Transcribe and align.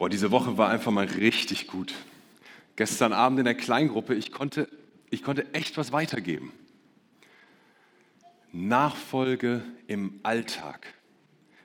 Boah, 0.00 0.08
diese 0.08 0.30
Woche 0.30 0.56
war 0.56 0.70
einfach 0.70 0.90
mal 0.92 1.04
richtig 1.04 1.66
gut. 1.66 1.92
Gestern 2.74 3.12
Abend 3.12 3.38
in 3.38 3.44
der 3.44 3.54
Kleingruppe, 3.54 4.14
ich 4.14 4.32
konnte, 4.32 4.66
ich 5.10 5.22
konnte 5.22 5.52
echt 5.52 5.76
was 5.76 5.92
weitergeben. 5.92 6.54
Nachfolge 8.50 9.62
im 9.88 10.18
Alltag. 10.22 10.94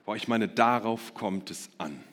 Boah, 0.05 0.17
ich 0.17 0.27
meine, 0.27 0.49
darauf 0.49 1.13
kommt 1.13 1.49
es 1.49 1.69
an. 1.77 2.03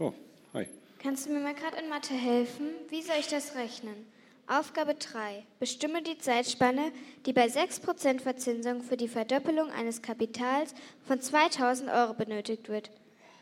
Oh, 0.00 0.12
hi. 0.52 0.66
Kannst 0.98 1.26
du 1.26 1.32
mir 1.32 1.38
mal 1.38 1.54
gerade 1.54 1.76
in 1.76 1.88
Mathe 1.88 2.14
helfen? 2.14 2.70
Wie 2.88 3.02
soll 3.02 3.18
ich 3.20 3.28
das 3.28 3.54
rechnen? 3.54 4.13
Aufgabe 4.46 4.94
3. 4.94 5.44
Bestimme 5.58 6.02
die 6.02 6.18
Zeitspanne, 6.18 6.92
die 7.24 7.32
bei 7.32 7.46
6% 7.46 8.20
Verzinsung 8.20 8.82
für 8.82 8.96
die 8.96 9.08
Verdoppelung 9.08 9.70
eines 9.70 10.02
Kapitals 10.02 10.74
von 11.06 11.20
2000 11.20 11.90
Euro 11.90 12.12
benötigt 12.14 12.68
wird. 12.68 12.90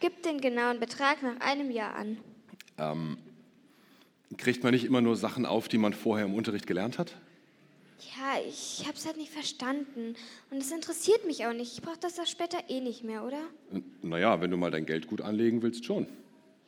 Gib 0.00 0.22
den 0.22 0.40
genauen 0.40 0.78
Betrag 0.80 1.22
nach 1.22 1.40
einem 1.40 1.70
Jahr 1.70 1.94
an. 1.96 2.18
Ähm, 2.78 3.18
kriegt 4.38 4.62
man 4.62 4.72
nicht 4.74 4.84
immer 4.84 5.00
nur 5.00 5.16
Sachen 5.16 5.44
auf, 5.44 5.68
die 5.68 5.78
man 5.78 5.92
vorher 5.92 6.26
im 6.26 6.34
Unterricht 6.34 6.66
gelernt 6.66 6.98
hat? 6.98 7.14
Ja, 8.16 8.40
ich 8.48 8.84
habe 8.86 8.96
es 8.96 9.06
halt 9.06 9.16
nicht 9.16 9.30
verstanden. 9.32 10.14
Und 10.50 10.58
es 10.58 10.70
interessiert 10.72 11.24
mich 11.26 11.46
auch 11.46 11.52
nicht. 11.52 11.72
Ich 11.74 11.82
brauche 11.82 11.98
das 12.00 12.16
doch 12.16 12.26
später 12.26 12.58
eh 12.68 12.80
nicht 12.80 13.04
mehr, 13.04 13.24
oder? 13.24 13.38
N- 13.72 13.84
Naja, 14.02 14.40
wenn 14.40 14.50
du 14.50 14.56
mal 14.56 14.70
dein 14.70 14.86
Geld 14.86 15.06
gut 15.06 15.20
anlegen 15.20 15.62
willst, 15.62 15.84
schon. 15.84 16.06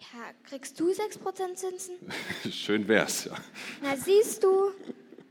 Ja, 0.01 0.30
kriegst 0.48 0.79
du 0.79 0.91
6% 0.91 1.55
Zinsen? 1.55 1.95
Schön 2.53 2.87
wär's, 2.87 3.25
ja. 3.25 3.33
Na, 3.83 3.97
siehst 3.97 4.43
du. 4.45 4.69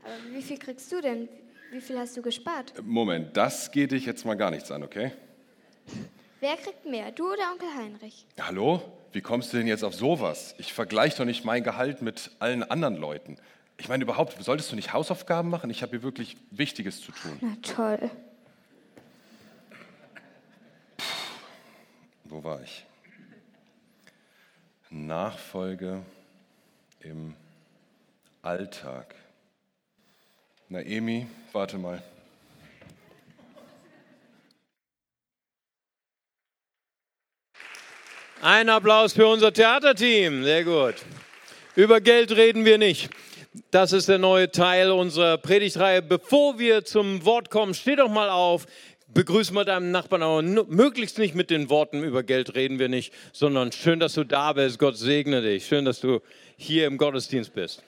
Aber 0.02 0.34
wie 0.34 0.42
viel 0.42 0.58
kriegst 0.58 0.90
du 0.92 1.00
denn? 1.00 1.28
Wie 1.70 1.80
viel 1.80 1.98
hast 1.98 2.16
du 2.16 2.22
gespart? 2.22 2.72
Moment, 2.84 3.36
das 3.36 3.70
geht 3.70 3.92
dich 3.92 4.04
jetzt 4.06 4.24
mal 4.24 4.34
gar 4.34 4.50
nichts 4.50 4.70
an, 4.70 4.82
okay? 4.82 5.12
Wer 6.40 6.56
kriegt 6.56 6.84
mehr, 6.84 7.10
du 7.10 7.32
oder 7.32 7.52
Onkel 7.52 7.68
Heinrich? 7.74 8.26
Hallo? 8.40 8.82
Wie 9.12 9.20
kommst 9.20 9.52
du 9.52 9.56
denn 9.58 9.66
jetzt 9.66 9.84
auf 9.84 9.94
sowas? 9.94 10.54
Ich 10.58 10.72
vergleiche 10.72 11.18
doch 11.18 11.24
nicht 11.24 11.44
mein 11.44 11.62
Gehalt 11.64 12.02
mit 12.02 12.32
allen 12.38 12.62
anderen 12.62 12.96
Leuten. 12.96 13.38
Ich 13.78 13.88
meine 13.88 14.04
überhaupt, 14.04 14.42
solltest 14.42 14.70
du 14.70 14.76
nicht 14.76 14.92
Hausaufgaben 14.92 15.48
machen? 15.50 15.70
Ich 15.70 15.82
habe 15.82 15.90
hier 15.90 16.02
wirklich 16.02 16.36
Wichtiges 16.50 17.00
zu 17.00 17.12
tun. 17.12 17.38
Na 17.40 17.56
toll. 17.62 18.10
Wo 22.24 22.42
war 22.42 22.60
ich? 22.62 22.84
Nachfolge 24.94 26.02
im 27.00 27.34
Alltag. 28.42 29.16
Na, 30.68 30.80
Emi, 30.80 31.26
warte 31.52 31.78
mal. 31.78 32.00
Ein 38.40 38.68
Applaus 38.68 39.14
für 39.14 39.26
unser 39.26 39.52
Theaterteam. 39.52 40.44
Sehr 40.44 40.62
gut. 40.62 40.94
Über 41.74 42.00
Geld 42.00 42.30
reden 42.30 42.64
wir 42.64 42.78
nicht. 42.78 43.10
Das 43.72 43.92
ist 43.92 44.08
der 44.08 44.18
neue 44.18 44.52
Teil 44.52 44.92
unserer 44.92 45.38
Predigtreihe. 45.38 46.02
Bevor 46.02 46.60
wir 46.60 46.84
zum 46.84 47.24
Wort 47.24 47.50
kommen, 47.50 47.74
steh 47.74 47.96
doch 47.96 48.08
mal 48.08 48.30
auf. 48.30 48.66
Begrüß 49.14 49.52
mal 49.52 49.64
deinen 49.64 49.92
Nachbarn, 49.92 50.22
aber 50.22 50.42
möglichst 50.42 51.18
nicht 51.18 51.36
mit 51.36 51.48
den 51.48 51.70
Worten 51.70 52.02
über 52.02 52.24
Geld 52.24 52.56
reden 52.56 52.80
wir 52.80 52.88
nicht, 52.88 53.12
sondern 53.32 53.70
schön, 53.70 54.00
dass 54.00 54.14
du 54.14 54.24
da 54.24 54.52
bist. 54.52 54.80
Gott 54.80 54.96
segne 54.96 55.40
dich. 55.40 55.66
Schön, 55.66 55.84
dass 55.84 56.00
du 56.00 56.20
hier 56.56 56.88
im 56.88 56.98
Gottesdienst 56.98 57.54
bist. 57.54 57.84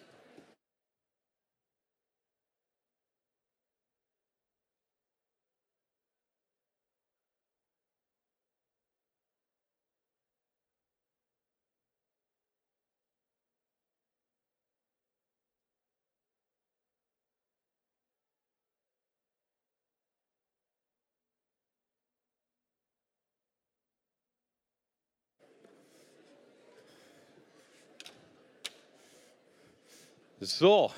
So, 30.48 30.92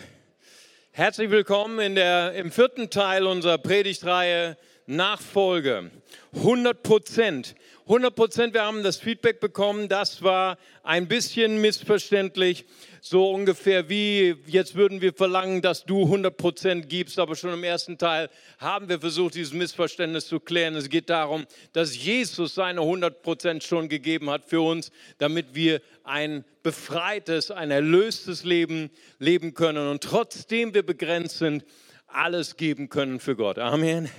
herzlich 0.91 1.31
willkommen 1.31 1.79
in 1.79 1.95
der, 1.95 2.35
im 2.35 2.53
vierten 2.53 2.91
Teil 2.91 3.27
unserer 3.27 3.57
Predigtreihe 3.57 4.59
Nachfolge. 4.89 5.91
100 6.35 6.83
Prozent. 6.83 7.55
100 7.85 8.15
Prozent, 8.15 8.55
wir 8.55 8.63
haben 8.63 8.83
das 8.83 8.97
Feedback 8.97 9.39
bekommen, 9.39 9.89
das 9.89 10.23
war 10.23 10.59
ein 10.83 11.09
bisschen 11.09 11.61
missverständlich. 11.61 12.65
So 13.01 13.31
ungefähr 13.31 13.89
wie, 13.89 14.37
jetzt 14.47 14.75
würden 14.75 15.01
wir 15.01 15.13
verlangen, 15.13 15.63
dass 15.63 15.85
du 15.85 16.05
100 16.05 16.37
Prozent 16.37 16.89
gibst, 16.89 17.19
aber 17.19 17.37
schon 17.37 17.53
im 17.53 17.65
ersten 17.65 17.99
Teil 17.99 18.31
haben 18.59 18.89
wir 18.89 18.99
versucht, 18.99 19.35
dieses 19.35 19.53
Missverständnis 19.53 20.27
zu 20.27 20.41
klären. 20.41 20.75
Es 20.75 20.89
geht 20.89 21.11
darum, 21.11 21.47
dass 21.73 21.97
Jesus 21.97 22.55
seine 22.55 22.81
100 22.81 23.23
Prozent 23.23 23.65
schon 23.65 23.89
gegeben 23.89 24.31
hat 24.31 24.47
für 24.47 24.63
uns, 24.63 24.91
damit 25.19 25.55
wir 25.55 25.83
ein 26.03 26.45
befreites, 26.63 27.51
ein 27.51 27.71
erlöstes 27.71 28.45
Leben 28.45 28.91
leben 29.19 29.53
können 29.53 29.89
und 29.89 30.03
trotzdem 30.03 30.73
wir 30.73 30.85
begrenzt 30.85 31.39
sind, 31.39 31.65
alles 32.07 32.57
geben 32.57 32.89
können 32.89 33.21
für 33.21 33.37
Gott. 33.37 33.59
Amen. 33.59 34.11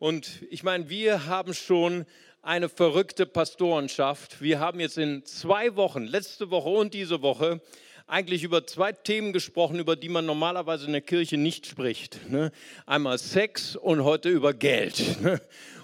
Und 0.00 0.46
ich 0.48 0.62
meine, 0.62 0.88
wir 0.88 1.26
haben 1.26 1.52
schon 1.52 2.06
eine 2.40 2.70
verrückte 2.70 3.26
Pastorenschaft. 3.26 4.40
Wir 4.40 4.58
haben 4.58 4.80
jetzt 4.80 4.96
in 4.96 5.26
zwei 5.26 5.76
Wochen, 5.76 6.06
letzte 6.06 6.50
Woche 6.50 6.70
und 6.70 6.94
diese 6.94 7.20
Woche, 7.20 7.60
eigentlich 8.06 8.42
über 8.42 8.66
zwei 8.66 8.92
Themen 8.92 9.34
gesprochen, 9.34 9.78
über 9.78 9.96
die 9.96 10.08
man 10.08 10.24
normalerweise 10.24 10.86
in 10.86 10.92
der 10.92 11.02
Kirche 11.02 11.36
nicht 11.36 11.66
spricht. 11.66 12.30
ne? 12.30 12.50
Einmal 12.86 13.18
Sex 13.18 13.76
und 13.76 14.02
heute 14.02 14.30
über 14.30 14.54
Geld. 14.54 15.20
ne? 15.20 15.38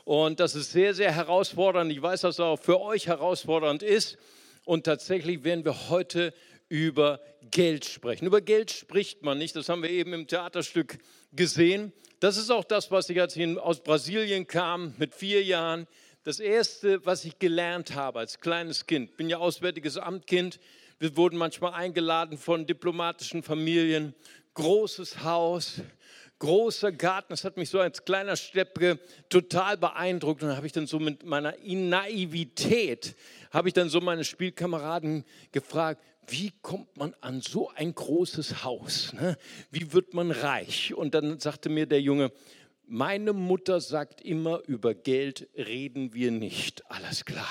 Und 0.06 0.40
das 0.40 0.54
ist 0.54 0.72
sehr, 0.72 0.94
sehr 0.94 1.12
herausfordernd. 1.12 1.92
Ich 1.92 2.00
weiß, 2.00 2.22
dass 2.22 2.36
es 2.36 2.40
auch 2.40 2.56
für 2.56 2.80
euch 2.80 3.08
herausfordernd 3.08 3.82
ist. 3.82 4.16
Und 4.64 4.84
tatsächlich 4.84 5.44
werden 5.44 5.66
wir 5.66 5.90
heute 5.90 6.32
über 6.68 7.20
Geld 7.50 7.84
sprechen. 7.84 8.26
Über 8.26 8.40
Geld 8.40 8.70
spricht 8.70 9.22
man 9.22 9.38
nicht. 9.38 9.54
Das 9.56 9.68
haben 9.68 9.82
wir 9.82 9.90
eben 9.90 10.12
im 10.12 10.26
Theaterstück 10.26 10.98
gesehen. 11.32 11.92
Das 12.20 12.36
ist 12.36 12.50
auch 12.50 12.64
das, 12.64 12.90
was 12.90 13.08
ich, 13.10 13.20
als 13.20 13.36
ich 13.36 13.58
aus 13.58 13.82
Brasilien 13.82 14.46
kam, 14.46 14.94
mit 14.98 15.14
vier 15.14 15.44
Jahren, 15.44 15.86
das 16.24 16.40
Erste, 16.40 17.04
was 17.06 17.24
ich 17.24 17.38
gelernt 17.38 17.94
habe 17.94 18.18
als 18.18 18.40
kleines 18.40 18.86
Kind. 18.86 19.16
Bin 19.16 19.28
ja 19.28 19.38
Auswärtiges 19.38 19.96
Amtkind. 19.96 20.58
Wir 20.98 21.16
wurden 21.16 21.36
manchmal 21.36 21.74
eingeladen 21.74 22.36
von 22.36 22.66
diplomatischen 22.66 23.44
Familien. 23.44 24.12
Großes 24.54 25.22
Haus, 25.22 25.82
großer 26.38 26.90
Garten. 26.90 27.28
Das 27.28 27.44
hat 27.44 27.56
mich 27.56 27.70
so 27.70 27.78
als 27.78 28.04
kleiner 28.04 28.34
Steppke 28.34 28.98
total 29.28 29.76
beeindruckt. 29.76 30.42
Und 30.42 30.48
da 30.48 30.56
habe 30.56 30.66
ich 30.66 30.72
dann 30.72 30.86
so 30.86 30.98
mit 30.98 31.24
meiner 31.24 31.54
Naivität, 31.62 33.14
habe 33.52 33.68
ich 33.68 33.74
dann 33.74 33.88
so 33.88 34.00
meine 34.00 34.24
Spielkameraden 34.24 35.24
gefragt, 35.52 36.02
wie 36.28 36.52
kommt 36.62 36.96
man 36.96 37.14
an 37.20 37.40
so 37.40 37.70
ein 37.74 37.94
großes 37.94 38.64
Haus? 38.64 39.12
Ne? 39.12 39.36
Wie 39.70 39.92
wird 39.92 40.14
man 40.14 40.30
reich? 40.30 40.94
Und 40.94 41.14
dann 41.14 41.38
sagte 41.40 41.68
mir 41.68 41.86
der 41.86 42.00
Junge, 42.00 42.32
meine 42.88 43.32
Mutter 43.32 43.80
sagt 43.80 44.20
immer, 44.20 44.62
über 44.68 44.94
Geld 44.94 45.48
reden 45.56 46.14
wir 46.14 46.30
nicht. 46.30 46.88
Alles 46.88 47.24
klar. 47.24 47.48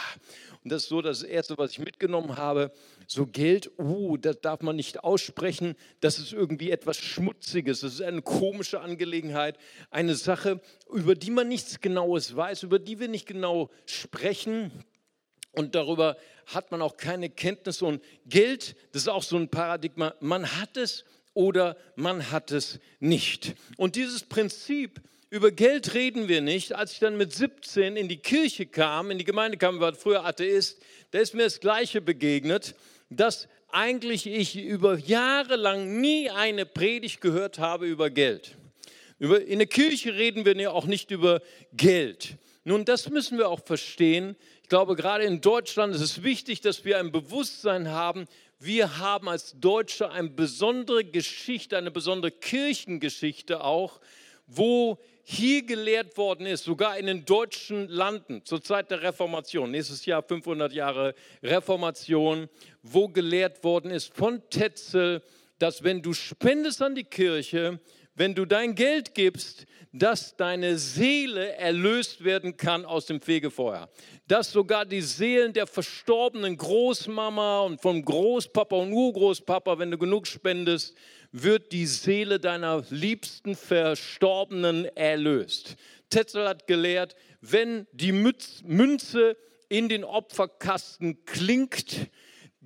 Und 0.64 0.72
das 0.72 0.84
ist 0.84 0.90
so 0.90 1.02
das 1.02 1.24
Erste, 1.24 1.58
was 1.58 1.72
ich 1.72 1.80
mitgenommen 1.80 2.38
habe. 2.38 2.72
So 3.06 3.26
Geld, 3.26 3.70
uh, 3.78 4.18
das 4.18 4.40
darf 4.42 4.62
man 4.62 4.78
nicht 4.78 5.04
aussprechen. 5.04 5.76
Das 6.00 6.20
ist 6.20 6.32
irgendwie 6.32 6.72
etwas 6.72 6.98
Schmutziges. 6.98 7.82
Das 7.82 7.94
ist 7.94 8.02
eine 8.02 8.22
komische 8.22 8.80
Angelegenheit. 8.80 9.58
Eine 9.92 10.16
Sache, 10.16 10.62
über 10.92 11.16
die 11.16 11.32
man 11.32 11.50
nichts 11.50 11.82
Genaues 11.82 12.36
weiß, 12.36 12.64
über 12.64 12.80
die 12.80 13.00
wir 13.00 13.10
nicht 13.10 13.28
genau 13.28 13.70
sprechen. 13.86 14.72
Und 15.56 15.76
darüber 15.76 16.18
hat 16.48 16.72
man 16.72 16.82
auch 16.82 16.98
keine 16.98 17.30
Kenntnis. 17.30 17.82
Und 17.82 18.04
Geld, 18.28 18.76
das 18.92 19.04
ist 19.04 19.08
auch 19.08 19.24
so 19.24 19.38
ein 19.38 19.50
Paradigma. 19.50 20.14
Man 20.20 20.60
hat 20.60 20.78
es 20.78 21.06
oder 21.34 21.78
man 21.96 22.32
hat 22.32 22.52
es 22.52 22.80
nicht. 23.00 23.56
Und 23.78 23.96
dieses 23.96 24.24
Prinzip, 24.24 25.02
über 25.30 25.52
Geld 25.52 25.94
reden 25.94 26.28
wir 26.28 26.42
nicht. 26.42 26.74
Als 26.74 26.94
ich 26.94 27.00
dann 27.00 27.18
mit 27.18 27.34
17 27.34 27.98
in 27.98 28.08
die 28.08 28.18
Kirche 28.18 28.66
kam, 28.66 29.12
in 29.12 29.18
die 29.18 29.26
Gemeinde 29.26 29.58
kam, 29.58 29.80
war 29.80 29.94
früher 29.94 30.26
Atheist, 30.26 30.82
da 31.12 31.20
ist 31.20 31.34
mir 31.34 31.44
das 31.44 31.60
Gleiche 31.60 32.02
begegnet, 32.02 32.76
dass 33.10 33.48
eigentlich 33.70 34.28
ich 34.28 34.56
über 34.56 34.98
Jahre 34.98 35.58
lang 35.58 36.00
nie 36.00 36.30
eine 36.30 36.66
Predigt 36.66 37.20
gehört 37.20 37.60
habe 37.60 37.86
über 37.86 38.10
Geld. 38.10 38.56
In 39.20 39.60
der 39.60 39.68
Kirche 39.68 40.16
reden 40.16 40.46
wir 40.46 40.56
ja 40.56 40.72
auch 40.72 40.86
nicht 40.86 41.12
über 41.12 41.42
Geld. 41.74 42.36
Nun, 42.64 42.86
das 42.86 43.10
müssen 43.10 43.38
wir 43.38 43.50
auch 43.50 43.64
verstehen. 43.64 44.36
Ich 44.66 44.70
glaube, 44.70 44.96
gerade 44.96 45.26
in 45.26 45.42
Deutschland 45.42 45.94
ist 45.94 46.02
es 46.02 46.24
wichtig, 46.24 46.60
dass 46.60 46.86
wir 46.86 46.98
ein 46.98 47.12
Bewusstsein 47.12 47.90
haben. 47.90 48.26
Wir 48.58 48.98
haben 48.98 49.30
als 49.30 49.54
Deutsche 49.60 50.10
eine 50.10 50.32
besondere 50.32 51.06
Geschichte, 51.06 51.78
eine 51.78 51.92
besondere 51.92 52.32
Kirchengeschichte 52.32 53.64
auch, 53.64 54.02
wo 54.48 54.98
hier 55.22 55.62
gelehrt 55.68 56.18
worden 56.18 56.48
ist, 56.48 56.64
sogar 56.64 56.98
in 56.98 57.06
den 57.06 57.26
deutschen 57.26 57.88
Landen 57.90 58.44
zur 58.44 58.64
Zeit 58.64 58.90
der 58.90 59.04
Reformation, 59.04 59.70
nächstes 59.70 60.04
Jahr 60.08 60.24
500 60.24 60.74
Jahre 60.74 61.14
Reformation, 61.44 62.50
wo 62.82 63.08
gelehrt 63.08 63.64
worden 63.64 63.92
ist 63.92 64.16
von 64.16 64.42
Tetzel, 64.50 65.22
dass 65.60 65.84
wenn 65.84 66.02
du 66.02 66.14
spendest 66.14 66.82
an 66.82 66.96
die 66.96 67.04
Kirche, 67.04 67.80
wenn 68.16 68.34
du 68.34 68.46
dein 68.46 68.76
Geld 68.76 69.14
gibst, 69.14 69.66
dass 69.92 70.36
deine 70.36 70.78
Seele 70.78 71.54
erlöst 71.56 72.24
werden 72.24 72.58
kann 72.58 72.86
aus 72.86 73.06
dem 73.06 73.22
Fegefeuer. 73.22 73.90
Dass 74.28 74.52
sogar 74.52 74.86
die 74.86 75.02
Seelen 75.02 75.54
der 75.54 75.68
verstorbenen 75.68 76.58
Großmama 76.58 77.62
und 77.62 77.82
vom 77.82 78.04
Großpapa 78.04 78.76
und 78.76 78.92
Urgroßpapa, 78.92 79.80
wenn 79.80 79.92
du 79.92 79.98
genug 79.98 80.28
spendest, 80.28 80.96
wird 81.32 81.72
die 81.72 81.86
Seele 81.86 82.40
deiner 82.40 82.84
liebsten 82.90 83.56
Verstorbenen 83.56 84.86
erlöst. 84.96 85.76
Tetzel 86.10 86.48
hat 86.48 86.68
gelehrt, 86.68 87.16
wenn 87.42 87.88
die 87.92 88.12
Münze 88.12 89.38
in 89.70 89.90
den 89.90 90.04
Opferkasten 90.04 91.26
klingt, 91.26 92.10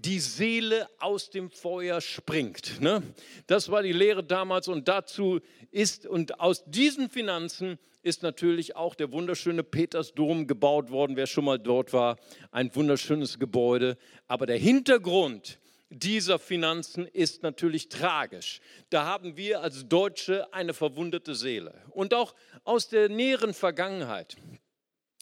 die 0.06 0.20
Seele 0.20 0.88
aus 1.00 1.30
dem 1.30 1.52
Feuer 1.52 2.00
springt. 2.00 2.80
Ne? 2.80 3.04
Das 3.48 3.70
war 3.70 3.84
die 3.84 3.92
Lehre 3.92 4.24
damals 4.24 4.68
und 4.68 4.88
dazu 4.88 5.42
ist, 5.72 6.06
und 6.06 6.40
aus 6.40 6.64
diesen 6.66 7.10
Finanzen 7.10 7.78
ist 8.02 8.24
natürlich 8.24 8.78
auch 8.78 8.96
der 8.96 9.12
wunderschöne 9.12 9.64
Petersdom 9.64 10.48
gebaut 10.48 10.90
worden. 10.90 11.18
Wer 11.18 11.28
schon 11.28 11.46
mal 11.46 11.60
dort 11.60 11.92
war, 11.92 12.18
ein 12.52 12.74
wunderschönes 12.74 13.40
Gebäude. 13.40 13.98
Aber 14.28 14.46
der 14.46 14.58
Hintergrund 14.58 15.60
dieser 15.90 16.40
Finanzen 16.40 17.06
ist 17.06 17.44
natürlich 17.44 17.90
tragisch. 17.90 18.62
Da 18.90 19.06
haben 19.06 19.36
wir 19.36 19.62
als 19.62 19.88
Deutsche 19.88 20.54
eine 20.54 20.74
verwundete 20.74 21.36
Seele. 21.36 21.74
Und 21.90 22.14
auch 22.14 22.36
aus 22.64 22.88
der 22.88 23.10
näheren 23.10 23.54
Vergangenheit 23.54 24.38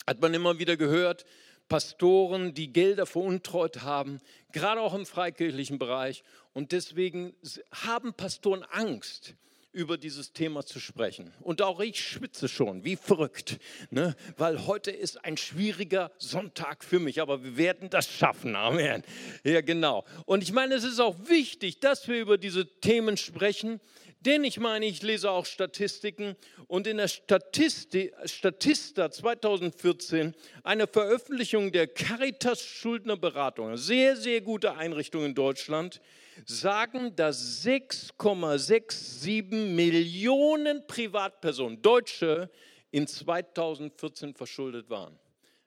hat 0.06 0.20
man 0.20 0.32
immer 0.34 0.58
wieder 0.58 0.76
gehört, 0.76 1.24
Pastoren, 1.68 2.54
die 2.54 2.72
Gelder 2.72 3.06
veruntreut 3.06 3.82
haben, 3.82 4.20
gerade 4.52 4.80
auch 4.80 4.94
im 4.94 5.06
freikirchlichen 5.06 5.78
Bereich. 5.78 6.24
Und 6.54 6.72
deswegen 6.72 7.34
haben 7.72 8.14
Pastoren 8.14 8.64
Angst, 8.64 9.34
über 9.72 9.98
dieses 9.98 10.32
Thema 10.32 10.64
zu 10.64 10.80
sprechen. 10.80 11.32
Und 11.40 11.62
auch 11.62 11.80
ich 11.80 12.02
schwitze 12.02 12.48
schon, 12.48 12.84
wie 12.84 12.96
verrückt, 12.96 13.58
ne? 13.90 14.16
weil 14.36 14.66
heute 14.66 14.90
ist 14.90 15.24
ein 15.24 15.36
schwieriger 15.36 16.10
Sonntag 16.18 16.82
für 16.82 16.98
mich, 16.98 17.20
aber 17.20 17.44
wir 17.44 17.56
werden 17.56 17.90
das 17.90 18.10
schaffen. 18.10 18.56
Amen. 18.56 19.04
Ja, 19.44 19.60
genau. 19.60 20.04
Und 20.24 20.42
ich 20.42 20.52
meine, 20.52 20.74
es 20.74 20.84
ist 20.84 21.00
auch 21.00 21.16
wichtig, 21.28 21.80
dass 21.80 22.08
wir 22.08 22.18
über 22.18 22.38
diese 22.38 22.66
Themen 22.80 23.16
sprechen, 23.16 23.80
denn 24.20 24.42
ich 24.44 24.58
meine, 24.58 24.86
ich 24.86 25.02
lese 25.02 25.30
auch 25.30 25.46
Statistiken 25.46 26.36
und 26.66 26.86
in 26.86 26.96
der 26.96 27.08
Statistik, 27.08 28.12
Statista 28.24 29.10
2014, 29.10 30.34
eine 30.64 30.86
Veröffentlichung 30.86 31.70
der 31.70 31.86
Caritas 31.86 32.62
Schuldnerberatung, 32.62 33.76
sehr, 33.76 34.16
sehr 34.16 34.40
gute 34.40 34.74
Einrichtung 34.76 35.24
in 35.24 35.34
Deutschland, 35.34 36.00
sagen, 36.46 37.14
dass 37.14 37.64
6,67 37.64 39.52
Millionen 39.74 40.86
Privatpersonen, 40.86 41.80
Deutsche, 41.82 42.50
in 42.90 43.06
2014 43.06 44.34
verschuldet 44.34 44.88
waren. 44.90 45.18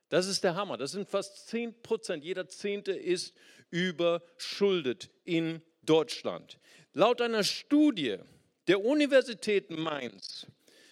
Das 0.10 0.28
ist 0.28 0.44
der 0.44 0.56
Hammer. 0.56 0.78
Das 0.78 0.92
sind 0.92 1.08
fast 1.08 1.48
10 1.48 1.82
Prozent. 1.82 2.24
Jeder 2.26 2.48
Zehnte 2.48 2.92
ist 2.92 3.34
überschuldet 3.70 5.10
in 5.24 5.62
Deutschland. 5.84 6.60
Laut 6.94 7.22
einer 7.22 7.44
Studie 7.44 8.18
der 8.68 8.84
Universität 8.84 9.70
Mainz 9.70 10.48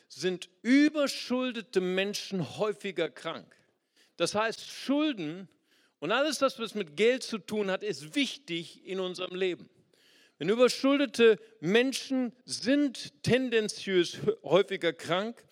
sind 0.09 0.49
überschuldete 0.63 1.81
Menschen 1.81 2.57
häufiger 2.57 3.09
krank. 3.09 3.55
Das 4.17 4.35
heißt, 4.35 4.67
Schulden 4.67 5.47
und 5.99 6.11
alles 6.11 6.41
was 6.41 6.75
mit 6.75 6.97
Geld 6.97 7.23
zu 7.23 7.37
tun 7.37 7.69
hat, 7.69 7.83
ist 7.83 8.15
wichtig 8.15 8.85
in 8.85 8.99
unserem 8.99 9.35
Leben. 9.35 9.69
Denn 10.39 10.49
überschuldete 10.49 11.37
Menschen 11.59 12.33
sind 12.45 13.23
tendenziös 13.23 14.17
häufiger 14.43 14.93
krank. 14.93 15.43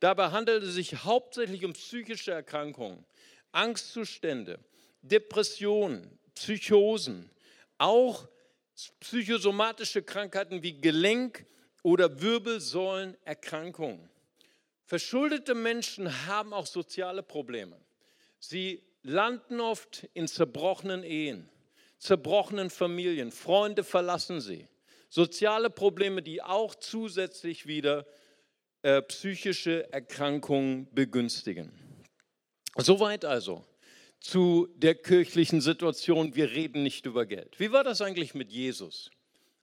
Dabei 0.00 0.30
handelt 0.30 0.62
es 0.62 0.74
sich 0.74 1.04
hauptsächlich 1.04 1.64
um 1.64 1.72
psychische 1.72 2.30
Erkrankungen, 2.30 3.04
Angstzustände, 3.52 4.60
Depressionen, 5.02 6.18
Psychosen, 6.34 7.30
auch 7.78 8.28
psychosomatische 9.00 10.02
Krankheiten 10.02 10.62
wie 10.62 10.80
Gelenk- 10.80 11.44
oder 11.86 12.20
Wirbelsäulenerkrankungen. 12.20 14.10
Verschuldete 14.86 15.54
Menschen 15.54 16.26
haben 16.26 16.52
auch 16.52 16.66
soziale 16.66 17.22
Probleme. 17.22 17.80
Sie 18.40 18.82
landen 19.04 19.60
oft 19.60 20.08
in 20.12 20.26
zerbrochenen 20.26 21.04
Ehen, 21.04 21.48
zerbrochenen 21.98 22.70
Familien. 22.70 23.30
Freunde 23.30 23.84
verlassen 23.84 24.40
sie. 24.40 24.66
Soziale 25.10 25.70
Probleme, 25.70 26.22
die 26.22 26.42
auch 26.42 26.74
zusätzlich 26.74 27.68
wieder 27.68 28.04
äh, 28.82 29.00
psychische 29.02 29.92
Erkrankungen 29.92 30.92
begünstigen. 30.92 31.70
Soweit 32.76 33.24
also 33.24 33.64
zu 34.18 34.66
der 34.74 34.96
kirchlichen 34.96 35.60
Situation. 35.60 36.34
Wir 36.34 36.50
reden 36.50 36.82
nicht 36.82 37.06
über 37.06 37.26
Geld. 37.26 37.60
Wie 37.60 37.70
war 37.70 37.84
das 37.84 38.00
eigentlich 38.00 38.34
mit 38.34 38.50
Jesus? 38.50 39.12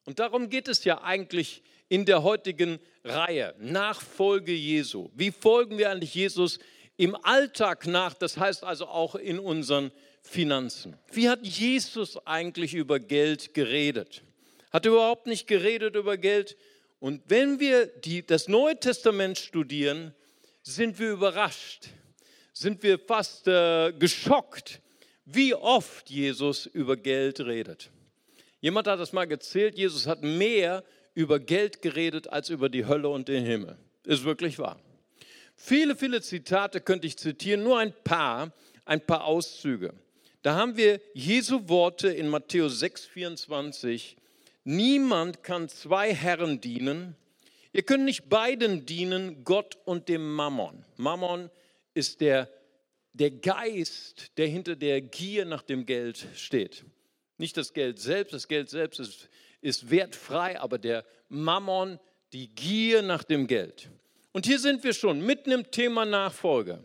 Und 0.05 0.19
darum 0.19 0.49
geht 0.49 0.69
es 0.69 0.85
ja 0.85 1.01
eigentlich 1.01 1.63
in 1.93 2.05
der 2.05 2.23
heutigen 2.23 2.79
Reihe. 3.03 3.53
Nachfolge 3.59 4.51
Jesu. 4.51 5.11
Wie 5.13 5.29
folgen 5.29 5.77
wir 5.77 5.91
eigentlich 5.91 6.15
Jesus 6.15 6.57
im 6.97 7.15
Alltag 7.21 7.85
nach? 7.85 8.15
Das 8.15 8.35
heißt 8.35 8.63
also 8.63 8.87
auch 8.87 9.13
in 9.13 9.37
unseren 9.37 9.91
Finanzen. 10.23 10.97
Wie 11.11 11.29
hat 11.29 11.45
Jesus 11.45 12.17
eigentlich 12.25 12.73
über 12.73 12.99
Geld 12.99 13.53
geredet? 13.53 14.23
Hat 14.71 14.87
er 14.87 14.93
überhaupt 14.93 15.27
nicht 15.27 15.45
geredet 15.45 15.95
über 15.95 16.17
Geld? 16.17 16.57
Und 16.99 17.21
wenn 17.27 17.59
wir 17.59 17.85
die, 17.85 18.25
das 18.25 18.47
Neue 18.47 18.79
Testament 18.79 19.37
studieren, 19.37 20.15
sind 20.63 20.97
wir 20.97 21.11
überrascht, 21.11 21.89
sind 22.53 22.81
wir 22.81 22.97
fast 22.97 23.47
äh, 23.47 23.91
geschockt, 23.91 24.81
wie 25.25 25.53
oft 25.53 26.09
Jesus 26.09 26.65
über 26.65 26.97
Geld 26.97 27.39
redet. 27.41 27.91
Jemand 28.61 28.87
hat 28.87 28.99
das 28.99 29.13
mal 29.13 29.27
gezählt, 29.27 29.77
Jesus 29.77 30.07
hat 30.07 30.23
mehr 30.23 30.83
über 31.13 31.39
Geld 31.39 31.81
geredet 31.81 32.29
als 32.29 32.49
über 32.49 32.69
die 32.69 32.85
Hölle 32.85 33.09
und 33.09 33.27
den 33.27 33.45
Himmel. 33.45 33.77
Ist 34.05 34.23
wirklich 34.23 34.59
wahr. 34.59 34.79
Viele, 35.55 35.95
viele 35.95 36.21
Zitate 36.21 36.81
könnte 36.81 37.07
ich 37.07 37.17
zitieren, 37.17 37.63
nur 37.63 37.79
ein 37.79 37.93
paar, 38.03 38.51
ein 38.85 39.01
paar 39.01 39.23
Auszüge. 39.25 39.93
Da 40.41 40.55
haben 40.55 40.75
wir 40.75 40.99
Jesu 41.13 41.69
Worte 41.69 42.09
in 42.09 42.27
Matthäus 42.27 42.79
6, 42.79 43.05
24. 43.05 44.17
Niemand 44.65 45.43
kann 45.43 45.69
zwei 45.69 46.13
Herren 46.13 46.59
dienen. 46.59 47.15
Ihr 47.71 47.83
könnt 47.83 48.03
nicht 48.03 48.29
beiden 48.29 48.85
dienen, 48.85 49.43
Gott 49.45 49.77
und 49.85 50.09
dem 50.09 50.33
Mammon. 50.33 50.83
Mammon 50.97 51.49
ist 51.93 52.21
der, 52.21 52.49
der 53.13 53.31
Geist, 53.31 54.37
der 54.37 54.47
hinter 54.47 54.75
der 54.75 55.01
Gier 55.01 55.45
nach 55.45 55.63
dem 55.63 55.85
Geld 55.85 56.27
steht. 56.35 56.83
Nicht 57.37 57.57
das 57.57 57.73
Geld 57.73 57.99
selbst, 57.99 58.33
das 58.33 58.47
Geld 58.47 58.69
selbst 58.69 58.99
ist 58.99 59.29
ist 59.63 59.89
wertfrei, 59.89 60.59
aber 60.59 60.77
der 60.77 61.05
Mammon, 61.29 61.99
die 62.33 62.53
Gier 62.53 63.01
nach 63.01 63.23
dem 63.23 63.47
Geld. 63.47 63.89
Und 64.31 64.45
hier 64.45 64.59
sind 64.59 64.83
wir 64.83 64.93
schon 64.93 65.21
mitten 65.21 65.51
im 65.51 65.71
Thema 65.71 66.05
Nachfolge. 66.05 66.83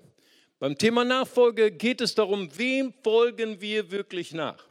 Beim 0.59 0.77
Thema 0.77 1.05
Nachfolge 1.05 1.71
geht 1.71 2.01
es 2.01 2.15
darum, 2.15 2.51
wem 2.59 2.93
folgen 3.03 3.61
wir 3.61 3.91
wirklich 3.91 4.33
nach? 4.33 4.65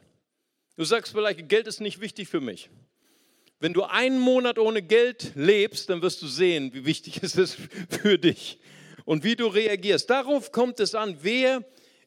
Du 0.76 0.84
sagst 0.84 1.12
vielleicht, 1.12 1.48
Geld 1.48 1.66
ist 1.66 1.80
nicht 1.80 2.00
wichtig 2.00 2.28
für 2.28 2.40
mich. 2.40 2.70
Wenn 3.60 3.72
du 3.72 3.82
einen 3.82 4.20
Monat 4.20 4.58
ohne 4.58 4.82
Geld 4.82 5.32
lebst, 5.34 5.90
dann 5.90 6.00
wirst 6.02 6.22
du 6.22 6.28
sehen, 6.28 6.72
wie 6.72 6.84
wichtig 6.84 7.20
es 7.22 7.36
ist 7.36 7.58
für 7.88 8.18
dich 8.18 8.58
und 9.04 9.24
wie 9.24 9.34
du 9.34 9.46
reagierst. 9.46 10.08
Darauf 10.08 10.52
kommt 10.52 10.80
es 10.80 10.94
an, 10.94 11.18
wer 11.22 11.64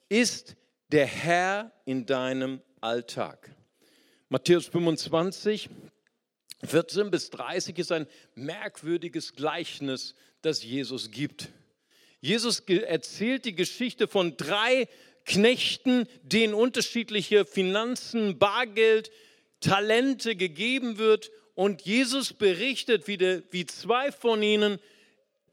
ist 0.08 0.56
der 0.92 1.06
Herr 1.06 1.72
in 1.86 2.06
deinem 2.06 2.62
Alltag. 2.80 3.54
Matthäus 4.30 4.68
25, 4.68 5.70
14 6.66 7.10
bis 7.10 7.30
30 7.32 7.78
ist 7.80 7.92
ein 7.92 8.08
merkwürdiges 8.36 9.34
Gleichnis, 9.34 10.16
das 10.42 10.64
Jesus 10.64 11.12
gibt. 11.12 11.50
Jesus 12.20 12.60
erzählt 12.60 13.46
die 13.46 13.56
Geschichte 13.56 14.08
von 14.08 14.38
drei 14.38 14.88
Knechten, 15.26 16.08
denen 16.24 16.54
unterschiedliche 16.54 17.46
Finanzen, 17.46 18.38
Bargeld, 18.38 19.12
Talente 19.60 20.36
gegeben 20.36 20.98
wird. 20.98 21.32
Und 21.56 21.82
Jesus 21.82 22.34
berichtet, 22.34 23.08
wie, 23.08 23.18
de, 23.18 23.44
wie 23.52 23.66
zwei 23.66 24.12
von 24.12 24.42
ihnen 24.42 24.80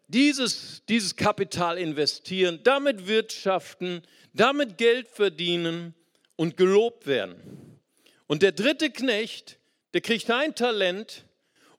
dieses, 0.09 0.83
dieses 0.89 1.17
Kapital 1.17 1.79
investieren, 1.79 2.61
damit 2.65 3.07
wirtschaften, 3.07 4.03
damit 4.33 4.79
Geld 4.79 5.09
verdienen 5.09 5.95
und 6.37 6.57
gelobt 6.57 7.07
werden. 7.07 7.37
Und 8.27 8.43
der 8.43 8.53
dritte 8.53 8.91
Knecht, 8.91 9.59
der 9.95 10.01
kriegt 10.01 10.31
ein 10.31 10.55
Talent 10.55 11.25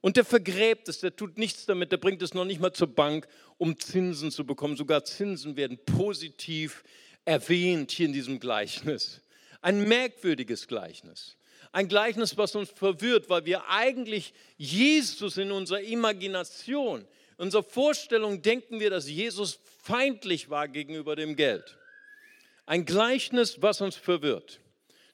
und 0.01 0.17
der 0.17 0.25
vergräbt 0.25 0.87
es, 0.87 0.99
der 0.99 1.15
tut 1.15 1.37
nichts 1.37 1.65
damit, 1.65 1.91
der 1.91 1.97
bringt 1.97 2.21
es 2.21 2.33
noch 2.33 2.45
nicht 2.45 2.61
mal 2.61 2.73
zur 2.73 2.87
Bank 2.87 3.27
um 3.57 3.77
Zinsen 3.77 4.31
zu 4.31 4.45
bekommen. 4.45 4.77
Sogar 4.77 5.03
Zinsen 5.03 5.55
werden 5.57 5.77
positiv 5.85 6.83
erwähnt 7.25 7.91
hier 7.91 8.07
in 8.07 8.13
diesem 8.13 8.39
Gleichnis. 8.39 9.21
Ein 9.61 9.87
merkwürdiges 9.87 10.67
Gleichnis. 10.67 11.35
Ein 11.71 11.87
Gleichnis, 11.87 12.37
was 12.37 12.55
uns 12.55 12.69
verwirrt, 12.69 13.29
weil 13.29 13.45
wir 13.45 13.69
eigentlich 13.69 14.33
Jesus 14.57 15.37
in 15.37 15.51
unserer 15.51 15.81
Imagination, 15.81 17.01
in 17.37 17.43
unserer 17.43 17.63
Vorstellung 17.63 18.41
denken 18.41 18.79
wir, 18.79 18.89
dass 18.89 19.07
Jesus 19.07 19.59
feindlich 19.83 20.49
war 20.49 20.67
gegenüber 20.67 21.15
dem 21.15 21.35
Geld. 21.35 21.77
Ein 22.65 22.85
Gleichnis, 22.85 23.61
was 23.61 23.81
uns 23.81 23.95
verwirrt. 23.95 24.59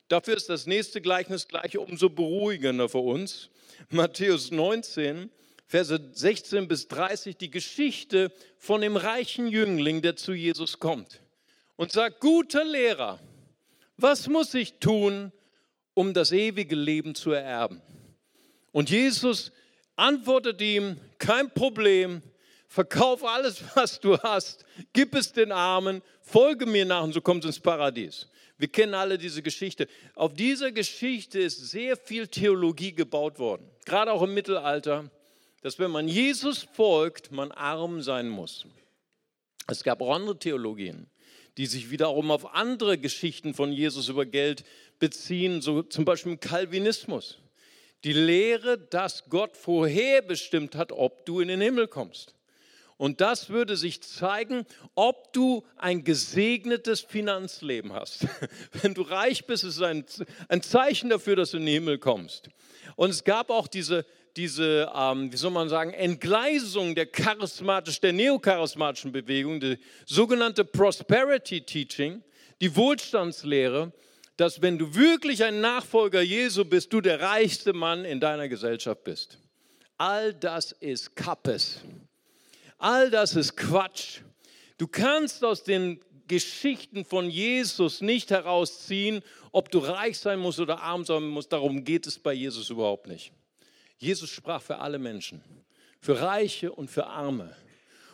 Dafür 0.07 0.37
ist 0.37 0.49
das 0.49 0.67
nächste 0.67 1.01
Gleichnis 1.01 1.47
gleich 1.47 1.77
umso 1.77 2.09
beruhigender 2.09 2.89
für 2.89 2.99
uns. 2.99 3.49
Matthäus 3.89 4.51
19, 4.51 5.31
Verse 5.67 5.99
16 6.13 6.67
bis 6.67 6.87
30, 6.87 7.37
die 7.37 7.49
Geschichte 7.49 8.31
von 8.57 8.81
dem 8.81 8.97
reichen 8.97 9.47
Jüngling, 9.47 10.01
der 10.01 10.15
zu 10.15 10.33
Jesus 10.33 10.79
kommt 10.79 11.21
und 11.75 11.91
sagt, 11.91 12.19
guter 12.19 12.63
Lehrer, 12.63 13.19
was 13.97 14.27
muss 14.27 14.53
ich 14.53 14.79
tun, 14.79 15.31
um 15.93 16.13
das 16.13 16.31
ewige 16.31 16.75
Leben 16.75 17.15
zu 17.15 17.31
ererben? 17.31 17.81
Und 18.71 18.89
Jesus 18.89 19.51
antwortet 19.95 20.61
ihm, 20.61 20.97
kein 21.17 21.49
Problem, 21.49 22.21
verkauf 22.67 23.23
alles, 23.23 23.63
was 23.75 23.99
du 23.99 24.17
hast, 24.19 24.65
gib 24.93 25.15
es 25.15 25.31
den 25.31 25.51
Armen, 25.51 26.01
folge 26.21 26.65
mir 26.65 26.85
nach 26.85 27.03
und 27.03 27.13
so 27.13 27.21
kommst 27.21 27.45
ins 27.45 27.59
Paradies. 27.59 28.27
Wir 28.57 28.67
kennen 28.69 28.93
alle 28.93 29.17
diese 29.17 29.41
Geschichte. 29.41 29.87
Auf 30.13 30.33
dieser 30.33 30.71
Geschichte 30.71 31.39
ist 31.39 31.69
sehr 31.69 31.97
viel 31.97 32.27
Theologie 32.27 32.93
gebaut 32.93 33.37
worden, 33.37 33.69
gerade 33.85 34.11
auch 34.11 34.21
im 34.21 34.33
Mittelalter, 34.33 35.09
dass 35.61 35.79
wenn 35.79 35.91
man 35.91 36.07
Jesus 36.07 36.67
folgt, 36.73 37.31
man 37.31 37.51
arm 37.51 38.01
sein 38.01 38.29
muss. 38.29 38.65
Es 39.67 39.83
gab 39.83 40.01
auch 40.01 40.13
andere 40.13 40.37
Theologien, 40.37 41.07
die 41.57 41.65
sich 41.65 41.89
wiederum 41.89 42.31
auf 42.31 42.53
andere 42.53 42.97
Geschichten 42.97 43.53
von 43.53 43.71
Jesus 43.71 44.07
über 44.09 44.25
Geld 44.25 44.63
beziehen, 44.99 45.61
so 45.61 45.81
zum 45.81 46.05
Beispiel 46.05 46.33
im 46.33 46.39
Calvinismus. 46.39 47.39
Die 48.03 48.13
Lehre, 48.13 48.77
dass 48.77 49.27
Gott 49.29 49.57
vorherbestimmt 49.57 50.75
hat, 50.75 50.91
ob 50.91 51.25
du 51.25 51.39
in 51.39 51.47
den 51.47 51.61
Himmel 51.61 51.87
kommst. 51.87 52.34
Und 52.97 53.19
das 53.19 53.49
würde 53.49 53.75
sich 53.75 54.01
zeigen, 54.01 54.65
ob 54.95 55.33
du 55.33 55.65
ein 55.75 56.05
gesegnetes 56.05 57.01
Finanzleben 57.01 57.91
hast. 57.91 58.25
Wenn 58.81 58.93
du 58.93 59.01
reich 59.01 59.45
bist, 59.45 59.65
ist 59.65 59.77
es 59.77 59.81
ein, 59.81 60.61
Zeichen 60.61 61.09
dafür, 61.09 61.35
dass 61.35 61.51
du 61.51 61.57
in 61.57 61.65
den 61.65 61.73
Himmel 61.73 61.97
kommst. 61.97 62.49
Und 62.95 63.09
es 63.09 63.25
gab 63.25 63.49
auch 63.49 63.67
diese, 63.67 64.05
diese 64.37 64.89
ähm, 64.95 65.31
wie 65.31 65.37
soll 65.37 65.51
man 65.51 65.67
sagen, 65.67 65.91
Entgleisung 65.91 66.95
der 66.95 67.07
charismatisch, 67.07 67.99
der 67.99 68.13
neocharismatischen 68.13 69.11
Bewegung, 69.11 69.59
die 69.59 69.77
sogenannte 70.05 70.63
Prosperity 70.63 71.61
Teaching, 71.61 72.23
die 72.61 72.73
Wohlstandslehre, 72.77 73.91
dass 74.37 74.61
wenn 74.61 74.77
du 74.77 74.95
wirklich 74.95 75.43
ein 75.43 75.59
Nachfolger 75.59 76.21
Jesu 76.21 76.63
bist, 76.63 76.93
du 76.93 77.01
der 77.01 77.19
reichste 77.19 77.73
Mann 77.73 78.05
in 78.05 78.21
deiner 78.21 78.47
Gesellschaft 78.47 79.03
bist. 79.03 79.37
All 79.97 80.33
das 80.33 80.73
ist 80.73 81.15
Kappes. 81.15 81.81
All 82.77 83.09
das 83.09 83.35
ist 83.35 83.55
Quatsch. 83.55 84.21
Du 84.77 84.87
kannst 84.87 85.43
aus 85.43 85.63
den 85.63 86.01
Geschichten 86.27 87.05
von 87.05 87.29
Jesus 87.29 88.01
nicht 88.01 88.31
herausziehen, 88.31 89.21
ob 89.51 89.71
du 89.71 89.79
reich 89.79 90.19
sein 90.19 90.39
musst 90.39 90.59
oder 90.59 90.81
arm 90.81 91.05
sein 91.05 91.23
musst. 91.23 91.53
Darum 91.53 91.83
geht 91.83 92.07
es 92.07 92.19
bei 92.19 92.33
Jesus 92.33 92.69
überhaupt 92.69 93.07
nicht. 93.07 93.31
Jesus 93.97 94.29
sprach 94.29 94.61
für 94.61 94.79
alle 94.79 94.99
Menschen, 94.99 95.41
für 96.01 96.19
Reiche 96.21 96.71
und 96.71 96.89
für 96.89 97.05
Arme. 97.07 97.55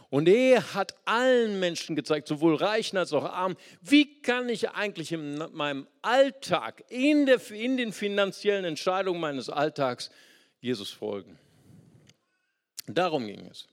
Und 0.10 0.28
er 0.28 0.74
hat 0.74 0.94
allen 1.06 1.62
Menschen 1.62 1.96
gezeigt, 1.96 2.28
sowohl 2.28 2.56
Reichen 2.56 2.98
als 2.98 3.14
auch 3.14 3.24
Armen, 3.24 3.56
wie 3.82 4.22
kann 4.22 4.50
ich 4.50 4.70
eigentlich 4.72 5.14
in 5.14 5.38
meinem 5.54 5.88
Alltag, 6.02 6.84
in, 6.90 7.26
der, 7.26 7.40
in 7.52 7.78
den 7.78 7.94
finanziellen 7.94 8.66
Entscheidungen 8.66 9.22
meines 9.22 9.50
Alltags 9.50 10.12
Jesus 10.60 10.92
folgen. 10.92 11.40
Darum 12.88 13.26
ging 13.26 13.48
es. 13.48 13.70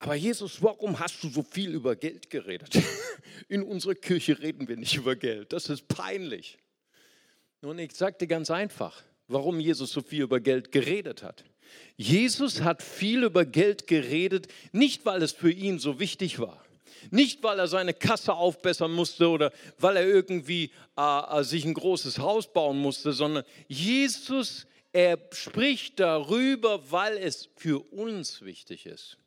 Aber 0.00 0.14
Jesus, 0.14 0.62
warum 0.62 0.98
hast 0.98 1.22
du 1.22 1.28
so 1.28 1.42
viel 1.42 1.74
über 1.74 1.94
Geld 1.94 2.30
geredet? 2.30 2.70
In 3.48 3.62
unserer 3.62 3.94
Kirche 3.94 4.38
reden 4.40 4.66
wir 4.66 4.76
nicht 4.76 4.96
über 4.96 5.14
Geld. 5.14 5.52
Das 5.52 5.68
ist 5.68 5.88
peinlich. 5.88 6.58
Nun, 7.60 7.78
ich 7.78 7.92
sage 7.92 8.16
dir 8.18 8.26
ganz 8.26 8.50
einfach, 8.50 9.02
warum 9.28 9.60
Jesus 9.60 9.92
so 9.92 10.00
viel 10.00 10.22
über 10.22 10.40
Geld 10.40 10.72
geredet 10.72 11.22
hat. 11.22 11.44
Jesus 11.98 12.62
hat 12.62 12.82
viel 12.82 13.24
über 13.24 13.44
Geld 13.44 13.86
geredet, 13.86 14.48
nicht 14.72 15.04
weil 15.04 15.22
es 15.22 15.32
für 15.32 15.52
ihn 15.52 15.78
so 15.78 16.00
wichtig 16.00 16.38
war. 16.38 16.64
Nicht, 17.10 17.42
weil 17.42 17.58
er 17.58 17.68
seine 17.68 17.92
Kasse 17.92 18.32
aufbessern 18.32 18.92
musste 18.92 19.28
oder 19.28 19.52
weil 19.78 19.98
er 19.98 20.06
irgendwie 20.06 20.70
äh, 20.96 21.40
äh 21.40 21.44
sich 21.44 21.66
ein 21.66 21.74
großes 21.74 22.18
Haus 22.18 22.50
bauen 22.50 22.78
musste, 22.78 23.12
sondern 23.12 23.44
Jesus, 23.68 24.66
er 24.92 25.18
spricht 25.32 26.00
darüber, 26.00 26.90
weil 26.90 27.18
es 27.18 27.50
für 27.56 27.80
uns 27.92 28.40
wichtig 28.40 28.86
ist. 28.86 29.18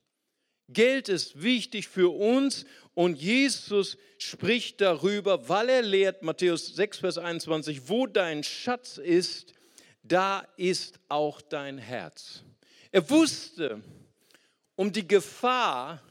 Geld 0.70 1.10
ist 1.10 1.42
wichtig 1.42 1.88
für 1.88 2.10
uns 2.14 2.66
und 2.94 3.20
Jesus 3.20 3.98
spricht 4.18 4.82
darüber, 4.82 5.50
weil 5.50 5.70
er 5.70 5.82
lehrt, 5.82 6.24
Matthäus 6.24 6.76
6, 6.76 7.00
Vers 7.00 7.18
21, 7.18 7.90
wo 7.90 8.08
dein 8.08 8.44
Schatz 8.44 8.98
ist, 8.98 9.54
da 10.04 10.48
ist 10.58 11.00
auch 11.10 11.42
dein 11.42 11.78
Herz. 11.78 12.44
Er 12.92 13.10
wusste 13.10 13.82
um 14.76 14.92
die 14.92 15.08
Gefahr, 15.08 16.02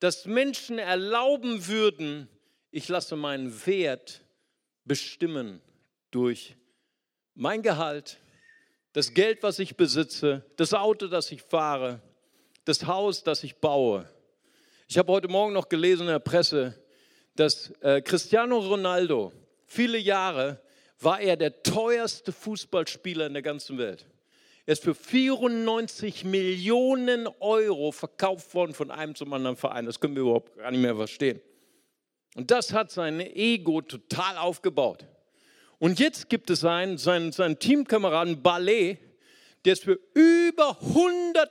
dass 0.00 0.26
Menschen 0.26 0.78
erlauben 0.78 1.66
würden, 1.66 2.28
ich 2.70 2.88
lasse 2.88 3.16
meinen 3.16 3.66
Wert 3.66 4.22
bestimmen 4.84 5.60
durch 6.10 6.56
mein 7.34 7.62
Gehalt, 7.62 8.18
das 8.92 9.12
Geld, 9.12 9.42
was 9.42 9.58
ich 9.58 9.76
besitze, 9.76 10.44
das 10.56 10.72
Auto, 10.72 11.06
das 11.06 11.30
ich 11.30 11.42
fahre, 11.42 12.00
das 12.66 12.84
Haus, 12.86 13.22
das 13.22 13.44
ich 13.44 13.56
baue. 13.56 14.06
Ich 14.88 14.98
habe 14.98 15.12
heute 15.12 15.28
Morgen 15.28 15.54
noch 15.54 15.68
gelesen 15.68 16.02
in 16.02 16.08
der 16.08 16.18
Presse, 16.18 16.74
dass 17.36 17.70
äh, 17.80 18.02
Cristiano 18.02 18.58
Ronaldo, 18.58 19.32
viele 19.66 19.98
Jahre 19.98 20.60
war 21.00 21.20
er 21.20 21.36
der 21.36 21.62
teuerste 21.62 22.32
Fußballspieler 22.32 23.26
in 23.26 23.34
der 23.34 23.42
ganzen 23.42 23.78
Welt. 23.78 24.06
Er 24.64 24.72
ist 24.72 24.82
für 24.82 24.96
94 24.96 26.24
Millionen 26.24 27.28
Euro 27.38 27.92
verkauft 27.92 28.52
worden 28.52 28.74
von 28.74 28.90
einem 28.90 29.14
zum 29.14 29.32
anderen 29.32 29.56
Verein. 29.56 29.86
Das 29.86 30.00
können 30.00 30.16
wir 30.16 30.22
überhaupt 30.22 30.56
gar 30.56 30.70
nicht 30.72 30.80
mehr 30.80 30.96
verstehen. 30.96 31.40
Und 32.34 32.50
das 32.50 32.72
hat 32.72 32.90
sein 32.90 33.20
Ego 33.20 33.80
total 33.80 34.38
aufgebaut. 34.38 35.04
Und 35.78 36.00
jetzt 36.00 36.28
gibt 36.28 36.50
es 36.50 36.64
einen, 36.64 36.98
seinen, 36.98 37.30
seinen 37.30 37.60
Teamkameraden 37.60 38.42
Ballet, 38.42 38.98
der 39.64 39.74
ist 39.74 39.84
für 39.84 40.00
über 40.14 40.76
100 40.80 41.50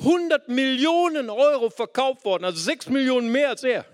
100 0.00 0.48
Millionen 0.48 1.30
Euro 1.30 1.70
verkauft 1.70 2.24
worden, 2.24 2.44
also 2.44 2.58
6 2.58 2.88
Millionen 2.88 3.30
mehr 3.30 3.50
als 3.50 3.62
er. 3.62 3.84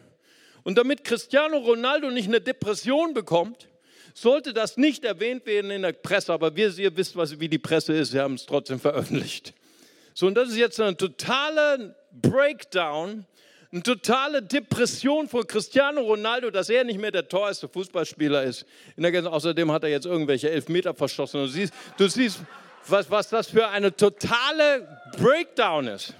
Und 0.62 0.78
damit 0.78 1.04
Cristiano 1.04 1.58
Ronaldo 1.58 2.10
nicht 2.10 2.28
eine 2.28 2.40
Depression 2.40 3.14
bekommt, 3.14 3.68
sollte 4.14 4.52
das 4.52 4.76
nicht 4.76 5.04
erwähnt 5.04 5.46
werden 5.46 5.70
in 5.70 5.82
der 5.82 5.92
Presse, 5.92 6.32
aber 6.32 6.56
wir, 6.56 6.76
ihr 6.78 6.96
wisst, 6.96 7.16
was, 7.16 7.38
wie 7.38 7.48
die 7.48 7.58
Presse 7.58 7.92
ist, 7.92 8.12
sie 8.12 8.20
haben 8.20 8.34
es 8.34 8.46
trotzdem 8.46 8.80
veröffentlicht. 8.80 9.52
So, 10.14 10.26
und 10.26 10.34
das 10.34 10.48
ist 10.48 10.56
jetzt 10.56 10.80
ein 10.80 10.96
totaler 10.96 11.94
Breakdown, 12.10 13.26
eine 13.70 13.82
totale 13.82 14.42
Depression 14.42 15.28
von 15.28 15.46
Cristiano 15.46 16.00
Ronaldo, 16.00 16.50
dass 16.50 16.70
er 16.70 16.84
nicht 16.84 16.98
mehr 16.98 17.10
der 17.10 17.28
teuerste 17.28 17.68
Fußballspieler 17.68 18.42
ist. 18.44 18.64
Außerdem 18.96 19.70
hat 19.70 19.84
er 19.84 19.90
jetzt 19.90 20.06
irgendwelche 20.06 20.50
Elfmeter 20.50 20.94
verschossen. 20.94 21.42
Du 21.42 21.48
siehst, 21.48 21.74
du 21.98 22.08
siehst 22.08 22.40
was, 22.90 23.10
was 23.10 23.28
das 23.28 23.48
für 23.48 23.68
eine 23.68 23.94
totale 23.94 25.00
Breakdown 25.18 25.88
ist. 25.88 26.14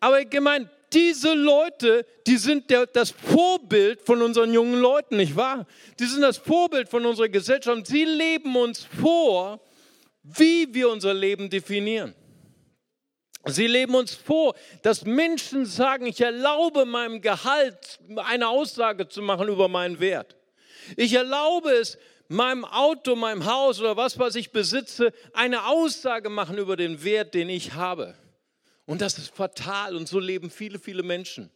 Aber 0.00 0.20
ich 0.20 0.40
meine, 0.40 0.68
diese 0.92 1.34
Leute, 1.34 2.06
die 2.26 2.36
sind 2.36 2.70
der, 2.70 2.86
das 2.86 3.10
Vorbild 3.10 4.00
von 4.00 4.22
unseren 4.22 4.52
jungen 4.52 4.80
Leuten, 4.80 5.16
nicht 5.16 5.34
wahr? 5.34 5.66
Die 5.98 6.06
sind 6.06 6.22
das 6.22 6.38
Vorbild 6.38 6.88
von 6.88 7.04
unserer 7.04 7.28
Gesellschaft. 7.28 7.86
Sie 7.86 8.04
leben 8.04 8.54
uns 8.56 8.86
vor, 9.00 9.60
wie 10.22 10.72
wir 10.72 10.88
unser 10.88 11.12
Leben 11.12 11.50
definieren. 11.50 12.14
Sie 13.46 13.66
leben 13.66 13.94
uns 13.94 14.14
vor, 14.14 14.54
dass 14.82 15.04
Menschen 15.04 15.66
sagen, 15.66 16.06
ich 16.06 16.20
erlaube 16.20 16.86
meinem 16.86 17.20
Gehalt 17.20 17.98
eine 18.16 18.48
Aussage 18.48 19.08
zu 19.08 19.20
machen 19.20 19.48
über 19.48 19.68
meinen 19.68 20.00
Wert. 20.00 20.36
Ich 20.96 21.12
erlaube 21.12 21.70
es, 21.70 21.98
meinem 22.28 22.64
Auto, 22.64 23.16
meinem 23.16 23.44
Haus 23.46 23.80
oder 23.80 23.96
was, 23.96 24.18
was 24.18 24.34
ich 24.34 24.50
besitze, 24.50 25.12
eine 25.32 25.66
Aussage 25.66 26.30
machen 26.30 26.58
über 26.58 26.76
den 26.76 27.04
Wert, 27.04 27.34
den 27.34 27.48
ich 27.48 27.74
habe. 27.74 28.14
Und 28.86 29.00
das 29.00 29.18
ist 29.18 29.34
fatal 29.34 29.96
und 29.96 30.08
so 30.08 30.18
leben 30.18 30.50
viele, 30.50 30.78
viele 30.78 31.02
Menschen. 31.02 31.50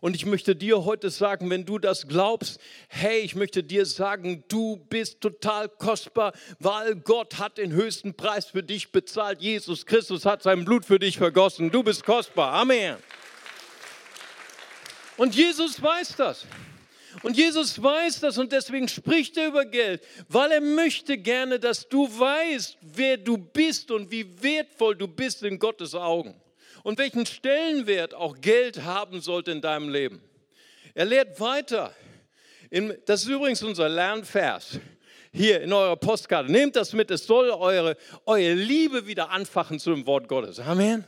Und 0.00 0.14
ich 0.14 0.26
möchte 0.26 0.54
dir 0.54 0.84
heute 0.84 1.10
sagen, 1.10 1.50
wenn 1.50 1.64
du 1.64 1.78
das 1.78 2.06
glaubst, 2.06 2.60
hey, 2.88 3.18
ich 3.18 3.34
möchte 3.34 3.64
dir 3.64 3.84
sagen, 3.84 4.44
du 4.48 4.76
bist 4.76 5.20
total 5.20 5.68
kostbar, 5.68 6.32
weil 6.60 6.94
Gott 6.96 7.38
hat 7.38 7.58
den 7.58 7.72
höchsten 7.72 8.14
Preis 8.14 8.46
für 8.46 8.62
dich 8.62 8.92
bezahlt. 8.92 9.40
Jesus 9.40 9.86
Christus 9.86 10.24
hat 10.24 10.42
sein 10.42 10.64
Blut 10.64 10.84
für 10.84 11.00
dich 11.00 11.18
vergossen. 11.18 11.70
Du 11.70 11.82
bist 11.82 12.04
kostbar. 12.04 12.52
Amen. 12.52 12.96
Und 15.16 15.34
Jesus 15.34 15.82
weiß 15.82 16.14
das. 16.16 16.46
Und 17.22 17.36
Jesus 17.36 17.82
weiß 17.82 18.20
das 18.20 18.38
und 18.38 18.52
deswegen 18.52 18.88
spricht 18.88 19.36
er 19.36 19.48
über 19.48 19.64
Geld, 19.64 20.02
weil 20.28 20.52
er 20.52 20.60
möchte 20.60 21.18
gerne, 21.18 21.58
dass 21.58 21.88
du 21.88 22.06
weißt, 22.06 22.78
wer 22.80 23.16
du 23.16 23.36
bist 23.36 23.90
und 23.90 24.10
wie 24.10 24.42
wertvoll 24.42 24.96
du 24.96 25.08
bist 25.08 25.42
in 25.42 25.58
Gottes 25.58 25.94
Augen 25.94 26.40
und 26.84 26.98
welchen 26.98 27.26
Stellenwert 27.26 28.14
auch 28.14 28.40
Geld 28.40 28.82
haben 28.84 29.20
sollte 29.20 29.50
in 29.50 29.60
deinem 29.60 29.88
Leben. 29.88 30.22
Er 30.94 31.06
lehrt 31.06 31.38
weiter. 31.40 31.94
Das 33.06 33.22
ist 33.22 33.28
übrigens 33.28 33.62
unser 33.62 33.88
Lernvers 33.88 34.78
hier 35.32 35.60
in 35.60 35.72
eurer 35.72 35.96
Postkarte. 35.96 36.50
Nehmt 36.50 36.76
das 36.76 36.92
mit, 36.92 37.10
es 37.10 37.26
soll 37.26 37.50
eure, 37.50 37.96
eure 38.26 38.54
Liebe 38.54 39.06
wieder 39.06 39.30
anfachen 39.30 39.78
zu 39.78 39.90
dem 39.90 40.06
Wort 40.06 40.28
Gottes. 40.28 40.58
Amen. 40.60 41.04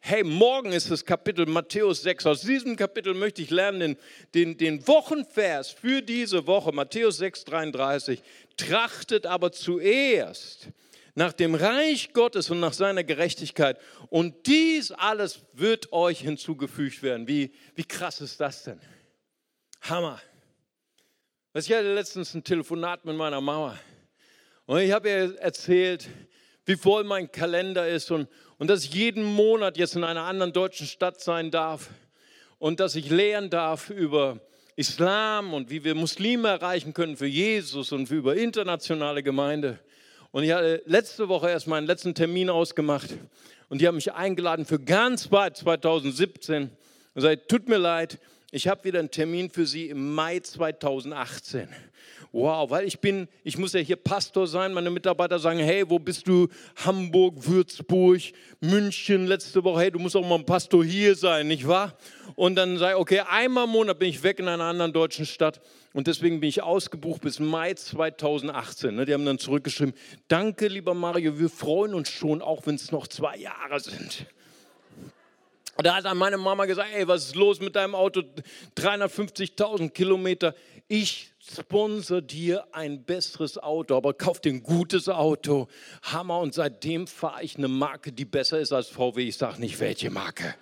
Hey, 0.00 0.22
morgen 0.22 0.72
ist 0.72 0.90
das 0.90 1.04
Kapitel 1.04 1.44
Matthäus 1.46 2.02
6. 2.02 2.26
Aus 2.26 2.40
diesem 2.42 2.76
Kapitel 2.76 3.14
möchte 3.14 3.42
ich 3.42 3.50
lernen 3.50 3.80
den, 3.80 3.96
den, 4.32 4.56
den 4.56 4.88
Wochenvers 4.88 5.70
für 5.70 6.00
diese 6.02 6.46
Woche, 6.46 6.72
Matthäus 6.72 7.18
6, 7.18 7.44
33. 7.44 8.22
Trachtet 8.56 9.26
aber 9.26 9.52
zuerst 9.52 10.68
nach 11.14 11.32
dem 11.32 11.54
Reich 11.54 12.12
Gottes 12.12 12.48
und 12.48 12.60
nach 12.60 12.72
seiner 12.72 13.02
Gerechtigkeit. 13.02 13.78
Und 14.08 14.46
dies 14.46 14.92
alles 14.92 15.40
wird 15.52 15.92
euch 15.92 16.20
hinzugefügt 16.20 17.02
werden. 17.02 17.26
Wie, 17.26 17.52
wie 17.74 17.84
krass 17.84 18.20
ist 18.20 18.40
das 18.40 18.62
denn? 18.62 18.80
Hammer. 19.82 20.20
Ich 21.54 21.72
hatte 21.72 21.92
letztens 21.92 22.34
ein 22.34 22.44
Telefonat 22.44 23.04
mit 23.04 23.16
meiner 23.16 23.40
Mama. 23.40 23.78
Und 24.64 24.78
ich 24.78 24.92
habe 24.92 25.08
ihr 25.08 25.38
erzählt, 25.38 26.08
wie 26.66 26.76
voll 26.76 27.02
mein 27.02 27.32
Kalender 27.32 27.88
ist 27.88 28.10
und, 28.10 28.28
und 28.58 28.68
dass 28.68 28.84
ich 28.84 28.92
jeden 28.92 29.24
Monat 29.24 29.76
jetzt 29.76 29.96
in 29.96 30.04
einer 30.04 30.24
anderen 30.24 30.52
deutschen 30.52 30.86
Stadt 30.86 31.20
sein 31.20 31.50
darf 31.50 31.90
und 32.58 32.80
dass 32.80 32.96
ich 32.96 33.08
lehren 33.10 33.50
darf 33.50 33.90
über 33.90 34.40
Islam 34.76 35.54
und 35.54 35.70
wie 35.70 35.84
wir 35.84 35.94
Muslime 35.94 36.48
erreichen 36.48 36.92
können 36.92 37.16
für 37.16 37.26
Jesus 37.26 37.92
und 37.92 38.10
über 38.10 38.36
internationale 38.36 39.22
Gemeinde. 39.22 39.78
Und 40.30 40.44
ich 40.44 40.52
hatte 40.52 40.82
letzte 40.86 41.28
Woche 41.28 41.48
erst 41.48 41.66
meinen 41.66 41.86
letzten 41.86 42.14
Termin 42.14 42.50
ausgemacht 42.50 43.10
und 43.68 43.80
die 43.80 43.86
haben 43.86 43.94
mich 43.94 44.12
eingeladen 44.12 44.66
für 44.66 44.78
ganz 44.78 45.28
bald 45.28 45.56
2017 45.56 46.70
und 47.14 47.22
sagt, 47.22 47.48
tut 47.48 47.68
mir 47.68 47.78
leid, 47.78 48.18
ich 48.50 48.66
habe 48.66 48.84
wieder 48.84 48.98
einen 48.98 49.10
Termin 49.10 49.50
für 49.50 49.66
Sie 49.66 49.88
im 49.88 50.14
Mai 50.14 50.40
2018. 50.40 51.68
Wow, 52.32 52.70
weil 52.70 52.86
ich 52.86 53.00
bin, 53.00 53.28
ich 53.42 53.56
muss 53.56 53.72
ja 53.72 53.80
hier 53.80 53.96
Pastor 53.96 54.46
sein. 54.46 54.72
Meine 54.72 54.90
Mitarbeiter 54.90 55.38
sagen, 55.38 55.58
hey, 55.58 55.88
wo 55.88 55.98
bist 55.98 56.28
du? 56.28 56.48
Hamburg, 56.76 57.34
Würzburg, 57.46 58.20
München 58.60 59.26
letzte 59.26 59.64
Woche. 59.64 59.80
Hey, 59.80 59.90
du 59.90 59.98
musst 59.98 60.16
auch 60.16 60.26
mal 60.26 60.36
ein 60.36 60.44
Pastor 60.44 60.84
hier 60.84 61.14
sein, 61.14 61.48
nicht 61.48 61.66
wahr? 61.66 61.96
Und 62.36 62.56
dann 62.56 62.76
sage 62.78 62.94
ich, 62.94 63.00
okay, 63.00 63.20
einmal 63.20 63.64
im 63.64 63.70
Monat 63.70 63.98
bin 63.98 64.08
ich 64.08 64.22
weg 64.22 64.38
in 64.38 64.48
einer 64.48 64.64
anderen 64.64 64.92
deutschen 64.92 65.26
Stadt. 65.26 65.60
Und 65.94 66.06
deswegen 66.06 66.40
bin 66.40 66.48
ich 66.48 66.62
ausgebucht 66.62 67.22
bis 67.22 67.40
Mai 67.40 67.74
2018. 67.74 68.94
Ne? 68.94 69.04
Die 69.06 69.14
haben 69.14 69.24
dann 69.24 69.38
zurückgeschrieben, 69.38 69.94
danke 70.28 70.68
lieber 70.68 70.94
Mario, 70.94 71.38
wir 71.38 71.48
freuen 71.48 71.94
uns 71.94 72.10
schon, 72.10 72.42
auch 72.42 72.66
wenn 72.66 72.74
es 72.74 72.92
noch 72.92 73.08
zwei 73.08 73.36
Jahre 73.36 73.80
sind. 73.80 74.26
Da 75.80 75.94
hat 75.94 76.06
dann 76.06 76.18
meine 76.18 76.38
Mama 76.38 76.64
gesagt, 76.66 76.88
ey, 76.92 77.06
was 77.06 77.26
ist 77.26 77.36
los 77.36 77.60
mit 77.60 77.76
deinem 77.76 77.94
Auto? 77.94 78.22
350.000 78.76 79.90
Kilometer. 79.90 80.52
Ich 80.88 81.30
sponsor 81.38 82.20
dir 82.20 82.66
ein 82.72 83.04
besseres 83.04 83.58
Auto, 83.58 83.96
aber 83.96 84.12
kauf 84.12 84.40
dir 84.40 84.52
ein 84.52 84.64
gutes 84.64 85.08
Auto. 85.08 85.68
Hammer. 86.02 86.40
Und 86.40 86.52
seitdem 86.52 87.06
fahre 87.06 87.44
ich 87.44 87.56
eine 87.56 87.68
Marke, 87.68 88.10
die 88.10 88.24
besser 88.24 88.58
ist 88.58 88.72
als 88.72 88.88
VW. 88.88 89.28
Ich 89.28 89.36
sage 89.36 89.60
nicht, 89.60 89.78
welche 89.78 90.10
Marke. 90.10 90.56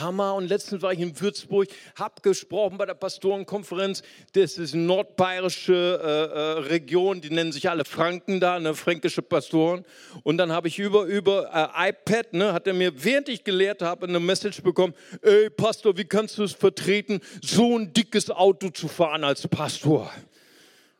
Hammer. 0.00 0.34
Und 0.34 0.48
letztens 0.48 0.82
war 0.82 0.92
ich 0.92 1.00
in 1.00 1.18
Würzburg, 1.20 1.68
habe 1.96 2.14
gesprochen 2.22 2.78
bei 2.78 2.86
der 2.86 2.94
Pastorenkonferenz. 2.94 4.02
Das 4.32 4.58
ist 4.58 4.74
eine 4.74 4.84
nordbayerische 4.84 5.72
äh, 5.74 6.08
äh, 6.08 6.68
Region, 6.68 7.20
die 7.20 7.30
nennen 7.30 7.52
sich 7.52 7.68
alle 7.68 7.84
Franken 7.84 8.40
da, 8.40 8.58
ne, 8.58 8.74
fränkische 8.74 9.22
Pastoren. 9.22 9.84
Und 10.22 10.38
dann 10.38 10.52
habe 10.52 10.68
ich 10.68 10.78
über, 10.78 11.04
über 11.04 11.50
äh, 11.52 11.90
iPad, 11.90 12.32
ne, 12.32 12.52
hat 12.52 12.66
er 12.66 12.74
mir, 12.74 13.04
während 13.04 13.28
ich 13.28 13.44
gelehrt 13.44 13.82
habe, 13.82 14.06
eine 14.06 14.20
Message 14.20 14.62
bekommen, 14.62 14.94
ey 15.22 15.50
Pastor, 15.50 15.96
wie 15.96 16.04
kannst 16.04 16.38
du 16.38 16.44
es 16.44 16.52
vertreten, 16.52 17.20
so 17.42 17.78
ein 17.78 17.92
dickes 17.92 18.30
Auto 18.30 18.70
zu 18.70 18.88
fahren 18.88 19.24
als 19.24 19.46
Pastor? 19.48 20.10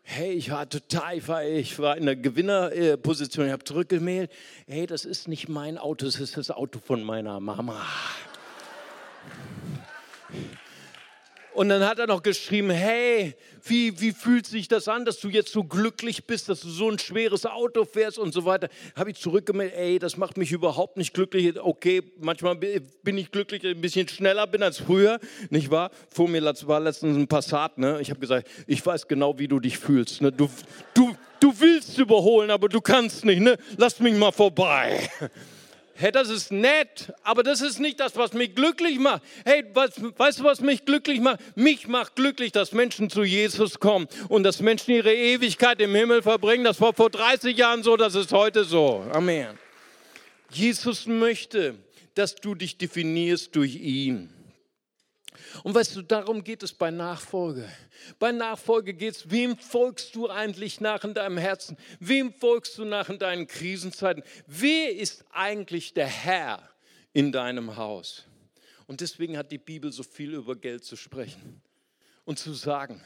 Hey, 0.06 0.32
ich 0.32 0.50
war 0.50 0.68
total, 0.68 1.16
ich 1.16 1.28
war, 1.28 1.44
ich 1.44 1.78
war 1.78 1.96
in 1.96 2.04
der 2.04 2.16
Gewinnerposition, 2.16 3.46
ich 3.46 3.52
habe 3.52 3.64
zurückgemeldet, 3.64 4.30
hey, 4.66 4.86
das 4.86 5.06
ist 5.06 5.28
nicht 5.28 5.48
mein 5.48 5.78
Auto, 5.78 6.04
das 6.04 6.20
ist 6.20 6.36
das 6.36 6.50
Auto 6.50 6.78
von 6.78 7.02
meiner 7.02 7.40
Mama. 7.40 7.80
Und 11.54 11.68
dann 11.68 11.86
hat 11.86 12.00
er 12.00 12.08
noch 12.08 12.24
geschrieben, 12.24 12.70
hey, 12.70 13.36
wie, 13.62 14.00
wie 14.00 14.10
fühlt 14.10 14.44
sich 14.44 14.66
das 14.66 14.88
an, 14.88 15.04
dass 15.04 15.20
du 15.20 15.28
jetzt 15.28 15.52
so 15.52 15.62
glücklich 15.62 16.26
bist, 16.26 16.48
dass 16.48 16.60
du 16.62 16.68
so 16.68 16.90
ein 16.90 16.98
schweres 16.98 17.46
Auto 17.46 17.84
fährst 17.84 18.18
und 18.18 18.34
so 18.34 18.44
weiter. 18.44 18.68
Habe 18.96 19.12
ich 19.12 19.18
zurückgemeldet, 19.18 19.78
ey, 19.78 19.98
das 20.00 20.16
macht 20.16 20.36
mich 20.36 20.50
überhaupt 20.50 20.96
nicht 20.96 21.14
glücklich. 21.14 21.56
Okay, 21.60 22.02
manchmal 22.20 22.56
bin 22.56 23.16
ich 23.16 23.30
glücklich, 23.30 23.64
ein 23.64 23.80
bisschen 23.80 24.08
schneller 24.08 24.48
bin 24.48 24.64
als 24.64 24.78
früher, 24.78 25.20
nicht 25.48 25.70
wahr? 25.70 25.92
Vor 26.10 26.28
mir 26.28 26.42
war 26.42 26.80
letztens 26.80 27.16
ein 27.16 27.28
Passat, 27.28 27.78
ne? 27.78 28.00
Ich 28.00 28.10
habe 28.10 28.18
gesagt, 28.18 28.48
ich 28.66 28.84
weiß 28.84 29.06
genau, 29.06 29.38
wie 29.38 29.46
du 29.46 29.60
dich 29.60 29.78
fühlst. 29.78 30.22
Ne? 30.22 30.32
Du, 30.32 30.50
du, 30.92 31.14
du 31.38 31.54
willst 31.60 31.96
überholen, 31.98 32.50
aber 32.50 32.68
du 32.68 32.80
kannst 32.80 33.24
nicht, 33.24 33.40
ne? 33.40 33.56
Lass 33.76 34.00
mich 34.00 34.14
mal 34.14 34.32
vorbei. 34.32 35.08
Hey, 35.96 36.10
das 36.10 36.28
ist 36.28 36.50
nett, 36.50 37.12
aber 37.22 37.44
das 37.44 37.60
ist 37.60 37.78
nicht 37.78 38.00
das, 38.00 38.16
was 38.16 38.32
mich 38.32 38.56
glücklich 38.56 38.98
macht. 38.98 39.22
Hey, 39.44 39.64
was, 39.74 39.92
weißt 40.16 40.40
du, 40.40 40.44
was 40.44 40.60
mich 40.60 40.84
glücklich 40.84 41.20
macht? 41.20 41.38
Mich 41.56 41.86
macht 41.86 42.16
glücklich, 42.16 42.50
dass 42.50 42.72
Menschen 42.72 43.10
zu 43.10 43.22
Jesus 43.22 43.78
kommen 43.78 44.08
und 44.28 44.42
dass 44.42 44.60
Menschen 44.60 44.90
ihre 44.90 45.14
Ewigkeit 45.14 45.80
im 45.80 45.94
Himmel 45.94 46.22
verbringen. 46.22 46.64
Das 46.64 46.80
war 46.80 46.94
vor 46.94 47.10
30 47.10 47.56
Jahren 47.56 47.84
so, 47.84 47.96
das 47.96 48.16
ist 48.16 48.32
heute 48.32 48.64
so. 48.64 49.06
Amen. 49.12 49.56
Jesus 50.50 51.06
möchte, 51.06 51.76
dass 52.16 52.34
du 52.34 52.56
dich 52.56 52.76
definierst 52.76 53.54
durch 53.54 53.76
ihn. 53.76 54.33
Und 55.62 55.74
weißt 55.74 55.96
du, 55.96 56.02
darum 56.02 56.42
geht 56.42 56.62
es 56.62 56.72
bei 56.72 56.90
Nachfolge. 56.90 57.68
Bei 58.18 58.32
Nachfolge 58.32 58.94
geht 58.94 59.14
es, 59.14 59.30
wem 59.30 59.56
folgst 59.56 60.14
du 60.14 60.28
eigentlich 60.28 60.80
nach 60.80 61.04
in 61.04 61.14
deinem 61.14 61.38
Herzen? 61.38 61.76
Wem 62.00 62.32
folgst 62.32 62.76
du 62.78 62.84
nach 62.84 63.08
in 63.08 63.18
deinen 63.18 63.46
Krisenzeiten? 63.46 64.24
Wer 64.46 64.96
ist 64.96 65.24
eigentlich 65.30 65.94
der 65.94 66.06
Herr 66.06 66.68
in 67.12 67.30
deinem 67.30 67.76
Haus? 67.76 68.24
Und 68.86 69.00
deswegen 69.00 69.38
hat 69.38 69.52
die 69.52 69.58
Bibel 69.58 69.92
so 69.92 70.02
viel 70.02 70.34
über 70.34 70.56
Geld 70.56 70.84
zu 70.84 70.96
sprechen 70.96 71.62
und 72.24 72.38
zu 72.38 72.52
sagen. 72.52 73.02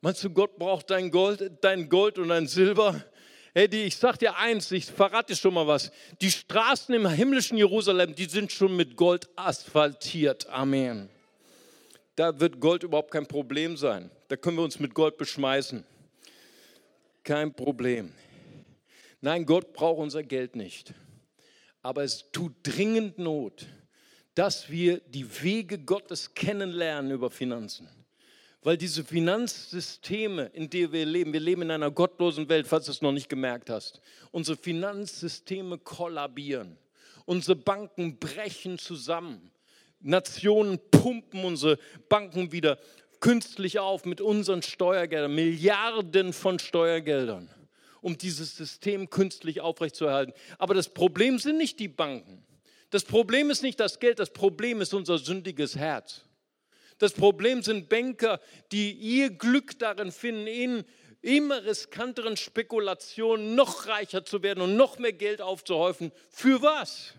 Meinst 0.00 0.22
du, 0.24 0.30
Gott 0.30 0.58
braucht 0.58 0.90
dein 0.90 1.10
Gold, 1.10 1.52
dein 1.62 1.88
Gold 1.88 2.18
und 2.18 2.28
dein 2.28 2.46
Silber? 2.46 3.02
Hey, 3.54 3.68
ich 3.72 3.96
sag 3.96 4.18
dir 4.18 4.36
eins, 4.36 4.70
ich 4.72 4.84
verrate 4.84 5.32
dir 5.32 5.36
schon 5.36 5.54
mal 5.54 5.66
was. 5.66 5.90
Die 6.20 6.30
Straßen 6.30 6.94
im 6.94 7.08
himmlischen 7.08 7.56
Jerusalem, 7.56 8.14
die 8.14 8.26
sind 8.26 8.52
schon 8.52 8.76
mit 8.76 8.96
Gold 8.96 9.28
asphaltiert. 9.36 10.46
Amen 10.48 11.08
da 12.16 12.40
wird 12.40 12.60
Gold 12.60 12.82
überhaupt 12.82 13.10
kein 13.10 13.26
Problem 13.26 13.76
sein. 13.76 14.10
Da 14.28 14.36
können 14.36 14.56
wir 14.56 14.64
uns 14.64 14.80
mit 14.80 14.94
Gold 14.94 15.18
beschmeißen. 15.18 15.84
Kein 17.22 17.54
Problem. 17.54 18.12
Nein, 19.20 19.44
Gott 19.44 19.72
braucht 19.72 19.98
unser 19.98 20.22
Geld 20.22 20.56
nicht. 20.56 20.94
Aber 21.82 22.02
es 22.02 22.30
tut 22.32 22.52
dringend 22.62 23.18
Not, 23.18 23.66
dass 24.34 24.70
wir 24.70 25.00
die 25.00 25.42
Wege 25.42 25.78
Gottes 25.78 26.34
kennenlernen 26.34 27.12
über 27.12 27.30
Finanzen. 27.30 27.88
Weil 28.62 28.76
diese 28.76 29.04
Finanzsysteme, 29.04 30.46
in 30.52 30.68
denen 30.68 30.92
wir 30.92 31.06
leben, 31.06 31.32
wir 31.32 31.40
leben 31.40 31.62
in 31.62 31.70
einer 31.70 31.90
gottlosen 31.90 32.48
Welt, 32.48 32.66
falls 32.66 32.86
du 32.86 32.90
es 32.90 33.02
noch 33.02 33.12
nicht 33.12 33.28
gemerkt 33.28 33.70
hast. 33.70 34.00
Unsere 34.32 34.56
Finanzsysteme 34.56 35.78
kollabieren. 35.78 36.76
Unsere 37.26 37.56
Banken 37.56 38.18
brechen 38.18 38.78
zusammen. 38.78 39.52
Nationen 40.06 40.78
pumpen 40.90 41.44
unsere 41.44 41.78
Banken 42.08 42.52
wieder 42.52 42.78
künstlich 43.20 43.78
auf 43.78 44.04
mit 44.04 44.20
unseren 44.20 44.62
Steuergeldern, 44.62 45.34
Milliarden 45.34 46.32
von 46.32 46.58
Steuergeldern, 46.58 47.50
um 48.00 48.16
dieses 48.16 48.56
System 48.56 49.10
künstlich 49.10 49.60
aufrechtzuerhalten. 49.60 50.32
Aber 50.58 50.74
das 50.74 50.88
Problem 50.88 51.38
sind 51.38 51.58
nicht 51.58 51.80
die 51.80 51.88
Banken. 51.88 52.44
Das 52.90 53.04
Problem 53.04 53.50
ist 53.50 53.62
nicht 53.62 53.80
das 53.80 53.98
Geld, 53.98 54.18
das 54.18 54.30
Problem 54.30 54.80
ist 54.80 54.94
unser 54.94 55.18
sündiges 55.18 55.76
Herz. 55.76 56.24
Das 56.98 57.12
Problem 57.12 57.62
sind 57.62 57.88
Banker, 57.88 58.40
die 58.72 58.92
ihr 58.92 59.30
Glück 59.30 59.78
darin 59.78 60.12
finden, 60.12 60.46
in 60.46 60.84
immer 61.20 61.64
riskanteren 61.64 62.36
Spekulationen 62.36 63.54
noch 63.54 63.88
reicher 63.88 64.24
zu 64.24 64.42
werden 64.42 64.62
und 64.62 64.76
noch 64.76 64.98
mehr 64.98 65.12
Geld 65.12 65.42
aufzuhäufen. 65.42 66.12
Für 66.30 66.62
was? 66.62 67.14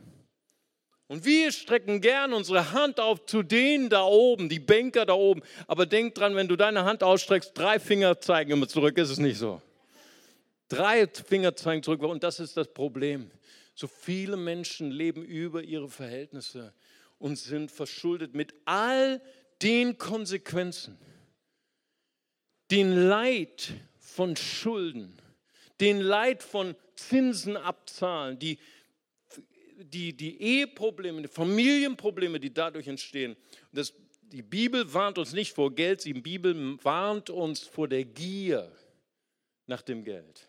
Und 1.08 1.24
wir 1.24 1.54
strecken 1.54 2.02
gern 2.02 2.34
unsere 2.34 2.74
Hand 2.74 3.00
auf 3.00 3.26
zu 3.26 3.42
denen 3.42 3.90
da 3.90 4.04
oben, 4.04 4.50
die 4.50 4.60
Banker 4.60 5.06
da 5.06 5.14
oben. 5.14 5.42
Aber 5.66 5.86
denk 5.86 6.16
dran, 6.16 6.36
wenn 6.36 6.50
du 6.50 6.58
deine 6.58 6.84
Hand 6.84 7.02
ausstreckst, 7.02 7.52
drei 7.54 7.80
Finger 7.80 8.20
zeigen 8.20 8.52
immer 8.52 8.68
zurück, 8.68 8.98
ist 8.98 9.10
es 9.10 9.18
nicht 9.18 9.38
so. 9.38 9.62
Drei 10.68 11.08
Finger 11.08 11.56
zeigen 11.56 11.82
zurück 11.82 12.02
und 12.02 12.24
das 12.24 12.42
ist 12.42 12.58
das 12.58 12.68
Problem. 12.68 13.32
So 13.74 13.88
viele 13.88 14.36
Menschen 14.36 14.92
leben 14.92 15.24
über 15.24 15.64
ihre 15.64 15.88
Verhältnisse 15.88 16.74
und 17.20 17.38
sind 17.38 17.72
verschuldet 17.72 18.36
mit 18.36 18.54
all 18.66 19.22
den 19.62 19.98
Konsequenzen. 19.98 20.98
Den 22.70 23.08
Leid 23.08 23.74
von 23.98 24.36
Schulden, 24.36 25.18
den 25.80 26.02
Leid 26.02 26.44
von 26.44 26.76
Zinsen 26.96 27.56
abzahlen, 27.56 28.40
die 28.40 28.60
die, 29.78 30.14
die 30.14 30.42
Eheprobleme, 30.42 31.22
die 31.22 31.28
Familienprobleme, 31.28 32.40
die 32.40 32.54
dadurch 32.54 32.88
entstehen. 32.88 33.36
Das, 33.72 33.94
die 34.22 34.42
Bibel 34.42 34.92
warnt 34.94 35.18
uns 35.18 35.34
nicht 35.34 35.54
vor 35.54 35.74
Geld, 35.74 36.04
die 36.06 36.14
Bibel 36.14 36.78
warnt 36.84 37.30
uns 37.30 37.62
vor 37.62 37.88
der 37.88 38.04
Gier 38.04 38.72
nach 39.68 39.82
dem 39.82 40.04
Geld, 40.04 40.48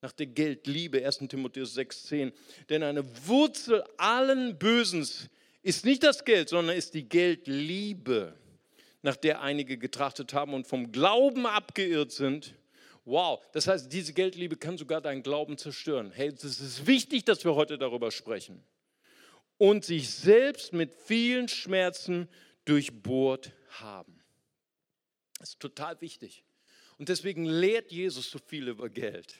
nach 0.00 0.12
der 0.12 0.26
Geldliebe, 0.26 1.04
1 1.04 1.18
Timotheus 1.28 1.76
6,10. 1.76 2.32
Denn 2.68 2.82
eine 2.82 3.04
Wurzel 3.26 3.84
allen 3.96 4.58
Bösens 4.58 5.28
ist 5.62 5.84
nicht 5.84 6.02
das 6.02 6.24
Geld, 6.24 6.48
sondern 6.48 6.76
ist 6.76 6.94
die 6.94 7.08
Geldliebe, 7.08 8.34
nach 9.02 9.16
der 9.16 9.42
einige 9.42 9.76
getrachtet 9.76 10.32
haben 10.32 10.54
und 10.54 10.66
vom 10.66 10.90
Glauben 10.90 11.46
abgeirrt 11.46 12.12
sind 12.12 12.54
Wow, 13.04 13.42
das 13.52 13.66
heißt, 13.66 13.92
diese 13.92 14.14
Geldliebe 14.14 14.56
kann 14.56 14.78
sogar 14.78 15.00
deinen 15.00 15.22
Glauben 15.22 15.58
zerstören. 15.58 16.10
Hey, 16.10 16.28
es 16.28 16.44
ist 16.44 16.86
wichtig, 16.86 17.24
dass 17.24 17.44
wir 17.44 17.54
heute 17.54 17.76
darüber 17.76 18.10
sprechen. 18.10 18.64
Und 19.58 19.84
sich 19.84 20.10
selbst 20.10 20.72
mit 20.72 20.94
vielen 20.94 21.48
Schmerzen 21.48 22.28
durchbohrt 22.64 23.52
haben. 23.80 24.20
Das 25.38 25.50
ist 25.50 25.60
total 25.60 26.00
wichtig. 26.00 26.44
Und 26.96 27.10
deswegen 27.10 27.44
lehrt 27.44 27.92
Jesus 27.92 28.30
so 28.30 28.38
viel 28.38 28.68
über 28.68 28.88
Geld, 28.88 29.34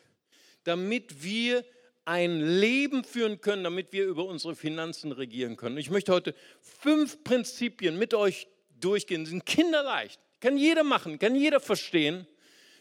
damit 0.65 1.23
wir 1.23 1.65
ein 2.05 2.41
Leben 2.41 3.03
führen 3.03 3.41
können, 3.41 3.65
damit 3.65 3.93
wir 3.93 4.05
über 4.05 4.27
unsere 4.27 4.55
Finanzen 4.55 5.11
regieren 5.11 5.57
können. 5.57 5.79
Ich 5.79 5.89
möchte 5.89 6.13
heute 6.13 6.35
fünf 6.61 7.25
Prinzipien 7.25 7.99
mit 7.99 8.13
euch 8.13 8.47
durchgehen. 8.79 9.25
Sie 9.25 9.31
sind 9.31 9.47
kinderleicht. 9.47 10.21
Kann 10.41 10.59
jeder 10.59 10.85
machen, 10.85 11.19
kann 11.19 11.35
jeder 11.35 11.61
verstehen 11.61 12.27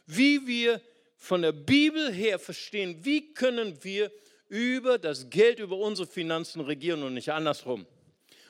wie 0.05 0.45
wir 0.47 0.81
von 1.17 1.41
der 1.41 1.51
Bibel 1.51 2.11
her 2.11 2.39
verstehen, 2.39 3.03
wie 3.03 3.33
können 3.33 3.83
wir 3.83 4.11
über 4.49 4.97
das 4.99 5.29
Geld, 5.29 5.59
über 5.59 5.77
unsere 5.77 6.07
Finanzen 6.07 6.61
regieren 6.61 7.01
und 7.03 7.13
nicht 7.13 7.31
andersrum. 7.31 7.85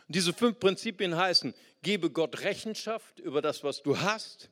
Und 0.07 0.15
diese 0.15 0.33
fünf 0.33 0.59
Prinzipien 0.59 1.15
heißen, 1.15 1.53
gebe 1.81 2.09
Gott 2.09 2.41
Rechenschaft 2.41 3.19
über 3.19 3.41
das, 3.41 3.63
was 3.63 3.83
du 3.83 3.99
hast, 3.99 4.49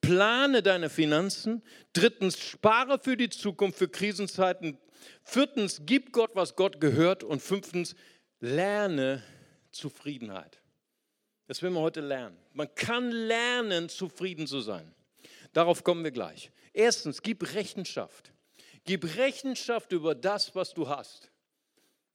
plane 0.00 0.62
deine 0.62 0.88
Finanzen, 0.88 1.62
drittens, 1.92 2.38
spare 2.38 2.98
für 2.98 3.16
die 3.16 3.28
Zukunft, 3.28 3.78
für 3.78 3.88
Krisenzeiten, 3.88 4.78
viertens, 5.24 5.82
gib 5.84 6.12
Gott, 6.12 6.30
was 6.34 6.56
Gott 6.56 6.80
gehört 6.80 7.24
und 7.24 7.42
fünftens, 7.42 7.94
lerne 8.40 9.22
Zufriedenheit. 9.70 10.60
Das 11.46 11.62
werden 11.62 11.74
wir 11.74 11.80
heute 11.80 12.00
lernen. 12.00 12.36
Man 12.52 12.74
kann 12.74 13.10
lernen, 13.10 13.88
zufrieden 13.88 14.46
zu 14.46 14.60
sein. 14.60 14.95
Darauf 15.56 15.84
kommen 15.84 16.04
wir 16.04 16.10
gleich. 16.10 16.50
Erstens, 16.74 17.22
gib 17.22 17.54
Rechenschaft. 17.54 18.30
Gib 18.84 19.16
Rechenschaft 19.16 19.90
über 19.90 20.14
das, 20.14 20.54
was 20.54 20.74
du 20.74 20.86
hast. 20.86 21.30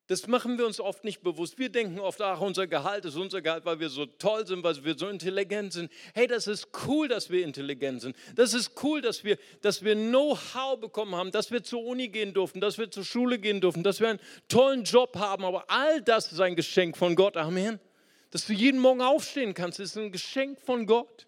Das 0.06 0.28
machen 0.28 0.60
wir 0.60 0.68
uns 0.68 0.80
oft 0.80 1.04
nicht 1.04 1.24
bewusst. 1.24 1.58
Wir 1.58 1.70
denken 1.70 2.00
oft, 2.00 2.22
ach, 2.22 2.40
unser 2.40 2.68
Gehalt 2.68 3.04
ist 3.06 3.16
unser 3.16 3.42
Gehalt, 3.42 3.66
weil 3.66 3.80
wir 3.80 3.90
so 3.90 4.06
toll 4.06 4.46
sind, 4.46 4.64
weil 4.64 4.84
wir 4.84 4.96
so 4.96 5.08
intelligent 5.08 5.74
sind. 5.74 5.92
Hey, 6.14 6.28
das 6.28 6.46
ist 6.46 6.68
cool, 6.86 7.08
dass 7.08 7.32
wir 7.32 7.44
intelligent 7.44 8.02
sind. 8.02 8.16
Das 8.36 8.54
ist 8.54 8.84
cool, 8.84 9.02
dass 9.02 9.24
wir, 9.24 9.40
dass 9.62 9.84
wir 9.84 9.96
Know-how 9.96 10.80
bekommen 10.80 11.16
haben, 11.16 11.32
dass 11.32 11.50
wir 11.50 11.64
zur 11.64 11.84
Uni 11.84 12.10
gehen 12.10 12.36
durften, 12.36 12.62
dass 12.62 12.78
wir 12.78 12.92
zur 12.92 13.06
Schule 13.06 13.40
gehen 13.40 13.60
durften, 13.60 13.82
dass 13.82 14.00
wir 14.00 14.10
einen 14.10 14.20
tollen 14.50 14.84
Job 14.84 15.18
haben. 15.18 15.46
Aber 15.46 15.66
all 15.68 16.00
das 16.04 16.32
ist 16.32 16.42
ein 16.42 16.56
Geschenk 16.56 16.96
von 16.96 17.16
Gott. 17.16 17.38
Amen. 17.38 17.80
Dass 18.30 18.46
du 18.46 18.54
jeden 18.54 18.80
Morgen 18.80 19.02
aufstehen 19.02 19.56
kannst, 19.56 19.80
ist 19.80 19.98
ein 19.98 20.12
Geschenk 20.12 20.62
von 20.62 20.86
Gott. 20.86 21.26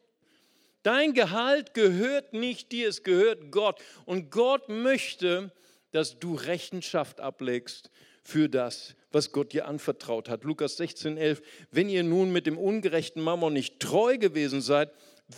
Dein 0.83 1.13
Gehalt 1.13 1.73
gehört 1.73 2.33
nicht 2.33 2.71
dir, 2.71 2.89
es 2.89 3.03
gehört 3.03 3.51
Gott. 3.51 3.81
Und 4.05 4.29
Gott 4.31 4.69
möchte, 4.69 5.51
dass 5.91 6.19
du 6.19 6.35
Rechenschaft 6.35 7.21
ablegst 7.21 7.89
für 8.21 8.49
das, 8.49 8.95
was 9.11 9.31
Gott 9.31 9.53
dir 9.53 9.67
anvertraut 9.67 10.27
hat. 10.27 10.43
Lukas 10.43 10.77
16, 10.77 11.17
11. 11.17 11.41
Wenn 11.71 11.89
ihr 11.89 12.03
nun 12.03 12.31
mit 12.31 12.45
dem 12.45 12.57
ungerechten 12.57 13.21
Mammon 13.21 13.53
nicht 13.53 13.79
treu 13.79 14.17
gewesen 14.17 14.61
seid, 14.61 14.91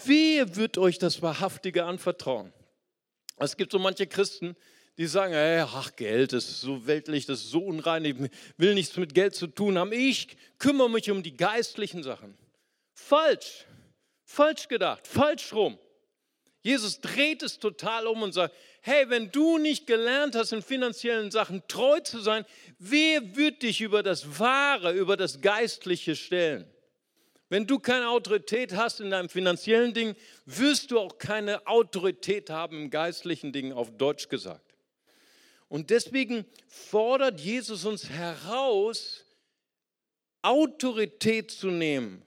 wer 0.05 0.55
wird 0.55 0.77
euch 0.77 0.97
das 0.97 1.21
Wahrhaftige 1.21 1.86
anvertrauen? 1.86 2.51
Es 3.38 3.58
gibt 3.58 3.71
so 3.71 3.79
manche 3.79 4.08
Christen, 4.08 4.55
die 4.97 5.08
sagen, 5.08 5.34
hey, 5.34 5.60
ach, 5.60 5.95
Geld 5.95 6.31
ist 6.34 6.62
so 6.62 6.88
weltlich, 6.88 7.25
das 7.25 7.41
ist 7.41 7.49
so 7.49 7.60
unrein, 7.60 8.05
ich 8.05 8.15
will 8.58 8.73
nichts 8.73 8.95
mit 8.95 9.13
Geld 9.13 9.36
zu 9.36 9.47
tun 9.47 9.77
haben. 9.77 9.91
Ich 9.91 10.38
kümmere 10.58 10.89
mich 10.89 11.12
um 11.12 11.21
die 11.21 11.36
geistlichen 11.36 12.01
Sachen. 12.01 12.38
Falsch. 12.93 13.65
Falsch 14.25 14.67
gedacht, 14.67 15.07
falsch 15.07 15.53
rum. 15.53 15.77
Jesus 16.61 16.99
dreht 16.99 17.43
es 17.43 17.59
total 17.59 18.07
um 18.07 18.23
und 18.23 18.33
sagt, 18.33 18.55
hey, 18.81 19.07
wenn 19.09 19.31
du 19.31 19.59
nicht 19.59 19.85
gelernt 19.85 20.35
hast, 20.35 20.51
in 20.51 20.63
finanziellen 20.63 21.29
Sachen 21.29 21.61
treu 21.67 21.99
zu 21.99 22.19
sein, 22.19 22.43
wer 22.79 23.35
wird 23.35 23.61
dich 23.61 23.81
über 23.81 24.01
das 24.01 24.39
Wahre, 24.39 24.91
über 24.93 25.15
das 25.15 25.41
Geistliche 25.41 26.15
stellen? 26.15 26.67
Wenn 27.49 27.67
du 27.67 27.77
keine 27.77 28.09
Autorität 28.09 28.75
hast 28.75 28.99
in 28.99 29.11
deinem 29.11 29.29
finanziellen 29.29 29.93
Ding, 29.93 30.15
wirst 30.47 30.89
du 30.89 30.99
auch 30.99 31.19
keine 31.19 31.67
Autorität 31.67 32.49
haben 32.49 32.85
im 32.85 32.89
geistlichen 32.89 33.53
Ding, 33.53 33.71
auf 33.71 33.95
Deutsch 33.95 34.27
gesagt. 34.29 34.73
Und 35.67 35.91
deswegen 35.91 36.45
fordert 36.67 37.39
Jesus 37.39 37.85
uns 37.85 38.09
heraus, 38.09 39.23
Autorität 40.41 41.51
zu 41.51 41.67
nehmen 41.67 42.25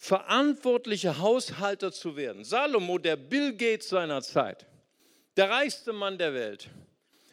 verantwortliche 0.00 1.18
Haushalter 1.18 1.92
zu 1.92 2.16
werden. 2.16 2.42
Salomo, 2.42 2.96
der 2.96 3.16
Bill 3.16 3.54
Gates 3.54 3.90
seiner 3.90 4.22
Zeit, 4.22 4.66
der 5.36 5.50
reichste 5.50 5.92
Mann 5.92 6.16
der 6.16 6.32
Welt, 6.32 6.70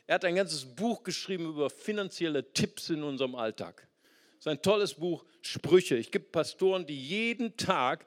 er 0.05 0.15
hat 0.15 0.25
ein 0.25 0.35
ganzes 0.35 0.65
Buch 0.65 1.01
geschrieben 1.03 1.45
über 1.45 1.69
finanzielle 1.69 2.51
Tipps 2.53 2.89
in 2.89 3.03
unserem 3.03 3.35
Alltag. 3.35 3.87
Sein 4.39 4.61
tolles 4.61 4.95
Buch 4.95 5.23
Sprüche. 5.41 5.95
Ich 5.95 6.11
gibt 6.11 6.33
Pastoren, 6.33 6.85
die 6.85 6.99
jeden 6.99 7.55
Tag 7.55 8.05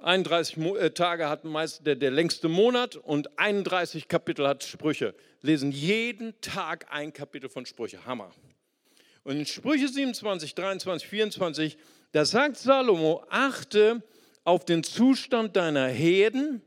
31 0.00 0.58
äh, 0.58 0.90
Tage 0.90 1.30
hat 1.30 1.44
meist 1.44 1.86
der, 1.86 1.96
der 1.96 2.10
längste 2.10 2.48
Monat 2.48 2.96
und 2.96 3.38
31 3.38 4.06
Kapitel 4.06 4.46
hat 4.46 4.64
Sprüche. 4.64 5.14
Lesen 5.40 5.72
jeden 5.72 6.38
Tag 6.42 6.86
ein 6.90 7.14
Kapitel 7.14 7.48
von 7.48 7.64
Sprüche. 7.64 8.04
Hammer. 8.04 8.30
Und 9.24 9.38
in 9.38 9.46
Sprüche 9.46 9.88
27, 9.88 10.54
23, 10.54 11.08
24 11.08 11.78
da 12.16 12.24
sagt 12.24 12.56
Salomo, 12.56 13.22
achte 13.28 14.02
auf 14.42 14.64
den 14.64 14.82
Zustand 14.82 15.54
deiner 15.54 15.88
Herden, 15.88 16.62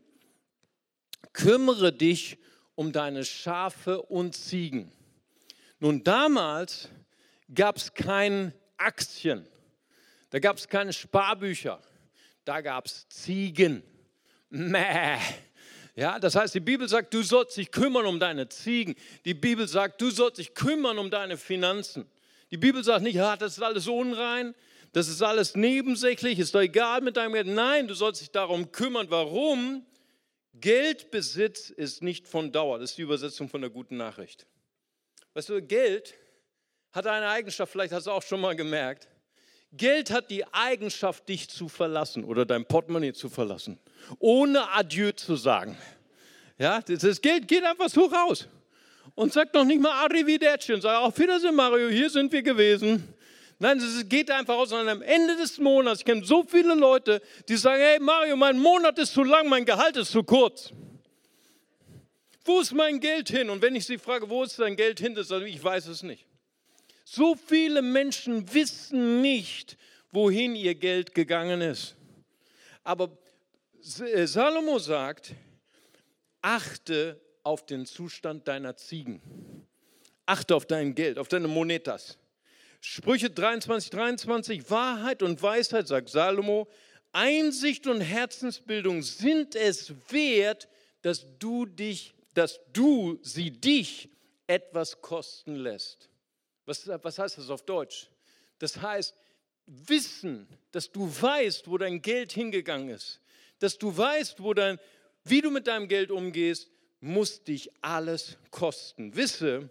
kümmere 1.33 1.91
dich 1.91 2.37
um 2.75 2.91
deine 2.91 3.25
Schafe 3.25 3.99
und 3.99 4.35
Ziegen. 4.35 4.91
Nun, 5.79 6.03
damals 6.03 6.89
gab 7.51 7.77
es 7.77 7.95
kein 7.95 8.53
Aktien, 8.77 9.43
da 10.29 10.37
gab 10.37 10.57
es 10.57 10.67
keine 10.67 10.93
Sparbücher, 10.93 11.81
da 12.45 12.61
gab 12.61 12.85
es 12.85 13.09
Ziegen. 13.09 13.81
Mäh. 14.51 15.17
Ja, 15.95 16.19
das 16.19 16.35
heißt, 16.35 16.53
die 16.53 16.59
Bibel 16.59 16.87
sagt, 16.87 17.11
du 17.11 17.23
sollst 17.23 17.57
dich 17.57 17.71
kümmern 17.71 18.05
um 18.05 18.19
deine 18.19 18.49
Ziegen. 18.49 18.93
Die 19.25 19.33
Bibel 19.33 19.67
sagt, 19.67 19.99
du 19.99 20.11
sollst 20.11 20.37
dich 20.37 20.53
kümmern 20.53 20.99
um 20.99 21.09
deine 21.09 21.37
Finanzen. 21.37 22.05
Die 22.51 22.57
Bibel 22.57 22.83
sagt 22.83 23.01
nicht, 23.01 23.19
ah, 23.19 23.35
das 23.35 23.53
ist 23.53 23.63
alles 23.63 23.87
unrein. 23.87 24.53
Das 24.91 25.07
ist 25.07 25.21
alles 25.21 25.55
nebensächlich, 25.55 26.39
ist 26.39 26.55
doch 26.55 26.61
egal 26.61 27.01
mit 27.01 27.17
deinem 27.17 27.33
Geld. 27.33 27.47
Nein, 27.47 27.87
du 27.87 27.93
sollst 27.93 28.21
dich 28.21 28.31
darum 28.31 28.71
kümmern. 28.71 29.07
Warum? 29.09 29.85
Geldbesitz 30.55 31.69
ist 31.69 32.01
nicht 32.01 32.27
von 32.27 32.51
Dauer. 32.51 32.79
Das 32.79 32.91
ist 32.91 32.97
die 32.97 33.03
Übersetzung 33.03 33.49
von 33.49 33.61
der 33.61 33.69
guten 33.69 33.97
Nachricht. 33.97 34.47
Weißt 35.33 35.49
du, 35.49 35.61
Geld 35.61 36.15
hat 36.91 37.05
eine 37.05 37.29
Eigenschaft, 37.29 37.71
vielleicht 37.71 37.93
hast 37.93 38.07
du 38.07 38.11
auch 38.11 38.23
schon 38.23 38.41
mal 38.41 38.55
gemerkt. 38.55 39.07
Geld 39.71 40.09
hat 40.09 40.31
die 40.31 40.45
Eigenschaft, 40.51 41.29
dich 41.29 41.47
zu 41.47 41.69
verlassen 41.69 42.23
oder 42.23 42.45
dein 42.45 42.65
Portemonnaie 42.65 43.13
zu 43.13 43.29
verlassen, 43.29 43.79
ohne 44.17 44.67
Adieu 44.71 45.11
zu 45.11 45.35
sagen. 45.35 45.77
Ja, 46.57 46.81
das 46.81 47.21
Geld 47.21 47.47
geht 47.47 47.63
einfach 47.63 47.89
so 47.89 48.05
raus 48.05 48.47
und 49.13 49.31
sagt 49.31 49.53
noch 49.53 49.65
nicht 49.65 49.79
mal 49.79 49.91
Arrivederci 50.05 50.73
und 50.73 50.81
sagt, 50.81 50.97
auf 50.97 51.17
Wiedersehen 51.19 51.55
Mario, 51.55 51.89
hier 51.89 52.09
sind 52.09 52.31
wir 52.31 52.41
gewesen. 52.41 53.13
Nein, 53.61 53.77
es 53.77 54.07
geht 54.07 54.31
einfach 54.31 54.55
aus. 54.55 54.71
Und 54.71 54.87
am 54.87 55.01
Ende 55.01 55.35
des 55.35 55.57
Monats, 55.57 55.99
ich 55.99 56.05
kenne 56.05 56.23
so 56.23 56.43
viele 56.43 56.75
Leute, 56.75 57.21
die 57.49 57.57
sagen, 57.57 57.81
hey 57.81 57.99
Mario, 57.99 58.37
mein 58.37 58.57
Monat 58.57 58.97
ist 58.97 59.13
zu 59.13 59.23
lang, 59.23 59.49
mein 59.49 59.65
Gehalt 59.65 59.97
ist 59.97 60.11
zu 60.11 60.23
kurz. 60.23 60.71
Wo 62.45 62.61
ist 62.61 62.73
mein 62.73 63.01
Geld 63.01 63.29
hin? 63.29 63.49
Und 63.49 63.61
wenn 63.61 63.75
ich 63.75 63.85
sie 63.85 63.97
frage, 63.97 64.29
wo 64.29 64.43
ist 64.43 64.57
dein 64.57 64.77
Geld 64.77 64.99
hin, 64.99 65.13
dann 65.13 65.25
sagen 65.25 65.45
ich 65.45 65.61
weiß 65.61 65.87
es 65.87 66.03
nicht. 66.03 66.25
So 67.03 67.35
viele 67.35 67.81
Menschen 67.81 68.53
wissen 68.53 69.21
nicht, 69.21 69.77
wohin 70.11 70.55
ihr 70.55 70.75
Geld 70.75 71.13
gegangen 71.13 71.59
ist. 71.61 71.95
Aber 72.83 73.17
äh, 74.13 74.25
Salomo 74.25 74.79
sagt, 74.79 75.33
achte 76.41 77.19
auf 77.43 77.65
den 77.65 77.85
Zustand 77.85 78.47
deiner 78.47 78.77
Ziegen. 78.77 79.21
Achte 80.25 80.55
auf 80.55 80.65
dein 80.65 80.95
Geld, 80.95 81.17
auf 81.17 81.27
deine 81.27 81.47
Monetas. 81.47 82.17
Sprüche 82.81 83.29
23, 83.29 83.89
23, 83.89 84.69
Wahrheit 84.69 85.21
und 85.21 85.41
Weisheit, 85.41 85.87
sagt 85.87 86.09
Salomo, 86.09 86.67
Einsicht 87.11 87.87
und 87.87 88.01
Herzensbildung 88.01 89.01
sind 89.01 89.55
es 89.55 89.93
wert, 90.09 90.69
dass 91.01 91.25
du 91.39 91.65
dich, 91.65 92.13
dass 92.33 92.59
du 92.71 93.19
sie 93.21 93.51
dich 93.51 94.09
etwas 94.47 95.01
kosten 95.01 95.55
lässt. 95.55 96.09
Was, 96.65 96.87
was 96.87 97.19
heißt 97.19 97.37
das 97.37 97.49
auf 97.49 97.63
Deutsch? 97.63 98.09
Das 98.59 98.79
heißt, 98.81 99.15
wissen, 99.65 100.47
dass 100.71 100.91
du 100.91 101.09
weißt, 101.21 101.67
wo 101.67 101.77
dein 101.77 102.01
Geld 102.01 102.31
hingegangen 102.31 102.89
ist, 102.89 103.19
dass 103.59 103.77
du 103.77 103.95
weißt, 103.95 104.41
wo 104.41 104.53
dein, 104.53 104.79
wie 105.23 105.41
du 105.41 105.51
mit 105.51 105.67
deinem 105.67 105.87
Geld 105.87 106.11
umgehst, 106.11 106.69
muss 107.01 107.43
dich 107.43 107.71
alles 107.81 108.37
kosten. 108.51 109.15
Wisse, 109.15 109.69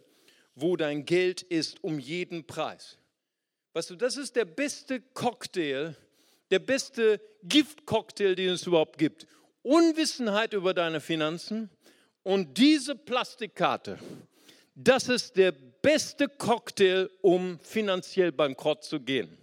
wo 0.61 0.77
dein 0.77 1.05
Geld 1.05 1.43
ist, 1.43 1.83
um 1.83 1.99
jeden 1.99 2.47
Preis. 2.47 2.99
Weißt 3.73 3.91
du, 3.91 3.97
das 3.97 4.17
ist 4.17 4.37
der 4.37 4.45
beste 4.45 5.01
Cocktail, 5.01 5.95
der 6.51 6.59
beste 6.59 7.21
Giftcocktail, 7.45 8.35
den 8.35 8.51
es 8.51 8.67
überhaupt 8.67 8.99
gibt. 8.99 9.27
Unwissenheit 9.63 10.53
über 10.53 10.75
deine 10.75 11.01
Finanzen 11.01 11.71
und 12.25 12.59
diese 12.59 12.97
Plastikkarte, 12.97 13.99
das 14.75 15.09
ist 15.09 15.37
der 15.37 15.53
beste 15.53 16.29
Cocktail, 16.29 17.09
um 17.23 17.59
finanziell 17.61 18.33
bankrott 18.33 18.83
zu 18.83 19.01
gehen. 19.01 19.38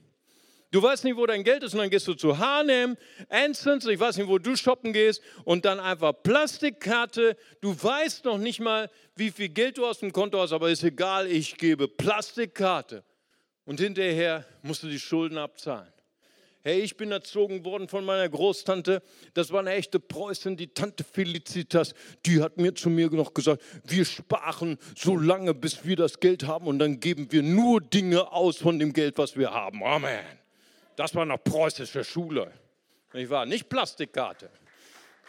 Du 0.75 0.83
weißt 0.83 1.05
nicht, 1.05 1.15
wo 1.15 1.25
dein 1.25 1.45
Geld 1.45 1.63
ist 1.63 1.71
und 1.73 1.79
dann 1.79 1.89
gehst 1.89 2.05
du 2.05 2.15
zu 2.15 2.37
H&M, 2.37 2.97
Ansons, 3.29 3.85
ich 3.85 3.97
weiß 3.97 4.17
nicht, 4.17 4.27
wo 4.27 4.37
du 4.39 4.57
shoppen 4.57 4.91
gehst 4.91 5.21
und 5.45 5.63
dann 5.63 5.79
einfach 5.79 6.11
Plastikkarte. 6.21 7.37
Du 7.61 7.81
weißt 7.81 8.25
noch 8.25 8.37
nicht 8.37 8.59
mal, 8.59 8.89
wie 9.15 9.31
viel 9.31 9.47
Geld 9.47 9.77
du 9.77 9.85
aus 9.85 9.99
dem 9.99 10.11
Konto 10.11 10.37
hast, 10.37 10.51
aber 10.51 10.69
ist 10.69 10.83
egal, 10.83 11.27
ich 11.27 11.55
gebe 11.55 11.87
Plastikkarte. 11.87 13.05
Und 13.63 13.79
hinterher 13.79 14.45
musst 14.63 14.83
du 14.83 14.89
die 14.89 14.99
Schulden 14.99 15.37
abzahlen. 15.37 15.87
Hey, 16.61 16.81
ich 16.81 16.97
bin 16.97 17.09
erzogen 17.09 17.63
worden 17.63 17.87
von 17.87 18.03
meiner 18.03 18.27
Großtante. 18.27 19.01
Das 19.33 19.53
war 19.53 19.61
eine 19.61 19.75
echte 19.75 20.01
Preußin, 20.01 20.57
die 20.57 20.73
Tante 20.73 21.05
Felicitas. 21.05 21.93
Die 22.25 22.41
hat 22.41 22.57
mir 22.57 22.75
zu 22.75 22.89
mir 22.89 23.09
noch 23.11 23.33
gesagt, 23.33 23.63
wir 23.85 24.03
sparen 24.03 24.77
so 24.93 25.15
lange, 25.15 25.53
bis 25.53 25.85
wir 25.85 25.95
das 25.95 26.19
Geld 26.19 26.45
haben 26.45 26.67
und 26.67 26.79
dann 26.79 26.99
geben 26.99 27.31
wir 27.31 27.43
nur 27.43 27.79
Dinge 27.79 28.29
aus 28.33 28.57
von 28.57 28.77
dem 28.77 28.91
Geld, 28.91 29.17
was 29.17 29.37
wir 29.37 29.51
haben. 29.51 29.81
Amen. 29.81 30.44
Das 30.95 31.13
war 31.15 31.25
noch 31.25 31.43
preußische 31.43 32.03
Schule. 32.03 32.51
Nicht 33.13 33.29
wahr? 33.29 33.45
Nicht 33.45 33.69
Plastikkarte. 33.69 34.49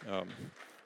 Ja, 0.05 0.25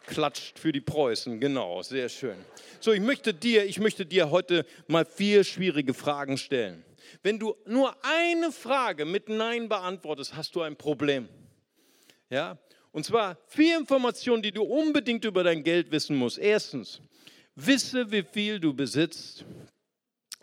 klatscht 0.06 0.58
für 0.60 0.72
die 0.72 0.82
Preußen, 0.82 1.40
genau, 1.40 1.82
sehr 1.82 2.10
schön. 2.10 2.38
So, 2.80 2.92
ich 2.92 3.02
möchte 3.02 3.34
dir, 3.34 3.66
ich 3.66 3.80
möchte 3.80 4.06
dir 4.06 4.32
heute 4.32 4.66
mal 4.88 5.06
vier 5.06 5.44
schwierige 5.44 5.94
Fragen 5.94 6.38
stellen. 6.38 6.84
Wenn 7.24 7.40
du 7.40 7.56
nur 7.66 7.96
eine 8.04 8.52
Frage 8.52 9.06
mit 9.06 9.30
Nein 9.30 9.70
beantwortest, 9.70 10.36
hast 10.36 10.56
du 10.56 10.62
ein 10.62 10.76
Problem. 10.76 11.28
Ja? 12.30 12.58
Und 12.92 13.06
zwar 13.06 13.38
vier 13.48 13.78
Informationen, 13.78 14.42
die 14.42 14.52
du 14.52 14.64
unbedingt 14.64 15.26
über 15.26 15.44
dein 15.44 15.64
Geld 15.64 15.92
wissen 15.92 16.16
musst. 16.16 16.38
Erstens, 16.38 17.02
wisse, 17.56 18.12
wie 18.12 18.24
viel 18.24 18.60
du 18.60 18.74
besitzt. 18.74 19.46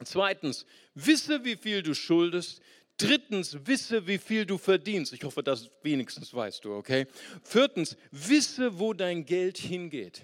Zweitens, 0.05 0.65
wisse, 0.95 1.45
wie 1.45 1.57
viel 1.57 1.83
du 1.83 1.95
schuldest. 1.95 2.61
Drittens, 2.99 3.57
wisse, 3.65 4.07
wie 4.09 4.19
viel 4.19 4.45
du 4.45 4.59
verdienst. 4.59 5.13
Ich 5.13 5.23
hoffe, 5.23 5.43
das 5.43 5.71
wenigstens 5.83 6.35
weißt 6.35 6.65
du, 6.65 6.75
okay? 6.75 7.07
Viertens, 7.45 7.97
wisse, 8.11 8.79
wo 8.79 8.93
dein 8.93 9.25
Geld 9.25 9.57
hingeht. 9.57 10.23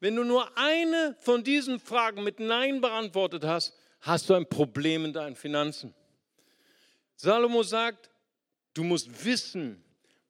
Wenn 0.00 0.16
du 0.16 0.24
nur 0.24 0.58
eine 0.58 1.16
von 1.20 1.44
diesen 1.44 1.78
Fragen 1.78 2.24
mit 2.24 2.40
Nein 2.40 2.80
beantwortet 2.80 3.44
hast, 3.44 3.74
hast 4.00 4.28
du 4.28 4.34
ein 4.34 4.48
Problem 4.48 5.04
in 5.04 5.12
deinen 5.12 5.36
Finanzen. 5.36 5.94
Salomo 7.14 7.62
sagt, 7.62 8.10
du 8.74 8.82
musst 8.82 9.24
wissen, 9.24 9.82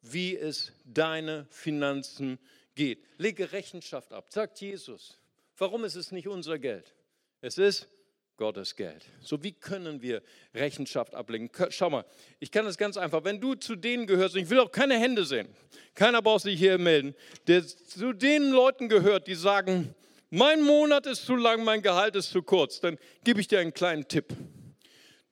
wie 0.02 0.36
es 0.36 0.72
deine 0.84 1.46
Finanzen 1.50 2.38
geht. 2.74 3.02
Lege 3.16 3.52
Rechenschaft 3.52 4.12
ab, 4.12 4.26
sagt 4.30 4.60
Jesus. 4.60 5.18
Warum 5.56 5.84
ist 5.84 5.96
es 5.96 6.12
nicht 6.12 6.28
unser 6.28 6.58
Geld? 6.58 6.94
Es 7.40 7.56
ist 7.58 7.88
Gottes 8.36 8.76
Geld. 8.76 9.04
So 9.20 9.42
wie 9.42 9.52
können 9.52 10.02
wir 10.02 10.22
Rechenschaft 10.54 11.14
ablegen? 11.14 11.50
Schau 11.70 11.90
mal, 11.90 12.04
ich 12.38 12.50
kann 12.50 12.64
das 12.64 12.76
ganz 12.76 12.96
einfach. 12.96 13.24
Wenn 13.24 13.40
du 13.40 13.54
zu 13.54 13.76
denen 13.76 14.06
gehörst, 14.06 14.34
und 14.34 14.42
ich 14.42 14.50
will 14.50 14.60
auch 14.60 14.70
keine 14.70 14.98
Hände 14.98 15.24
sehen, 15.24 15.48
keiner 15.94 16.20
braucht 16.20 16.42
sich 16.42 16.58
hier 16.58 16.78
melden, 16.78 17.14
der 17.46 17.66
zu 17.66 18.12
den 18.12 18.50
Leuten 18.50 18.88
gehört, 18.88 19.26
die 19.26 19.34
sagen, 19.34 19.94
mein 20.30 20.62
Monat 20.62 21.06
ist 21.06 21.24
zu 21.24 21.36
lang, 21.36 21.64
mein 21.64 21.82
Gehalt 21.82 22.16
ist 22.16 22.30
zu 22.30 22.42
kurz, 22.42 22.80
dann 22.80 22.98
gebe 23.24 23.40
ich 23.40 23.48
dir 23.48 23.60
einen 23.60 23.72
kleinen 23.72 24.06
Tipp. 24.06 24.34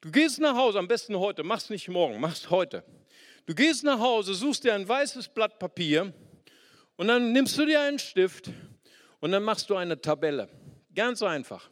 Du 0.01 0.11
gehst 0.11 0.41
nach 0.41 0.55
Hause, 0.55 0.79
am 0.79 0.89
besten 0.89 1.19
heute, 1.19 1.43
mach's 1.43 1.71
nicht 1.71 1.89
morgen, 1.89 2.21
mach's 2.21 2.51
heute. 2.51 2.85
Du 3.47 3.55
gehst 3.55 3.85
nach 3.85 3.99
Hause, 3.99 4.35
suchst 4.35 4.65
dir 4.65 4.75
ein 4.75 4.89
weißes 4.89 5.29
Blatt 5.29 5.59
Papier 5.59 6.13
und 6.97 7.09
dann 7.09 7.33
nimmst 7.33 7.59
du 7.59 7.67
dir 7.67 7.81
einen 7.81 7.99
Stift 7.99 8.51
und 9.21 9.33
dann 9.33 9.43
machst 9.43 9.69
du 9.69 9.77
eine 9.77 10.01
Tabelle. 10.01 10.49
Ganz 10.95 11.23
einfach. 11.23 11.69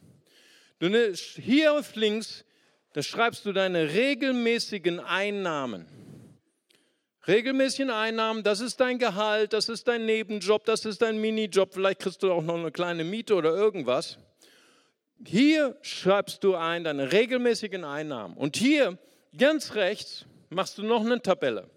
Du 0.83 0.89
ne, 0.89 1.13
hier 1.13 1.71
auf 1.71 1.95
links, 1.95 2.43
da 2.91 3.01
schreibst 3.01 3.45
du 3.45 3.53
deine 3.53 3.93
regelmäßigen 3.93 4.99
Einnahmen. 4.99 5.85
Regelmäßigen 7.25 7.89
Einnahmen, 7.89 8.43
das 8.43 8.59
ist 8.59 8.81
dein 8.81 8.99
Gehalt, 8.99 9.53
das 9.53 9.69
ist 9.69 9.87
dein 9.87 10.05
Nebenjob, 10.05 10.65
das 10.65 10.83
ist 10.83 11.01
dein 11.01 11.21
Minijob, 11.21 11.73
vielleicht 11.73 12.01
kriegst 12.01 12.21
du 12.21 12.33
auch 12.33 12.43
noch 12.43 12.57
eine 12.57 12.69
kleine 12.69 13.05
Miete 13.05 13.35
oder 13.35 13.55
irgendwas. 13.55 14.17
Hier 15.25 15.77
schreibst 15.83 16.43
du 16.43 16.55
ein 16.55 16.83
deine 16.83 17.13
regelmäßigen 17.13 17.85
Einnahmen. 17.85 18.35
Und 18.35 18.57
hier 18.57 18.97
ganz 19.37 19.75
rechts 19.75 20.25
machst 20.49 20.77
du 20.79 20.83
noch 20.83 21.05
eine 21.05 21.21
Tabelle. 21.21 21.69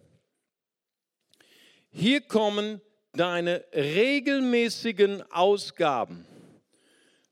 Hier 1.92 2.22
kommen 2.22 2.80
deine 3.12 3.64
regelmäßigen 3.72 5.22
Ausgaben. 5.30 6.26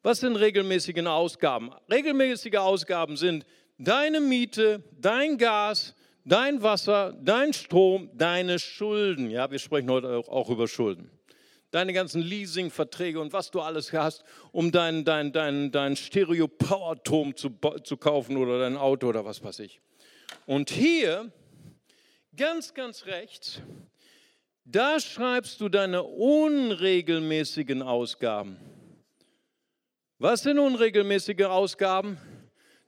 Was 0.04 0.20
sind 0.20 0.36
regelmäßige 0.36 1.06
Ausgaben? 1.06 1.70
Regelmäßige 1.90 2.56
Ausgaben 2.56 3.16
sind 3.16 3.46
deine 3.78 4.20
Miete, 4.20 4.84
dein 5.00 5.38
Gas, 5.38 5.94
dein 6.26 6.62
Wasser, 6.62 7.16
dein 7.22 7.54
Strom, 7.54 8.10
deine 8.12 8.58
Schulden. 8.58 9.30
Ja, 9.30 9.50
wir 9.50 9.58
sprechen 9.58 9.88
heute 9.88 10.18
auch 10.28 10.50
über 10.50 10.68
Schulden. 10.68 11.10
Deine 11.70 11.94
ganzen 11.94 12.20
Leasingverträge 12.20 13.18
und 13.18 13.32
was 13.32 13.50
du 13.50 13.62
alles 13.62 13.94
hast, 13.94 14.24
um 14.52 14.70
dein, 14.70 15.06
dein, 15.06 15.32
dein, 15.32 15.72
dein 15.72 15.96
Stereo-Power-Turm 15.96 17.34
zu, 17.34 17.48
zu 17.82 17.96
kaufen 17.96 18.36
oder 18.36 18.58
dein 18.58 18.76
Auto 18.76 19.08
oder 19.08 19.24
was 19.24 19.42
weiß 19.42 19.60
ich. 19.60 19.80
Und 20.44 20.68
hier, 20.68 21.32
ganz, 22.36 22.74
ganz 22.74 23.06
rechts, 23.06 23.62
da 24.66 25.00
schreibst 25.00 25.62
du 25.62 25.70
deine 25.70 26.02
unregelmäßigen 26.02 27.80
Ausgaben. 27.80 28.58
Was 30.18 30.42
sind 30.42 30.58
unregelmäßige 30.60 31.44
Ausgaben? 31.44 32.16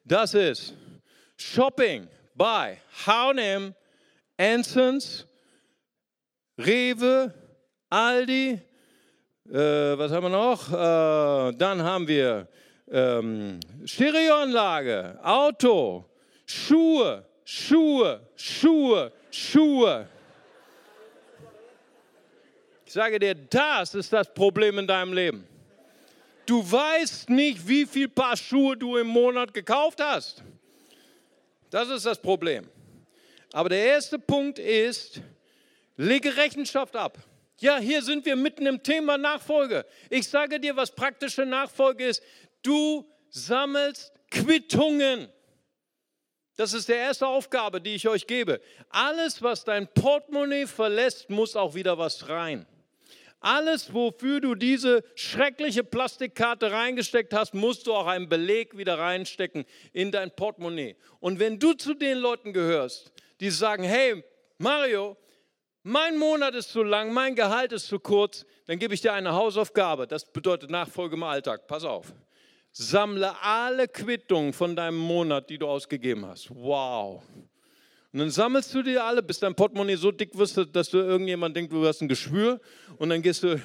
Das 0.04 0.32
ist 0.34 0.74
Shopping 1.36 2.06
bei 2.34 2.80
H&M, 3.04 3.74
Ansons, 4.36 5.26
Rewe, 6.56 7.34
Aldi, 7.90 8.60
äh, 9.48 9.98
was 9.98 10.12
haben 10.12 10.24
wir 10.24 10.30
noch? 10.30 10.72
Äh, 10.72 11.56
dann 11.56 11.82
haben 11.82 12.06
wir 12.06 12.46
ähm, 12.88 13.58
Stereoanlage, 13.84 15.18
Auto, 15.22 16.04
Schuhe, 16.46 17.24
Schuhe, 17.44 18.20
Schuhe, 18.36 19.12
Schuhe. 19.30 20.08
Ich 22.84 22.92
sage 22.92 23.18
dir, 23.18 23.34
das 23.34 23.96
ist 23.96 24.12
das 24.12 24.32
Problem 24.32 24.78
in 24.78 24.86
deinem 24.86 25.12
Leben. 25.12 25.55
Du 26.46 26.70
weißt 26.70 27.28
nicht, 27.28 27.66
wie 27.66 27.84
viel 27.84 28.08
Paar 28.08 28.36
Schuhe 28.36 28.76
du 28.76 28.96
im 28.96 29.08
Monat 29.08 29.52
gekauft 29.52 30.00
hast. 30.00 30.42
Das 31.70 31.88
ist 31.88 32.06
das 32.06 32.22
Problem. 32.22 32.68
Aber 33.52 33.68
der 33.68 33.84
erste 33.84 34.18
Punkt 34.18 34.58
ist, 34.58 35.20
lege 35.96 36.36
Rechenschaft 36.36 36.94
ab. 36.94 37.18
Ja, 37.58 37.78
hier 37.78 38.02
sind 38.02 38.24
wir 38.24 38.36
mitten 38.36 38.66
im 38.66 38.82
Thema 38.82 39.18
Nachfolge. 39.18 39.84
Ich 40.08 40.28
sage 40.28 40.60
dir, 40.60 40.76
was 40.76 40.94
praktische 40.94 41.44
Nachfolge 41.44 42.06
ist. 42.06 42.22
Du 42.62 43.10
sammelst 43.30 44.12
Quittungen. 44.30 45.28
Das 46.56 46.72
ist 46.74 46.88
die 46.88 46.92
erste 46.92 47.26
Aufgabe, 47.26 47.80
die 47.80 47.94
ich 47.94 48.08
euch 48.08 48.26
gebe. 48.26 48.60
Alles, 48.88 49.42
was 49.42 49.64
dein 49.64 49.88
Portemonnaie 49.88 50.66
verlässt, 50.66 51.28
muss 51.28 51.56
auch 51.56 51.74
wieder 51.74 51.98
was 51.98 52.28
rein. 52.28 52.66
Alles, 53.40 53.92
wofür 53.92 54.40
du 54.40 54.54
diese 54.54 55.04
schreckliche 55.14 55.84
Plastikkarte 55.84 56.72
reingesteckt 56.72 57.34
hast, 57.34 57.54
musst 57.54 57.86
du 57.86 57.94
auch 57.94 58.06
einen 58.06 58.28
Beleg 58.28 58.76
wieder 58.76 58.98
reinstecken 58.98 59.64
in 59.92 60.10
dein 60.10 60.30
Portemonnaie. 60.30 60.96
Und 61.20 61.38
wenn 61.38 61.58
du 61.58 61.74
zu 61.74 61.94
den 61.94 62.18
Leuten 62.18 62.52
gehörst, 62.52 63.12
die 63.40 63.50
sagen, 63.50 63.84
hey, 63.84 64.24
Mario, 64.58 65.16
mein 65.82 66.18
Monat 66.18 66.54
ist 66.54 66.70
zu 66.70 66.82
lang, 66.82 67.12
mein 67.12 67.36
Gehalt 67.36 67.72
ist 67.72 67.86
zu 67.86 68.00
kurz, 68.00 68.44
dann 68.66 68.78
gebe 68.78 68.94
ich 68.94 69.02
dir 69.02 69.12
eine 69.12 69.32
Hausaufgabe. 69.34 70.06
Das 70.06 70.24
bedeutet 70.24 70.70
Nachfolge 70.70 71.14
im 71.14 71.22
Alltag. 71.22 71.66
Pass 71.68 71.84
auf. 71.84 72.12
Sammle 72.72 73.40
alle 73.40 73.86
Quittungen 73.86 74.52
von 74.52 74.74
deinem 74.74 74.98
Monat, 74.98 75.48
die 75.48 75.58
du 75.58 75.68
ausgegeben 75.68 76.26
hast. 76.26 76.50
Wow. 76.50 77.22
Und 78.16 78.20
dann 78.20 78.30
sammelst 78.30 78.74
du 78.74 78.82
die 78.82 78.96
alle, 78.96 79.22
bis 79.22 79.40
dein 79.40 79.54
Portemonnaie 79.54 79.96
so 79.96 80.10
dick 80.10 80.30
wird, 80.38 80.74
dass 80.74 80.88
du 80.88 80.96
irgendjemand 80.96 81.54
denkt, 81.54 81.70
du 81.70 81.86
hast 81.86 82.00
ein 82.00 82.08
Geschwür. 82.08 82.58
Und 82.96 83.10
dann 83.10 83.20
gehst 83.20 83.42
du, 83.42 83.60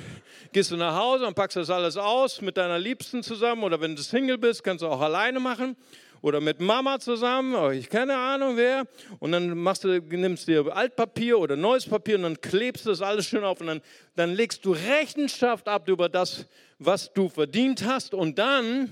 gehst 0.52 0.72
du 0.72 0.76
nach 0.76 0.94
Hause 0.94 1.26
und 1.26 1.36
packst 1.36 1.56
das 1.56 1.70
alles 1.70 1.96
aus 1.96 2.42
mit 2.42 2.58
deiner 2.58 2.78
Liebsten 2.78 3.24
zusammen. 3.24 3.64
Oder 3.64 3.80
wenn 3.80 3.96
du 3.96 4.02
Single 4.02 4.38
bist, 4.38 4.62
kannst 4.62 4.82
du 4.82 4.88
auch 4.88 5.00
alleine 5.00 5.40
machen. 5.40 5.78
Oder 6.22 6.42
mit 6.42 6.60
Mama 6.60 7.00
zusammen, 7.00 7.56
oder 7.56 7.72
ich 7.72 7.90
keine 7.90 8.18
Ahnung 8.18 8.58
wer. 8.58 8.84
Und 9.20 9.32
dann 9.32 9.58
machst 9.58 9.86
du, 9.86 10.02
nimmst 10.02 10.50
dir 10.50 10.66
Altpapier 10.76 11.40
oder 11.40 11.56
neues 11.56 11.86
Papier 11.88 12.18
und 12.18 12.24
dann 12.24 12.42
klebst 12.42 12.86
du 12.86 12.90
das 12.90 13.02
alles 13.02 13.28
schön 13.28 13.46
auf. 13.46 13.62
Und 13.62 13.68
dann, 13.68 13.82
dann 14.18 14.34
legst 14.34 14.66
du 14.66 14.74
Rechenschaft 14.74 15.70
ab 15.70 15.88
über 15.88 16.10
das, 16.10 16.46
was 16.78 17.14
du 17.14 17.30
verdient 17.30 17.86
hast. 17.86 18.14
Und 18.14 18.38
dann 18.38 18.92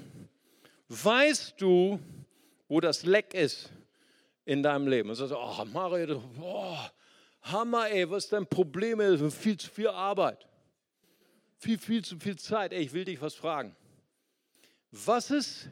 weißt 0.88 1.56
du, 1.58 2.00
wo 2.70 2.80
das 2.80 3.04
Leck 3.04 3.34
ist 3.34 3.74
in 4.50 4.64
deinem 4.64 4.88
Leben. 4.88 5.10
Und 5.10 5.16
sagst, 5.16 5.34
oh 5.34 5.66
Mario, 5.66 6.24
oh, 6.42 6.78
Hammer, 7.44 7.88
ey, 7.92 8.10
was 8.10 8.24
ist 8.24 8.34
dein 8.34 8.48
Problem? 8.48 9.00
Ey? 9.00 9.30
Viel 9.30 9.58
zu 9.58 9.70
viel 9.70 9.90
Arbeit. 9.90 10.48
Viel, 11.60 11.78
viel 11.78 12.04
zu 12.04 12.18
viel 12.18 12.36
Zeit. 12.36 12.74
Ey, 12.74 12.82
ich 12.82 12.92
will 12.92 13.06
dich 13.06 13.22
was 13.22 13.36
fragen. 13.36 13.76
Was 14.92 15.30
ist 15.30 15.70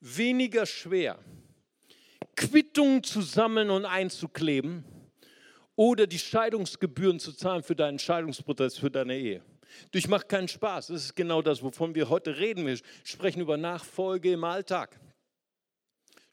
weniger 0.00 0.64
schwer? 0.64 1.18
Quittungen 2.34 3.04
zu 3.04 3.20
sammeln 3.20 3.68
und 3.68 3.84
einzukleben 3.84 4.84
oder 5.76 6.06
die 6.06 6.18
Scheidungsgebühren 6.18 7.20
zu 7.20 7.34
zahlen 7.34 7.62
für 7.62 7.76
deinen 7.76 7.98
Scheidungsprozess, 7.98 8.78
für 8.78 8.90
deine 8.90 9.18
Ehe? 9.18 9.42
Durch 9.90 10.08
macht 10.08 10.30
keinen 10.30 10.48
Spaß. 10.48 10.86
Das 10.86 11.04
ist 11.04 11.14
genau 11.14 11.42
das, 11.42 11.62
wovon 11.62 11.94
wir 11.94 12.08
heute 12.08 12.38
reden. 12.38 12.66
Wir 12.66 12.78
sprechen 13.04 13.42
über 13.42 13.58
Nachfolge 13.58 14.32
im 14.32 14.44
Alltag. 14.44 14.98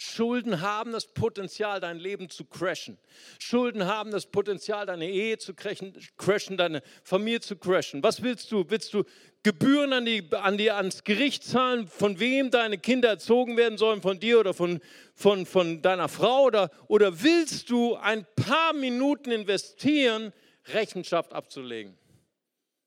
Schulden 0.01 0.61
haben 0.61 0.93
das 0.93 1.07
Potenzial, 1.07 1.81
dein 1.81 1.99
Leben 1.99 2.29
zu 2.29 2.45
crashen. 2.45 2.97
Schulden 3.37 3.85
haben 3.85 4.11
das 4.11 4.27
Potenzial, 4.27 4.85
deine 4.85 5.09
Ehe 5.09 5.37
zu 5.37 5.53
crashen, 5.53 6.55
deine 6.55 6.81
Familie 7.03 7.41
zu 7.41 7.57
crashen. 7.57 8.01
Was 8.01 8.23
willst 8.23 8.49
du? 8.49 8.63
Willst 8.69 8.93
du 8.93 9.03
Gebühren 9.43 9.91
an 9.91 10.05
die, 10.05 10.23
an 10.31 10.57
die, 10.57 10.71
ans 10.71 11.03
Gericht 11.03 11.43
zahlen, 11.43 11.89
von 11.89 12.17
wem 12.21 12.49
deine 12.49 12.77
Kinder 12.77 13.09
erzogen 13.09 13.57
werden 13.57 13.77
sollen, 13.77 14.01
von 14.01 14.21
dir 14.21 14.39
oder 14.39 14.53
von, 14.53 14.79
von, 15.15 15.45
von 15.45 15.81
deiner 15.81 16.07
Frau? 16.07 16.43
Oder, 16.43 16.71
oder 16.87 17.21
willst 17.21 17.69
du 17.69 17.97
ein 17.97 18.25
paar 18.37 18.71
Minuten 18.71 19.31
investieren, 19.31 20.31
Rechenschaft 20.67 21.33
abzulegen? 21.33 21.97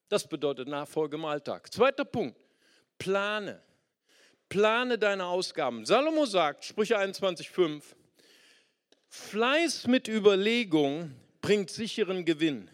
Das 0.08 0.26
bedeutet 0.26 0.66
Nachfolge 0.66 1.16
im 1.16 1.26
Alltag. 1.26 1.70
Zweiter 1.70 2.06
Punkt, 2.06 2.40
plane 2.96 3.60
plane 4.52 4.98
deine 4.98 5.24
Ausgaben. 5.24 5.86
Salomo 5.86 6.26
sagt, 6.26 6.66
Sprüche 6.66 6.98
21,5, 6.98 7.82
Fleiß 9.08 9.86
mit 9.86 10.08
Überlegung 10.08 11.14
bringt 11.40 11.70
sicheren 11.70 12.26
Gewinn. 12.26 12.70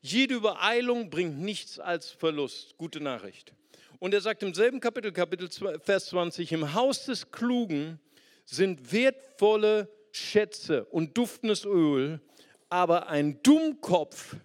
Jede 0.00 0.36
Übereilung 0.36 1.10
bringt 1.10 1.40
nichts 1.40 1.80
als 1.80 2.12
Verlust. 2.12 2.76
Gute 2.78 3.00
Nachricht. 3.00 3.52
Und 3.98 4.14
er 4.14 4.20
sagt 4.20 4.44
im 4.44 4.54
selben 4.54 4.78
Kapitel, 4.78 5.10
Kapitel 5.10 5.50
2, 5.50 5.80
Vers 5.80 6.06
20, 6.06 6.52
im 6.52 6.74
Haus 6.74 7.06
des 7.06 7.32
Klugen 7.32 7.98
sind 8.44 8.92
wertvolle 8.92 9.88
Schätze 10.12 10.84
und 10.84 11.18
duftendes 11.18 11.64
Öl, 11.64 12.20
aber 12.68 13.08
ein 13.08 13.42
Dummkopf 13.42 14.36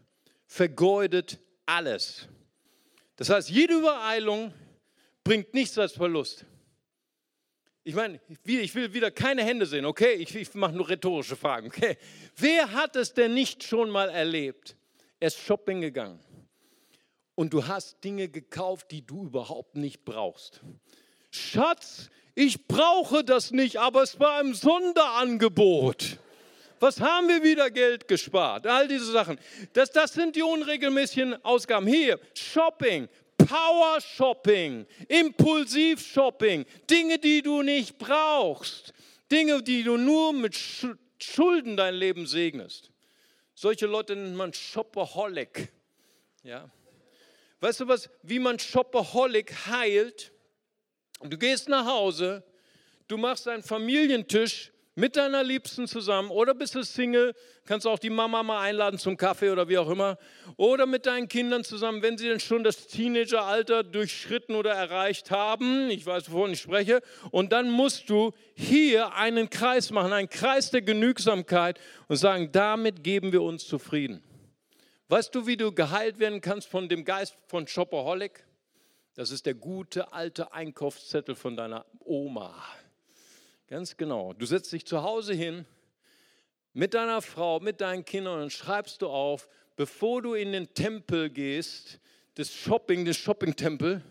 vergeudet 0.48 1.38
alles. 1.67 2.28
Das 3.17 3.30
heißt, 3.30 3.52
jede 3.52 3.76
Übereilung 3.76 4.52
bringt 5.24 5.54
nichts 5.54 5.78
als 5.78 5.91
Verlust. 5.91 6.48
Ich 7.84 7.96
meine, 7.96 8.20
ich 8.46 8.76
will 8.76 8.94
wieder 8.94 9.10
keine 9.10 9.44
Hände 9.44 9.65
sehen, 9.65 9.86
okay? 9.86 10.13
Ich, 10.13 10.36
ich 10.36 10.54
mache 10.54 10.74
nur 10.74 10.88
rhetorische 10.88 11.36
Fragen, 11.36 11.67
okay? 11.67 11.98
Wer 12.36 12.72
hat 12.74 12.96
es 12.96 13.13
denn 13.13 13.34
nicht 13.34 13.63
schon 13.63 13.89
mal 13.89 14.10
erlebt? 14.10 14.76
Er 15.20 15.28
ist 15.28 15.39
shopping 15.39 15.82
gegangen 15.82 16.20
und 17.34 17.54
du 17.54 17.65
hast 17.65 18.04
Dinge 18.04 18.30
gekauft, 18.30 18.91
die 18.91 19.06
du 19.06 19.26
überhaupt 19.26 19.76
nicht 19.76 20.06
brauchst. 20.06 20.62
Schatz, 21.32 22.10
ich 22.36 22.67
brauche 22.67 23.24
das 23.24 23.52
nicht, 23.52 23.78
aber 23.78 24.04
es 24.04 24.20
war 24.20 24.41
im 24.41 24.54
Sonderangebot. 24.54 26.20
Was 26.80 27.00
haben 27.00 27.28
wir 27.28 27.44
wieder 27.44 27.70
Geld 27.72 28.08
gespart? 28.08 28.67
All 28.67 28.88
diese 28.88 29.12
Sachen. 29.12 29.39
Das, 29.74 29.91
das 29.91 30.13
sind 30.13 30.36
die 30.36 30.44
unregelmäßigen 30.44 31.44
Ausgaben. 31.44 31.88
Hier, 31.88 32.20
Shopping, 32.36 33.08
Power 33.45 33.99
Shopping, 34.01 34.86
Impulsiv-Shopping, 35.08 36.65
Dinge, 36.89 37.19
die 37.19 37.41
du 37.41 37.62
nicht 37.62 37.97
brauchst, 37.97 38.93
Dinge, 39.32 39.62
die 39.62 39.84
du 39.84 39.97
nur 39.97 40.34
mit 40.34 40.56
Schulden 41.19 41.77
dein 41.77 41.95
Leben 41.95 42.25
segnest. 42.25 42.91
Solche 43.54 43.86
Leute 43.86 44.15
nennt 44.15 44.36
man 44.36 44.54
Shopaholic. 44.54 45.71
Ja. 46.43 46.69
Weißt 47.60 47.82
du 47.82 47.88
was, 47.88 48.10
wie 48.23 48.39
man 48.39 48.58
Shopaholic 48.58 49.67
heilt? 49.67 50.32
Du 51.21 51.38
gehst 51.38 51.69
nach 51.69 51.86
Hause, 51.86 52.43
du 53.08 53.17
machst 53.17 53.47
einen 53.47 53.62
Familientisch 53.62 54.71
mit 55.02 55.16
deiner 55.16 55.44
Liebsten 55.44 55.88
zusammen 55.88 56.30
oder 56.30 56.54
bist 56.54 56.76
du 56.76 56.84
Single, 56.84 57.34
kannst 57.66 57.88
auch 57.88 57.98
die 57.98 58.12
Mama 58.12 58.44
mal 58.44 58.62
einladen 58.62 59.00
zum 59.00 59.18
Kaffee 59.18 59.50
oder 59.50 59.68
wie 59.68 59.80
auch 59.80 59.90
immer. 59.90 60.20
Oder 60.58 60.86
mit 60.86 61.08
deinen 61.08 61.28
Kindern 61.28 61.64
zusammen, 61.64 62.04
wenn 62.04 62.20
sie 62.20 62.28
denn 62.28 62.40
schon 62.40 62.64
das 62.64 62.86
Teenageralter 62.86 63.82
durchschritten 63.82 64.54
oder 64.54 64.74
erreicht 64.74 65.32
haben. 65.32 65.90
Ich 65.90 66.06
weiß, 66.06 66.32
wovon 66.32 66.52
ich 66.52 66.62
spreche. 66.62 67.02
Und 67.32 67.52
dann 67.52 67.72
musst 67.72 68.12
du 68.12 68.32
hier 68.54 69.16
einen 69.16 69.50
Kreis 69.50 69.90
machen, 69.90 70.14
einen 70.14 70.30
Kreis 70.30 70.70
der 70.70 70.84
Genügsamkeit 70.84 71.80
und 72.08 72.18
sagen, 72.18 72.52
damit 72.52 73.04
geben 73.04 73.32
wir 73.32 73.42
uns 73.42 73.66
zufrieden. 73.66 74.22
Weißt 75.08 75.34
du, 75.34 75.48
wie 75.48 75.58
du 75.58 75.72
geheilt 75.72 76.20
werden 76.20 76.42
kannst 76.42 76.68
von 76.68 76.88
dem 76.90 77.06
Geist 77.06 77.36
von 77.48 77.66
Shopaholic? 77.66 78.46
Das 79.16 79.32
ist 79.32 79.48
der 79.48 79.56
gute 79.56 80.14
alte 80.14 80.54
Einkaufszettel 80.54 81.34
von 81.34 81.58
deiner 81.58 81.88
Oma. 82.02 82.54
Ganz 83.72 83.96
genau. 83.96 84.34
Du 84.34 84.46
setzt 84.46 84.74
dich 84.74 84.86
zu 84.86 85.02
Hause 85.02 85.34
hin 85.34 85.66
mit 86.74 86.94
deiner 86.94 87.22
Frau, 87.22 87.62
mit 87.62 87.80
deinen 87.80 88.04
Kindern 88.04 88.42
und 88.42 88.52
schreibst 88.52 89.02
du 89.02 89.08
auf, 89.08 89.48
bevor 89.78 90.22
du 90.22 90.34
in 90.34 90.52
den 90.52 90.74
Tempel 90.74 91.30
gehst, 91.30 92.02
des 92.38 92.54
Shopping, 92.54 93.06
des 93.06 93.16
Shopping-Tempel, 93.16 94.02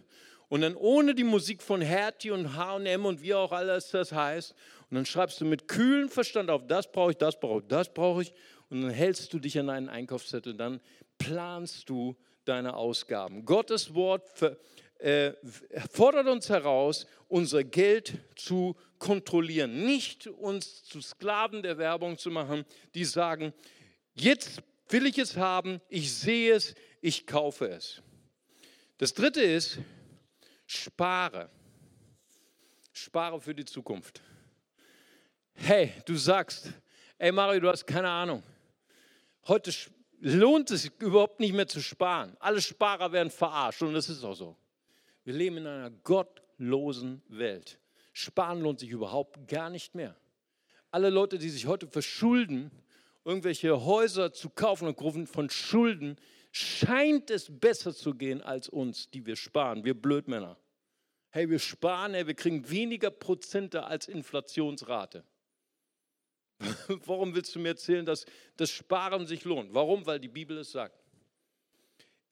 und 0.48 0.62
dann 0.62 0.74
ohne 0.76 1.14
die 1.14 1.24
Musik 1.24 1.62
von 1.62 1.82
Hertie 1.82 2.30
und 2.30 2.56
H&M 2.56 3.04
und 3.04 3.20
wie 3.20 3.34
auch 3.34 3.52
alles 3.52 3.90
das 3.90 4.12
heißt, 4.12 4.54
und 4.88 4.94
dann 4.94 5.04
schreibst 5.04 5.42
du 5.42 5.44
mit 5.44 5.68
kühlem 5.68 6.08
Verstand 6.08 6.48
auf, 6.48 6.66
das 6.66 6.90
brauche 6.90 7.10
ich, 7.10 7.18
das 7.18 7.38
brauche 7.38 7.60
ich, 7.60 7.68
das 7.68 7.92
brauche 7.92 8.22
ich, 8.22 8.32
und 8.70 8.80
dann 8.80 8.90
hältst 8.90 9.30
du 9.34 9.38
dich 9.38 9.58
an 9.58 9.68
einen 9.68 9.90
Einkaufszettel, 9.90 10.54
dann 10.54 10.80
planst 11.18 11.90
du 11.90 12.16
deine 12.46 12.76
Ausgaben. 12.76 13.44
Gottes 13.44 13.94
Wort 13.94 14.26
für, 14.26 14.58
äh, 15.00 15.34
fordert 15.90 16.26
uns 16.26 16.48
heraus, 16.48 17.06
unser 17.28 17.64
Geld 17.64 18.18
zu 18.36 18.76
kontrollieren, 18.98 19.84
nicht 19.84 20.26
uns 20.26 20.84
zu 20.84 21.00
Sklaven 21.00 21.62
der 21.62 21.78
Werbung 21.78 22.18
zu 22.18 22.30
machen, 22.30 22.64
die 22.94 23.04
sagen, 23.04 23.54
jetzt 24.14 24.62
will 24.88 25.06
ich 25.06 25.18
es 25.18 25.36
haben, 25.36 25.80
ich 25.88 26.12
sehe 26.12 26.54
es, 26.54 26.74
ich 27.00 27.26
kaufe 27.26 27.68
es. 27.68 28.02
Das 28.98 29.14
dritte 29.14 29.40
ist, 29.40 29.78
spare. 30.66 31.50
Spare 32.92 33.40
für 33.40 33.54
die 33.54 33.64
Zukunft. 33.64 34.20
Hey, 35.54 35.94
du 36.04 36.16
sagst, 36.16 36.72
ey 37.16 37.32
Mario, 37.32 37.60
du 37.60 37.68
hast 37.68 37.86
keine 37.86 38.10
Ahnung. 38.10 38.42
Heute 39.46 39.72
lohnt 40.20 40.70
es 40.70 40.90
überhaupt 40.98 41.40
nicht 41.40 41.54
mehr 41.54 41.66
zu 41.66 41.80
sparen. 41.80 42.36
Alle 42.40 42.60
Sparer 42.60 43.10
werden 43.12 43.30
verarscht 43.30 43.82
und 43.82 43.94
das 43.94 44.08
ist 44.08 44.22
auch 44.22 44.34
so. 44.34 44.56
Wir 45.24 45.34
leben 45.34 45.58
in 45.58 45.66
einer 45.66 45.90
gottlosen 45.90 47.22
Welt. 47.28 47.78
Sparen 48.12 48.60
lohnt 48.60 48.80
sich 48.80 48.90
überhaupt 48.90 49.48
gar 49.48 49.70
nicht 49.70 49.94
mehr. 49.94 50.16
Alle 50.90 51.10
Leute, 51.10 51.38
die 51.38 51.50
sich 51.50 51.66
heute 51.66 51.86
verschulden, 51.86 52.70
irgendwelche 53.24 53.84
Häuser 53.84 54.32
zu 54.32 54.50
kaufen 54.50 54.88
aufgrund 54.88 55.28
von 55.28 55.50
Schulden, 55.50 56.16
scheint 56.52 57.30
es 57.30 57.46
besser 57.48 57.94
zu 57.94 58.14
gehen 58.14 58.42
als 58.42 58.68
uns, 58.68 59.10
die 59.10 59.24
wir 59.24 59.36
sparen. 59.36 59.84
Wir 59.84 59.94
Blödmänner. 59.94 60.58
Hey, 61.30 61.48
wir 61.48 61.60
sparen, 61.60 62.14
hey, 62.14 62.26
wir 62.26 62.34
kriegen 62.34 62.68
weniger 62.68 63.10
Prozente 63.10 63.84
als 63.84 64.08
Inflationsrate. 64.08 65.24
Warum 67.06 67.34
willst 67.34 67.54
du 67.54 67.60
mir 67.60 67.68
erzählen, 67.68 68.04
dass 68.04 68.26
das 68.56 68.70
Sparen 68.70 69.26
sich 69.26 69.44
lohnt? 69.44 69.72
Warum? 69.72 70.04
Weil 70.06 70.18
die 70.18 70.28
Bibel 70.28 70.58
es 70.58 70.72
sagt. 70.72 70.98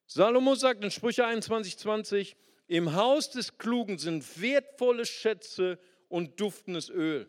Salomo 0.05 0.55
sagt 0.55 0.83
in 0.83 0.91
Sprüche 0.91 1.25
21, 1.25 1.77
20, 1.77 2.35
im 2.69 2.93
Haus 2.93 3.31
des 3.31 3.57
Klugen 3.57 3.97
sind 3.97 4.39
wertvolle 4.39 5.05
Schätze 5.05 5.79
und 6.07 6.39
duftendes 6.39 6.89
Öl. 6.89 7.27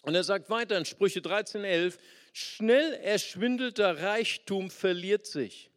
Und 0.00 0.14
er 0.14 0.24
sagt 0.24 0.48
weiter 0.48 0.78
in 0.78 0.86
Sprüche 0.86 1.20
13, 1.20 1.62
11, 1.62 1.98
schnell 2.32 2.94
erschwindelter 2.94 4.02
Reichtum 4.02 4.70
verliert 4.70 5.26
sich, 5.26 5.70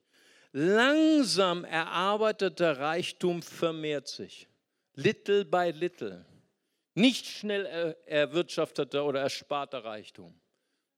langsam 0.54 1.66
erarbeiteter 1.66 2.80
Reichtum 2.80 3.42
vermehrt 3.42 4.08
sich. 4.08 4.48
Little 4.94 5.44
by 5.44 5.74
little. 5.76 6.26
Nicht 6.94 7.26
schnell 7.26 7.98
erwirtschafteter 8.06 9.06
oder 9.06 9.20
ersparter 9.20 9.84
Reichtum. 9.84 10.34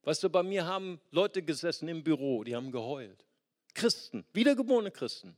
Weißt 0.03 0.21
du, 0.21 0.29
bei 0.29 0.43
mir 0.43 0.67
haben 0.67 1.01
Leute 1.09 1.41
gesessen 1.41 1.87
im 1.87 2.03
Büro, 2.03 2.43
die 2.43 2.55
haben 2.55 2.71
geheult. 2.71 3.25
Christen, 3.73 4.23
wiedergeborene 4.33 4.91
Christen 4.91 5.35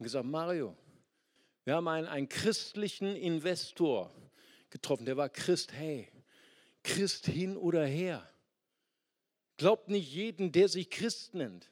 und 0.00 0.04
gesagt, 0.04 0.24
Mario, 0.24 0.74
wir 1.64 1.74
haben 1.74 1.86
einen, 1.86 2.08
einen 2.08 2.28
christlichen 2.28 3.14
Investor 3.14 4.10
getroffen, 4.70 5.04
der 5.04 5.18
war 5.18 5.28
Christ, 5.28 5.74
hey, 5.74 6.08
Christ 6.82 7.26
hin 7.26 7.54
oder 7.54 7.84
her. 7.84 8.26
Glaubt 9.58 9.90
nicht 9.90 10.10
jeden, 10.10 10.52
der 10.52 10.70
sich 10.70 10.88
Christ 10.88 11.34
nennt. 11.34 11.70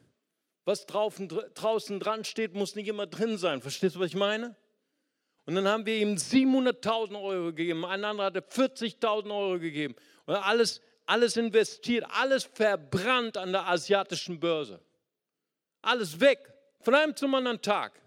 Was 0.66 0.84
draußen, 0.84 2.00
dran 2.00 2.24
steht, 2.24 2.52
muss 2.52 2.74
nicht 2.74 2.88
immer 2.88 3.06
drin 3.06 3.38
sein. 3.38 3.62
Verstehst 3.62 3.96
du, 3.96 4.00
was 4.00 4.08
ich 4.08 4.14
meine? 4.14 4.54
Und 5.46 5.54
dann 5.54 5.66
haben 5.66 5.86
wir 5.86 5.96
ihm 5.96 6.16
700.000 6.16 7.18
Euro 7.18 7.46
gegeben, 7.54 7.86
ein 7.86 8.04
anderer 8.04 8.26
hatte 8.26 8.40
40.000 8.40 9.34
Euro 9.34 9.58
gegeben. 9.58 9.96
Und 10.26 10.34
alles, 10.34 10.82
alles 11.06 11.38
investiert, 11.38 12.04
alles 12.10 12.44
verbrannt 12.44 13.38
an 13.38 13.52
der 13.52 13.66
asiatischen 13.66 14.38
Börse. 14.38 14.82
Alles 15.80 16.20
weg, 16.20 16.52
von 16.80 16.94
einem 16.94 17.16
zum 17.16 17.34
anderen 17.34 17.62
Tag. 17.62 17.98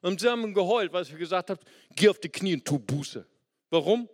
Und 0.00 0.20
sie 0.20 0.28
haben 0.28 0.54
geheult, 0.54 0.92
weil 0.92 1.02
ich 1.02 1.16
gesagt 1.16 1.50
habe, 1.50 1.60
geh 1.94 2.08
auf 2.08 2.18
die 2.20 2.28
Knie 2.28 2.54
und 2.54 2.64
tu 2.64 2.78
Buße. 2.78 3.26
Warum? 3.70 4.08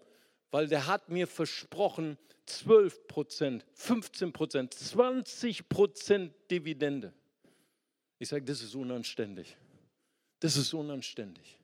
Weil 0.50 0.66
der 0.66 0.86
hat 0.86 1.08
mir 1.08 1.26
versprochen, 1.26 2.16
12 2.46 3.06
Prozent, 3.06 3.64
15 3.74 4.32
Prozent, 4.32 4.74
20 4.74 5.68
Prozent 5.68 6.34
Dividende. 6.50 7.12
Ich 8.18 8.28
sage, 8.28 8.44
das 8.44 8.62
ist 8.62 8.74
unanständig. 8.74 9.56
Das 10.40 10.56
ist 10.56 10.72
unanständig. 10.74 11.58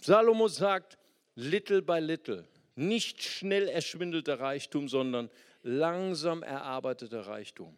Salomo 0.00 0.48
sagt, 0.48 0.98
little 1.34 1.82
by 1.82 1.98
little, 1.98 2.46
nicht 2.74 3.22
schnell 3.22 3.68
erschwindelter 3.68 4.40
Reichtum, 4.40 4.88
sondern 4.88 5.30
langsam 5.62 6.42
erarbeiteter 6.42 7.26
Reichtum 7.26 7.76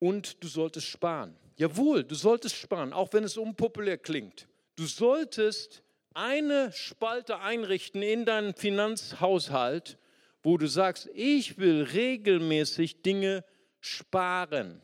und 0.00 0.42
du 0.42 0.48
solltest 0.48 0.88
sparen. 0.88 1.36
Jawohl, 1.56 2.02
du 2.02 2.16
solltest 2.16 2.56
sparen, 2.56 2.92
auch 2.92 3.12
wenn 3.12 3.22
es 3.22 3.36
unpopulär 3.36 3.98
klingt. 3.98 4.48
Du 4.74 4.86
solltest 4.86 5.82
eine 6.14 6.72
Spalte 6.72 7.38
einrichten 7.38 8.02
in 8.02 8.24
deinem 8.24 8.54
Finanzhaushalt, 8.54 9.98
wo 10.42 10.56
du 10.56 10.66
sagst, 10.66 11.08
ich 11.14 11.58
will 11.58 11.82
regelmäßig 11.82 13.02
Dinge 13.02 13.44
sparen. 13.78 14.80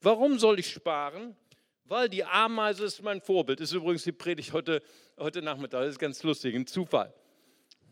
Warum 0.00 0.38
soll 0.38 0.58
ich 0.58 0.70
sparen? 0.70 1.36
Weil 1.84 2.08
die 2.08 2.24
Ameise 2.24 2.84
ist 2.84 3.02
mein 3.02 3.20
Vorbild. 3.20 3.60
Ist 3.60 3.72
übrigens 3.72 4.04
die 4.04 4.12
Predigt 4.12 4.52
heute, 4.52 4.82
heute 5.18 5.42
Nachmittag. 5.42 5.80
Das 5.80 5.90
ist 5.90 5.98
ganz 5.98 6.22
lustig, 6.22 6.54
ein 6.54 6.66
Zufall. 6.66 7.12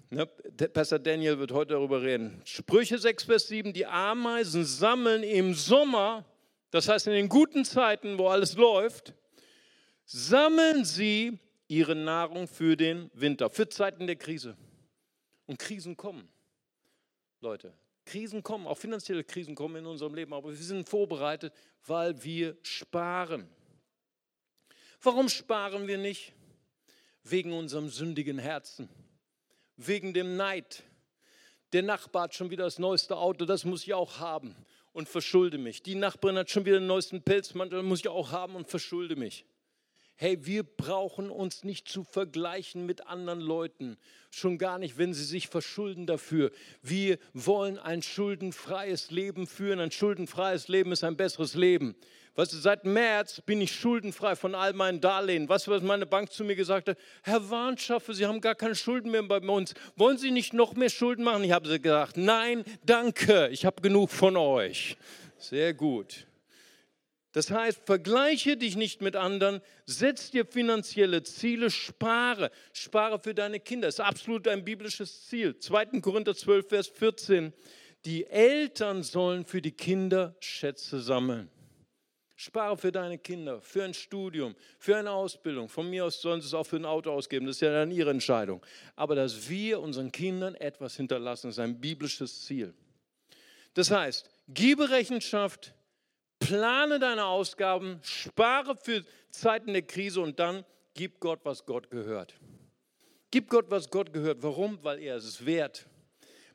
Ne, 0.09 0.25
Pastor 0.25 0.99
Daniel 0.99 1.39
wird 1.39 1.53
heute 1.53 1.75
darüber 1.75 2.01
reden. 2.01 2.41
Sprüche 2.45 2.97
6, 2.97 3.25
Vers 3.25 3.49
7, 3.49 3.73
die 3.73 3.87
Ameisen 3.87 4.65
sammeln 4.65 5.23
im 5.23 5.53
Sommer 5.53 6.25
das 6.77 6.89
heißt, 6.89 7.07
in 7.07 7.15
den 7.15 7.31
guten 7.31 7.65
Zeiten, 7.65 8.19
wo 8.19 8.29
alles 8.29 8.55
läuft, 8.55 9.15
sammeln 10.05 10.85
sie 10.85 11.39
ihre 11.69 11.95
Nahrung 11.95 12.47
für 12.47 12.77
den 12.77 13.11
Winter, 13.15 13.49
für 13.49 13.67
Zeiten 13.67 14.07
der 14.07 14.17
Krise. 14.17 14.59
Und 15.47 15.59
Krisen 15.59 15.97
kommen, 15.97 16.29
Leute. 17.41 17.73
Krisen 18.05 18.43
kommen, 18.43 18.67
auch 18.67 18.77
finanzielle 18.77 19.25
Krisen 19.25 19.55
kommen 19.55 19.77
in 19.77 19.87
unserem 19.87 20.15
Leben, 20.15 20.35
aber 20.35 20.51
wir 20.51 20.57
sind 20.57 20.87
vorbereitet, 20.87 21.55
weil 21.87 22.23
wir 22.23 22.57
sparen. 22.63 23.49
Warum 25.03 25.31
sparen 25.31 25.89
wir 25.89 25.97
nicht? 25.97 26.35
Wegen 27.25 27.55
unserem 27.55 27.89
sündigen 27.89 28.39
Herzen, 28.39 28.89
wegen 29.77 30.13
dem 30.13 30.37
Neid. 30.37 30.83
Der 31.73 31.83
Nachbar 31.83 32.25
hat 32.25 32.35
schon 32.35 32.51
wieder 32.51 32.65
das 32.65 32.79
neueste 32.79 33.17
Auto, 33.17 33.47
das 33.47 33.65
muss 33.65 33.83
ich 33.83 33.95
auch 33.95 34.19
haben 34.19 34.55
und 34.97 35.11
verschulde 35.11 35.59
mich. 35.59 35.83
Die 35.83 35.95
Nachbarin 35.95 36.39
hat 36.39 36.49
schon 36.49 36.65
wieder 36.65 36.79
den 36.79 36.87
neuesten 36.87 37.21
Pelzmantel, 37.21 37.83
muss 37.83 38.01
ich 38.01 38.09
auch 38.09 38.33
haben 38.33 38.57
und 38.57 38.67
verschulde 38.67 39.15
mich. 39.15 39.45
Hey, 40.15 40.47
wir 40.47 40.63
brauchen 40.63 41.29
uns 41.29 41.65
nicht 41.65 41.87
zu 41.87 42.03
vergleichen 42.03 42.87
mit 42.87 43.07
anderen 43.07 43.43
Leuten. 43.43 43.99
Schon 44.31 44.57
gar 44.57 44.79
nicht, 44.79 44.97
wenn 44.97 45.13
sie 45.13 45.25
sich 45.25 45.49
verschulden 45.49 46.07
dafür. 46.07 46.51
Wir 46.81 47.19
wollen 47.35 47.79
ein 47.79 48.01
schuldenfreies 48.01 49.11
Leben 49.11 49.47
führen. 49.47 49.81
Ein 49.81 49.91
schuldenfreies 49.91 50.69
Leben 50.69 50.93
ist 50.93 51.05
ein 51.05 51.19
besseres 51.19 51.53
Leben. 51.53 51.95
Weißt 52.37 52.53
du, 52.53 52.59
seit 52.59 52.85
März 52.85 53.41
bin 53.41 53.63
ich 53.63 53.75
schuldenfrei 53.75 54.37
von 54.37 54.55
all 54.55 54.75
meinen 54.75 55.01
Darlehen. 55.01 55.49
Weißt 55.49 55.69
was 55.69 55.83
meine 55.83 56.05
Bank 56.05 56.31
zu 56.31 56.45
mir 56.45 56.55
gesagt 56.55 56.87
hat? 56.89 56.99
Herr 57.23 57.49
Warnschaffe, 57.49 58.13
Sie 58.13 58.27
haben 58.27 58.43
gar 58.43 58.55
keine 58.55 58.75
Schulden 58.75 59.11
mehr 59.11 59.23
bei 59.23 59.39
uns. 59.39 59.73
Wollen 59.97 60.19
Sie 60.19 60.31
nicht 60.31 60.53
noch 60.53 60.75
mehr 60.75 60.91
Schulden 60.91 61.25
machen? 61.25 61.45
Ich 61.45 61.53
habe 61.53 61.79
gesagt, 61.81 62.19
nein, 62.19 62.63
danke, 62.85 63.49
ich 63.49 63.65
habe 63.65 63.81
genug 63.81 64.11
von 64.11 64.37
euch. 64.37 64.99
Sehr 65.39 65.73
gut. 65.73 66.27
Das 67.33 67.51
heißt, 67.51 67.81
vergleiche 67.87 68.59
dich 68.59 68.77
nicht 68.77 69.01
mit 69.01 69.17
anderen, 69.17 69.63
setz 69.87 70.31
dir 70.31 70.45
finanzielle 70.45 71.23
Ziele, 71.23 71.71
spare. 71.71 72.51
Spare 72.75 73.19
für 73.19 73.35
deine 73.35 73.61
Kinder. 73.61 73.89
Das 73.89 73.97
ist 73.97 74.01
absolut 74.01 74.47
ein 74.47 74.63
biblisches 74.63 75.27
Ziel. 75.27 75.59
2. 75.59 76.01
Korinther 76.01 76.35
12, 76.35 76.69
Vers 76.69 76.89
14. 76.89 77.55
Die 78.05 78.27
Eltern 78.27 79.03
sollen 79.03 79.47
für 79.47 79.63
die 79.63 79.73
Kinder 79.73 80.37
Schätze 80.41 81.01
sammeln. 81.01 81.51
Spare 82.39 82.77
für 82.77 82.93
deine 82.93 83.17
Kinder, 83.17 83.63
für 83.63 83.83
ein 83.83 83.95
Studium, 83.95 84.55
für 84.79 84.95
eine 84.97 85.11
Ausbildung. 85.11 85.71
Von 85.71 85.89
mir 85.89 86.05
aus 86.05 86.21
sollen 86.21 86.43
sie 86.43 86.47
es 86.47 86.55
auch 86.55 86.67
für 86.67 86.77
ein 86.77 86.85
Auto 86.85 87.11
ausgeben. 87.11 87.47
Das 87.47 87.57
ist 87.57 87.63
ja 87.63 87.73
dann 87.73 87.91
ihre 87.91 88.11
Entscheidung. 88.11 88.65
Aber 88.95 89.15
dass 89.15 89.49
wir 89.49 89.81
unseren 89.81 90.13
Kindern 90.13 90.55
etwas 90.55 90.97
hinterlassen, 90.97 91.49
ist 91.49 91.59
ein 91.59 91.81
biblisches 91.81 92.45
Ziel. 92.45 92.75
Das 93.73 93.91
heißt, 93.91 94.29
gebe 94.49 94.91
Rechenschaft, 94.91 95.75
plane 96.39 96.99
deine 96.99 97.25
Ausgaben, 97.25 98.01
spare 98.03 98.77
für 98.77 99.03
Zeiten 99.31 99.73
der 99.73 99.83
Krise 99.83 100.21
und 100.21 100.39
dann 100.39 100.65
gib 100.93 101.21
Gott, 101.21 101.41
was 101.45 101.65
Gott 101.65 101.91
gehört. 101.91 102.35
Gib 103.31 103.49
Gott, 103.49 103.71
was 103.71 103.91
Gott 103.91 104.13
gehört. 104.13 104.43
Warum? 104.43 104.79
Weil 104.83 104.99
er 105.01 105.17
es 105.17 105.45
wert. 105.45 105.87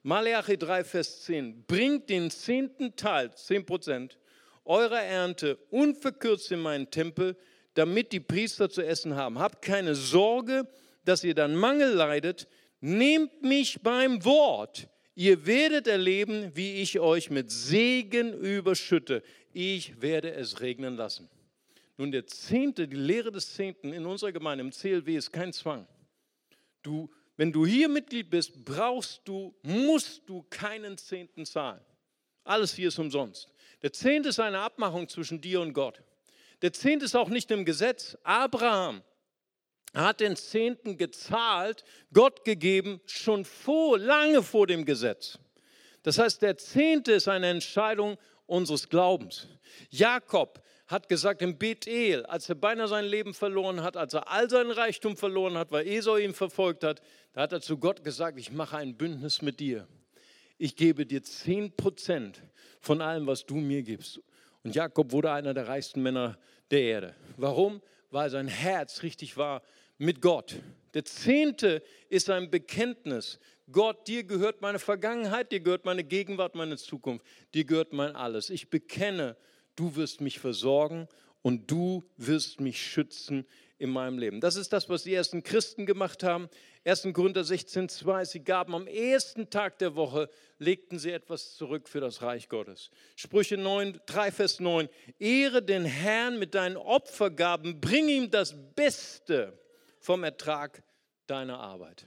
Malachi 0.04 0.58
3, 0.58 0.84
Vers 0.84 1.24
10. 1.24 1.66
Bringt 1.66 2.10
den 2.10 2.30
zehnten 2.30 2.96
Teil, 2.96 3.34
10 3.34 3.66
Prozent, 3.66 4.18
eurer 4.66 5.02
Ernte 5.02 5.58
unverkürzt 5.70 6.52
in 6.52 6.60
meinen 6.60 6.90
Tempel, 6.92 7.36
damit 7.74 8.12
die 8.12 8.20
Priester 8.20 8.70
zu 8.70 8.86
essen 8.86 9.16
haben. 9.16 9.40
Habt 9.40 9.62
keine 9.62 9.96
Sorge, 9.96 10.68
dass 11.06 11.24
ihr 11.24 11.36
dann 11.36 11.56
Mangel 11.56 11.94
leidet. 11.94 12.48
Nehmt 12.80 13.42
mich 13.42 13.82
beim 13.82 14.24
Wort. 14.26 14.88
Ihr 15.16 15.46
werdet 15.46 15.88
erleben, 15.88 16.52
wie 16.56 16.82
ich 16.82 17.00
euch 17.00 17.30
mit 17.30 17.52
Segen 17.52 18.34
überschütte. 18.34 19.24
Ich 19.54 20.02
werde 20.02 20.34
es 20.34 20.62
regnen 20.62 20.96
lassen. 20.96 21.30
Nun, 21.98 22.12
der 22.12 22.26
Zehnte, 22.26 22.88
die 22.88 22.96
Lehre 22.96 23.32
des 23.32 23.54
Zehnten 23.54 23.94
in 23.94 24.06
unserer 24.06 24.32
Gemeinde 24.32 24.64
im 24.64 24.72
CLW 24.72 25.16
ist 25.16 25.32
kein 25.32 25.54
Zwang. 25.54 25.88
Du, 26.82 27.10
wenn 27.38 27.52
du 27.52 27.66
hier 27.66 27.90
Mitglied 27.90 28.30
bist, 28.30 28.64
brauchst 28.66 29.22
du, 29.26 29.54
musst 29.62 30.28
du 30.28 30.44
keinen 30.50 30.98
Zehnten 30.98 31.46
zahlen. 31.46 31.82
Alles 32.44 32.74
hier 32.74 32.88
ist 32.88 32.98
umsonst. 32.98 33.50
Der 33.82 33.94
Zehnte 33.94 34.30
ist 34.30 34.40
eine 34.40 34.60
Abmachung 34.60 35.10
zwischen 35.10 35.42
dir 35.42 35.62
und 35.62 35.74
Gott. 35.74 36.02
Der 36.62 36.74
Zehnte 36.74 37.06
ist 37.06 37.16
auch 37.16 37.30
nicht 37.30 37.50
im 37.52 37.66
Gesetz. 37.66 38.18
Abraham 38.24 39.02
hat 39.94 40.20
den 40.20 40.36
Zehnten 40.36 40.98
gezahlt, 40.98 41.84
Gott 42.14 42.46
gegeben, 42.46 43.02
schon 43.06 43.44
vor, 43.46 43.98
lange 43.98 44.44
vor 44.44 44.68
dem 44.68 44.86
Gesetz. 44.86 45.40
Das 46.04 46.18
heißt, 46.18 46.42
der 46.42 46.58
Zehnte 46.58 47.14
ist 47.14 47.28
eine 47.28 47.50
Entscheidung 47.50 48.18
unseres 48.46 48.90
Glaubens. 48.90 49.48
Jakob 49.90 50.64
hat 50.88 51.10
gesagt 51.10 51.42
im 51.42 51.58
Bethel, 51.58 52.26
als 52.26 52.50
er 52.50 52.56
beinahe 52.56 52.88
sein 52.88 53.06
Leben 53.06 53.34
verloren 53.34 53.82
hat, 53.82 53.98
als 53.98 54.14
er 54.14 54.30
all 54.30 54.50
seinen 54.50 54.72
Reichtum 54.72 55.16
verloren 55.16 55.58
hat, 55.58 55.72
weil 55.72 55.88
Esau 55.88 56.18
ihn 56.18 56.34
verfolgt 56.34 56.84
hat, 56.84 57.02
da 57.34 57.42
hat 57.42 57.54
er 57.54 57.62
zu 57.62 57.78
Gott 57.78 58.04
gesagt, 58.04 58.38
ich 58.38 58.52
mache 58.52 58.78
ein 58.78 58.98
Bündnis 58.98 59.42
mit 59.42 59.60
dir. 59.60 59.88
Ich 60.64 60.76
gebe 60.76 61.08
dir 61.08 61.24
10 61.24 61.76
Prozent 61.76 62.44
von 62.82 63.02
allem, 63.02 63.26
was 63.26 63.48
du 63.48 63.56
mir 63.56 63.82
gibst. 63.82 64.22
Und 64.64 64.76
Jakob 64.76 65.12
wurde 65.12 65.32
einer 65.32 65.56
der 65.56 65.68
reichsten 65.68 66.04
Männer 66.04 66.38
der 66.70 66.84
Erde. 66.84 67.16
Warum? 67.36 67.82
Weil 68.12 68.30
sein 68.30 68.48
Herz 68.48 69.02
richtig 69.02 69.38
war 69.38 69.64
mit 69.98 70.22
Gott. 70.22 70.58
Der 70.94 71.04
Zehnte 71.04 71.82
ist 72.10 72.30
ein 72.30 72.52
Bekenntnis. 72.52 73.40
Gott, 73.72 74.08
dir 74.08 74.24
gehört 74.24 74.62
meine 74.62 74.78
Vergangenheit, 74.78 75.52
dir 75.52 75.62
gehört 75.62 75.84
meine 75.84 76.04
Gegenwart, 76.04 76.54
meine 76.54 76.78
Zukunft, 76.78 77.26
dir 77.56 77.66
gehört 77.66 77.92
mein 77.92 78.16
alles. 78.16 78.52
Ich 78.52 78.70
bekenne, 78.70 79.38
du 79.76 79.96
wirst 79.96 80.22
mich 80.22 80.38
versorgen 80.38 81.08
und 81.42 81.72
du 81.72 82.04
wirst 82.18 82.62
mich 82.62 82.80
schützen 82.80 83.48
in 83.82 83.90
meinem 83.90 84.20
Leben. 84.20 84.42
Das 84.42 84.58
ist 84.58 84.72
das, 84.74 84.90
was 84.90 85.02
die 85.02 85.14
ersten 85.16 85.42
Christen 85.42 85.88
gemacht 85.88 86.22
haben. 86.22 86.50
1. 86.86 87.08
Korinther 87.14 87.42
16,2, 87.42 88.26
sie 88.26 88.44
gaben 88.44 88.76
am 88.76 88.86
ersten 88.86 89.50
Tag 89.50 89.80
der 89.80 89.96
Woche, 89.96 90.30
legten 90.60 91.00
sie 91.00 91.10
etwas 91.10 91.56
zurück 91.56 91.90
für 91.90 92.00
das 92.00 92.22
Reich 92.22 92.48
Gottes. 92.48 92.92
Sprüche 93.16 93.58
9, 93.58 94.00
3, 94.06 94.32
Vers 94.32 94.60
9, 94.60 94.88
ehre 95.18 95.64
den 95.64 95.84
Herrn 95.86 96.38
mit 96.38 96.54
deinen 96.54 96.78
Opfergaben, 96.78 97.82
bring 97.82 98.08
ihm 98.08 98.30
das 98.30 98.56
Beste 98.76 99.58
vom 100.00 100.24
Ertrag 100.24 100.84
deiner 101.26 101.60
Arbeit. 101.60 102.06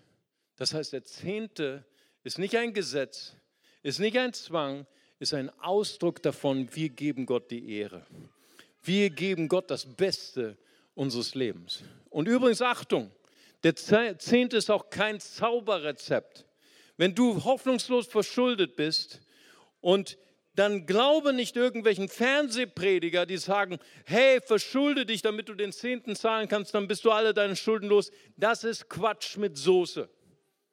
Das 0.55 0.75
heißt, 0.75 0.93
der 0.93 1.03
Zehnte 1.03 1.85
ist 2.23 2.39
nicht 2.39 2.57
ein 2.57 2.73
Gesetz, 2.73 3.35
ist 3.83 3.99
nicht 3.99 4.17
ein 4.17 4.33
Zwang, 4.33 4.87
ist 5.19 5.35
ein 5.35 5.51
Ausdruck 5.59 6.23
davon, 6.23 6.73
wir 6.77 6.91
geben 6.91 7.27
Gott 7.27 7.51
die 7.51 7.77
Ehre. 7.79 8.07
Wir 8.81 9.11
geben 9.11 9.49
Gott 9.49 9.73
das 9.73 9.97
Beste 9.97 10.57
unseres 10.95 11.35
Lebens. 11.35 11.83
Und 12.11 12.29
übrigens, 12.29 12.63
Achtung, 12.63 13.11
der 13.63 13.75
Zehnte 13.75 14.57
ist 14.57 14.71
auch 14.71 14.91
kein 14.91 15.21
Zauberrezept. 15.21 16.45
Wenn 16.97 17.15
du 17.15 17.45
hoffnungslos 17.45 18.07
verschuldet 18.07 18.77
bist 18.77 19.21
und 19.81 20.19
dann 20.55 20.87
glaube 20.87 21.33
nicht 21.33 21.57
irgendwelchen 21.57 22.09
Fernsehprediger, 22.09 23.27
die 23.27 23.39
sagen, 23.39 23.79
hey, 24.05 24.41
verschulde 24.41 25.05
dich, 25.05 25.21
damit 25.23 25.49
du 25.49 25.55
den 25.55 25.73
Zehnten 25.73 26.15
zahlen 26.15 26.49
kannst, 26.49 26.75
dann 26.75 26.87
bist 26.87 27.05
du 27.05 27.11
alle 27.11 27.35
deine 27.35 27.57
Schulden 27.57 27.89
los. 27.89 28.13
Das 28.37 28.63
ist 28.63 28.89
Quatsch 28.89 29.37
mit 29.37 29.59
Soße. 29.59 30.09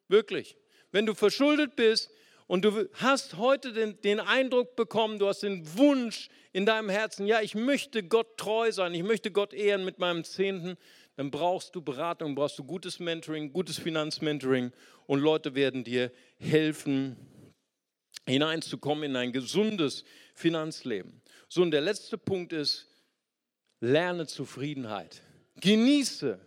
Wirklich. 0.06 0.56
Wenn 0.92 1.06
du 1.06 1.14
verschuldet 1.14 1.74
bist 1.74 2.10
und 2.52 2.66
du 2.66 2.86
hast 2.96 3.38
heute 3.38 3.72
den, 3.72 3.98
den 4.02 4.20
Eindruck 4.20 4.76
bekommen, 4.76 5.18
du 5.18 5.26
hast 5.26 5.42
den 5.42 5.66
Wunsch 5.78 6.28
in 6.52 6.66
deinem 6.66 6.90
Herzen, 6.90 7.26
ja, 7.26 7.40
ich 7.40 7.54
möchte 7.54 8.02
Gott 8.02 8.36
treu 8.36 8.70
sein, 8.72 8.92
ich 8.92 9.02
möchte 9.02 9.30
Gott 9.30 9.54
ehren 9.54 9.86
mit 9.86 9.98
meinem 9.98 10.22
Zehnten, 10.22 10.76
dann 11.16 11.30
brauchst 11.30 11.74
du 11.74 11.80
Beratung, 11.80 12.34
brauchst 12.34 12.58
du 12.58 12.64
gutes 12.64 12.98
Mentoring, 12.98 13.54
gutes 13.54 13.78
Finanzmentoring 13.78 14.70
und 15.06 15.20
Leute 15.20 15.54
werden 15.54 15.82
dir 15.82 16.12
helfen, 16.36 17.16
hineinzukommen 18.26 19.04
in 19.04 19.16
ein 19.16 19.32
gesundes 19.32 20.04
Finanzleben. 20.34 21.22
So, 21.48 21.62
und 21.62 21.70
der 21.70 21.80
letzte 21.80 22.18
Punkt 22.18 22.52
ist, 22.52 22.86
lerne 23.80 24.26
Zufriedenheit. 24.26 25.22
Genieße, 25.58 26.38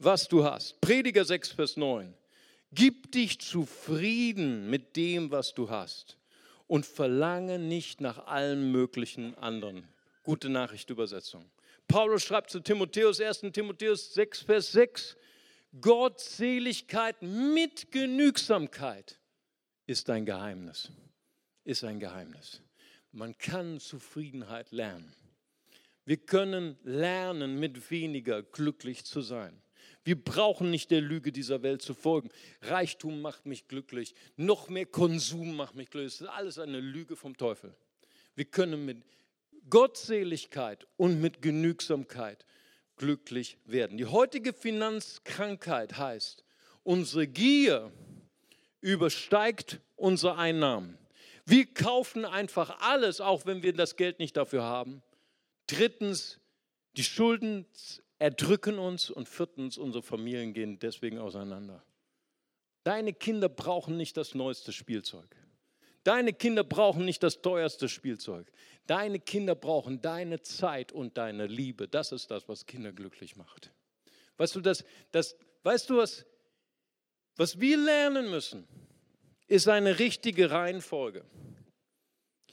was 0.00 0.26
du 0.26 0.42
hast. 0.42 0.80
Prediger 0.80 1.24
6, 1.24 1.52
Vers 1.52 1.76
9. 1.76 2.12
Gib 2.76 3.10
dich 3.12 3.38
zufrieden 3.38 4.68
mit 4.68 4.96
dem, 4.96 5.30
was 5.30 5.54
du 5.54 5.70
hast 5.70 6.18
und 6.66 6.84
verlange 6.84 7.58
nicht 7.58 8.02
nach 8.02 8.26
allen 8.26 8.70
möglichen 8.70 9.34
anderen. 9.36 9.88
Gute 10.24 10.50
Nachricht 10.50 10.90
Übersetzung. 10.90 11.50
Paulus 11.88 12.22
schreibt 12.22 12.50
zu 12.50 12.60
Timotheus, 12.60 13.18
1. 13.18 13.40
Timotheus 13.54 14.12
6, 14.12 14.42
Vers 14.42 14.72
6, 14.72 15.16
Gottseligkeit 15.80 17.22
mit 17.22 17.90
Genügsamkeit 17.92 19.18
ist 19.86 20.10
ein 20.10 20.26
Geheimnis. 20.26 20.92
Ist 21.64 21.82
ein 21.82 21.98
Geheimnis. 21.98 22.60
Man 23.10 23.38
kann 23.38 23.80
Zufriedenheit 23.80 24.70
lernen. 24.70 25.14
Wir 26.04 26.18
können 26.18 26.76
lernen, 26.84 27.58
mit 27.58 27.90
weniger 27.90 28.42
glücklich 28.42 29.06
zu 29.06 29.22
sein. 29.22 29.62
Wir 30.06 30.22
brauchen 30.22 30.70
nicht 30.70 30.92
der 30.92 31.00
Lüge 31.00 31.32
dieser 31.32 31.64
Welt 31.64 31.82
zu 31.82 31.92
folgen. 31.92 32.30
Reichtum 32.62 33.20
macht 33.20 33.44
mich 33.44 33.66
glücklich, 33.66 34.14
noch 34.36 34.68
mehr 34.68 34.86
Konsum 34.86 35.56
macht 35.56 35.74
mich 35.74 35.90
glücklich. 35.90 36.12
Das 36.12 36.20
ist 36.20 36.28
alles 36.28 36.58
eine 36.60 36.78
Lüge 36.78 37.16
vom 37.16 37.36
Teufel. 37.36 37.74
Wir 38.36 38.44
können 38.44 38.84
mit 38.84 39.02
Gottseligkeit 39.68 40.86
und 40.96 41.20
mit 41.20 41.42
Genügsamkeit 41.42 42.46
glücklich 42.96 43.58
werden. 43.64 43.98
Die 43.98 44.06
heutige 44.06 44.52
Finanzkrankheit 44.52 45.98
heißt, 45.98 46.44
unsere 46.84 47.26
Gier 47.26 47.90
übersteigt 48.80 49.80
unsere 49.96 50.36
Einnahmen. 50.36 50.98
Wir 51.46 51.66
kaufen 51.66 52.24
einfach 52.24 52.80
alles, 52.80 53.20
auch 53.20 53.44
wenn 53.44 53.64
wir 53.64 53.72
das 53.72 53.96
Geld 53.96 54.20
nicht 54.20 54.36
dafür 54.36 54.62
haben. 54.62 55.02
Drittens, 55.66 56.38
die 56.96 57.02
Schulden 57.02 57.66
erdrücken 58.18 58.78
uns 58.78 59.10
und 59.10 59.28
viertens, 59.28 59.78
unsere 59.78 60.02
Familien 60.02 60.52
gehen 60.52 60.78
deswegen 60.78 61.18
auseinander. 61.18 61.82
Deine 62.84 63.12
Kinder 63.12 63.48
brauchen 63.48 63.96
nicht 63.96 64.16
das 64.16 64.34
neueste 64.34 64.72
Spielzeug. 64.72 65.36
Deine 66.04 66.32
Kinder 66.32 66.62
brauchen 66.62 67.04
nicht 67.04 67.22
das 67.24 67.42
teuerste 67.42 67.88
Spielzeug. 67.88 68.50
Deine 68.86 69.18
Kinder 69.18 69.56
brauchen 69.56 70.00
deine 70.00 70.40
Zeit 70.40 70.92
und 70.92 71.18
deine 71.18 71.48
Liebe. 71.48 71.88
Das 71.88 72.12
ist 72.12 72.30
das, 72.30 72.48
was 72.48 72.66
Kinder 72.66 72.92
glücklich 72.92 73.34
macht. 73.34 73.72
Weißt 74.36 74.54
du, 74.54 74.60
das, 74.60 74.84
das, 75.10 75.36
weißt 75.64 75.90
du 75.90 75.96
was, 75.96 76.24
was 77.34 77.60
wir 77.60 77.76
lernen 77.76 78.30
müssen, 78.30 78.68
ist 79.48 79.66
eine 79.68 79.98
richtige 79.98 80.50
Reihenfolge. 80.50 81.24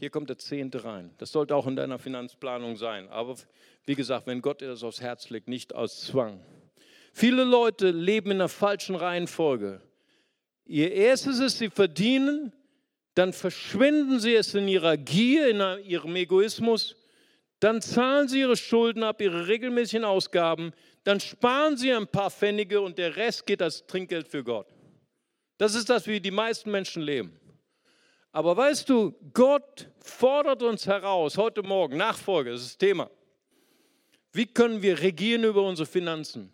Hier 0.04 0.10
kommt 0.10 0.28
der 0.28 0.38
Zehnte 0.38 0.84
rein. 0.84 1.12
Das 1.18 1.32
sollte 1.32 1.56
auch 1.56 1.66
in 1.66 1.78
deiner 1.78 1.98
Finanzplanung 1.98 2.76
sein. 2.76 3.08
Aber 3.08 3.38
wie 3.86 3.96
gesagt, 3.96 4.28
wenn 4.28 4.42
Gott 4.42 4.60
dir 4.60 4.68
das 4.68 4.84
aufs 4.84 5.00
Herz 5.00 5.30
legt, 5.30 5.48
nicht 5.48 5.74
aus 5.74 6.02
Zwang. 6.02 6.42
Viele 7.14 7.46
Leute 7.46 7.92
leben 7.92 8.32
in 8.32 8.40
der 8.40 8.50
falschen 8.50 8.98
Reihenfolge. 8.98 9.80
Ihr 10.66 10.92
erstes 10.92 11.40
ist, 11.40 11.60
sie 11.60 11.70
verdienen, 11.70 12.52
dann 13.16 13.32
verschwenden 13.32 14.20
sie 14.20 14.36
es 14.36 14.54
in 14.54 14.68
ihrer 14.68 14.98
Gier, 14.98 15.48
in 15.48 15.86
ihrem 15.86 16.18
Egoismus, 16.18 16.98
dann 17.62 17.82
zahlen 17.82 18.28
sie 18.28 18.42
ihre 18.42 18.58
Schulden 18.58 19.04
ab, 19.04 19.22
ihre 19.22 19.48
regelmäßigen 19.48 20.04
Ausgaben, 20.04 20.74
dann 21.06 21.22
sparen 21.22 21.78
sie 21.78 21.94
ein 21.94 22.08
paar 22.08 22.30
Pfennige 22.30 22.82
und 22.82 22.98
der 22.98 23.16
Rest 23.16 23.46
geht 23.46 23.62
als 23.62 23.88
Trinkgeld 23.88 24.28
für 24.28 24.44
Gott. 24.44 24.68
Das 25.58 25.76
ist 25.76 25.90
das, 25.90 26.08
wie 26.08 26.20
die 26.20 26.30
meisten 26.30 26.72
Menschen 26.72 27.04
leben. 27.04 27.40
Aber 28.34 28.58
weißt 28.58 28.90
du, 28.90 29.14
Gott 29.32 29.88
fordert 30.00 30.64
uns 30.64 30.88
heraus, 30.88 31.38
heute 31.38 31.62
Morgen, 31.62 31.98
Nachfolge, 31.98 32.50
das 32.50 32.62
ist 32.62 32.72
das 32.72 32.78
Thema. 32.80 33.12
Wie 34.32 34.48
können 34.48 34.82
wir 34.82 35.00
regieren 35.00 35.44
über 35.44 35.62
unsere 35.62 35.86
Finanzen? 35.86 36.52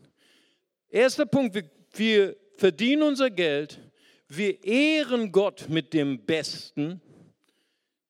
Erster 0.89 1.25
Punkt, 1.25 1.55
wir, 1.55 1.63
wir 1.93 2.35
verdienen 2.57 3.03
unser 3.03 3.29
Geld, 3.29 3.79
wir 4.27 4.61
ehren 4.61 5.31
Gott 5.31 5.69
mit 5.69 5.93
dem 5.93 6.25
Besten, 6.25 6.99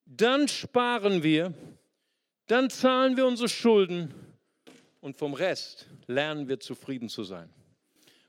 dann 0.04 0.48
sparen 0.48 1.22
wir, 1.22 1.54
dann 2.48 2.72
zahlen 2.72 3.18
wir 3.18 3.28
unsere 3.28 3.50
Schulden 3.50 4.12
und 5.00 5.16
vom 5.16 5.36
Rest 5.36 5.88
lernen 6.08 6.48
wir 6.48 6.60
zufrieden 6.60 7.08
zu 7.08 7.24
sein. 7.24 7.54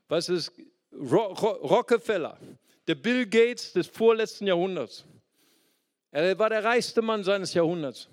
Was 0.07 0.29
ist 0.29 0.53
Rockefeller, 0.93 2.37
der 2.85 2.95
Bill 2.95 3.25
Gates 3.25 3.73
des 3.73 3.87
vorletzten 3.87 4.45
Jahrhunderts? 4.45 5.03
Er 6.11 6.37
war 6.37 6.49
der 6.49 6.63
reichste 6.63 7.01
Mann 7.01 7.23
seines 7.23 7.53
Jahrhunderts. 7.53 8.09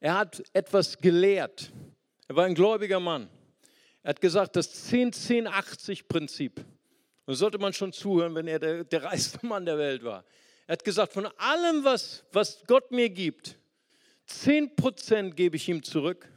Er 0.00 0.16
hat 0.18 0.42
etwas 0.52 0.98
gelehrt. 0.98 1.72
Er 2.26 2.36
war 2.36 2.44
ein 2.44 2.54
gläubiger 2.54 2.98
Mann. 2.98 3.28
Er 4.02 4.10
hat 4.10 4.20
gesagt, 4.20 4.56
das 4.56 4.90
10-10-80-Prinzip. 4.90 6.64
Da 7.26 7.34
sollte 7.34 7.58
man 7.58 7.72
schon 7.72 7.92
zuhören, 7.92 8.34
wenn 8.34 8.48
er 8.48 8.58
der, 8.58 8.82
der 8.82 9.04
reichste 9.04 9.46
Mann 9.46 9.64
der 9.64 9.78
Welt 9.78 10.02
war. 10.02 10.24
Er 10.66 10.72
hat 10.72 10.84
gesagt, 10.84 11.12
von 11.12 11.26
allem, 11.38 11.84
was, 11.84 12.24
was 12.32 12.64
Gott 12.66 12.90
mir 12.90 13.10
gibt, 13.10 13.58
10% 14.28 15.32
gebe 15.32 15.56
ich 15.56 15.68
ihm 15.68 15.82
zurück, 15.82 16.28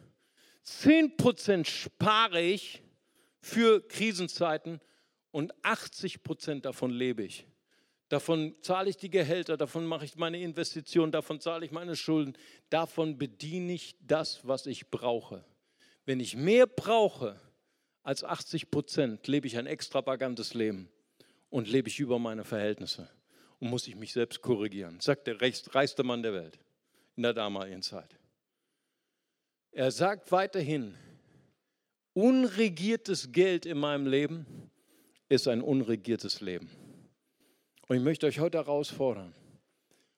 10% 0.65 1.65
spare 1.65 2.41
ich 2.41 2.83
für 3.41 3.87
Krisenzeiten 3.87 4.79
und 5.31 5.53
80% 5.63 6.61
davon 6.61 6.91
lebe 6.91 7.23
ich. 7.23 7.47
Davon 8.09 8.55
zahle 8.61 8.89
ich 8.89 8.97
die 8.97 9.09
Gehälter, 9.09 9.57
davon 9.57 9.85
mache 9.85 10.05
ich 10.05 10.15
meine 10.15 10.39
Investitionen, 10.39 11.11
davon 11.11 11.39
zahle 11.39 11.65
ich 11.65 11.71
meine 11.71 11.95
Schulden, 11.95 12.37
davon 12.69 13.17
bediene 13.17 13.73
ich 13.73 13.95
das, 14.01 14.47
was 14.47 14.65
ich 14.65 14.89
brauche. 14.91 15.43
Wenn 16.05 16.19
ich 16.19 16.35
mehr 16.35 16.67
brauche 16.67 17.39
als 18.03 18.23
80 18.23 18.69
Prozent, 18.69 19.27
lebe 19.27 19.47
ich 19.47 19.57
ein 19.57 19.65
extravagantes 19.65 20.53
Leben 20.53 20.89
und 21.49 21.67
lebe 21.67 21.87
ich 21.87 21.99
über 21.99 22.19
meine 22.19 22.43
Verhältnisse 22.43 23.09
und 23.59 23.69
muss 23.69 23.87
ich 23.87 23.95
mich 23.95 24.13
selbst 24.13 24.41
korrigieren, 24.41 24.99
sagt 24.99 25.27
der 25.27 25.39
reichste 25.41 26.03
Mann 26.03 26.21
der 26.21 26.33
Welt 26.33 26.59
in 27.15 27.23
der 27.23 27.33
damaligen 27.33 27.81
Zeit. 27.81 28.17
Er 29.71 29.89
sagt 29.89 30.31
weiterhin, 30.31 30.95
unregiertes 32.13 33.31
Geld 33.31 33.65
in 33.65 33.79
meinem 33.79 34.05
Leben 34.05 34.69
ist 35.29 35.47
ein 35.47 35.61
unregiertes 35.61 36.41
Leben. 36.41 36.69
Und 37.87 37.97
ich 37.97 38.03
möchte 38.03 38.25
euch 38.25 38.39
heute 38.39 38.57
herausfordern. 38.57 39.33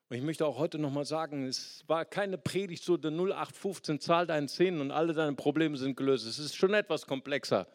Und 0.09 0.18
ich 0.18 0.24
möchte 0.24 0.45
auch 0.45 0.59
heute 0.59 0.78
nochmal 0.78 1.05
sagen, 1.05 1.47
es 1.47 1.84
war 1.88 2.05
keine 2.05 2.38
Predigt 2.38 2.84
so 2.84 2.95
der 2.95 3.11
0815, 3.11 3.99
zahl 3.99 4.28
deinen 4.28 4.47
Zähnen 4.47 4.82
und 4.82 4.91
alle 4.91 5.13
deine 5.13 5.34
Probleme 5.34 5.78
sind 5.78 5.97
gelöst. 5.97 6.28
Es 6.28 6.38
ist 6.38 6.55
schon 6.55 6.74
etwas 6.76 7.07
komplexer. 7.07 7.68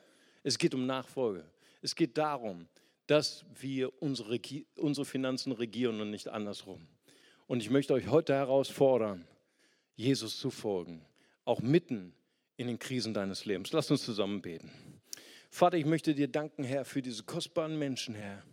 Es 0.44 0.56
geht 0.58 0.74
um 0.74 0.86
Nachfolge. 0.86 1.44
Es 1.82 1.94
geht 1.94 2.16
darum, 2.16 2.68
dass 3.06 3.44
wir 3.60 4.00
unsere, 4.00 4.38
unsere 4.76 5.04
Finanzen 5.04 5.50
regieren 5.50 6.00
und 6.00 6.10
nicht 6.10 6.28
andersrum. 6.28 6.86
Und 7.48 7.60
ich 7.60 7.70
möchte 7.70 7.94
euch 7.94 8.08
heute 8.08 8.32
herausfordern, 8.32 9.26
Jesus 9.96 10.38
zu 10.38 10.50
folgen. 10.50 11.04
auch 11.44 11.60
mitten 11.60 12.14
in 12.56 12.68
den 12.68 12.78
Krisen 12.78 13.12
deines 13.12 13.44
Lebens. 13.44 13.72
Lass 13.72 13.90
uns 13.90 14.04
zusammen 14.04 14.40
beten. 14.40 14.70
Vater, 15.50 15.78
ich 15.78 15.84
möchte 15.86 16.14
dir 16.14 16.28
danken, 16.28 16.62
Herr, 16.62 16.84
für 16.84 17.02
diese 17.02 17.24
kostbaren 17.24 17.76
Menschen, 17.76 18.14
Herr. 18.14 18.44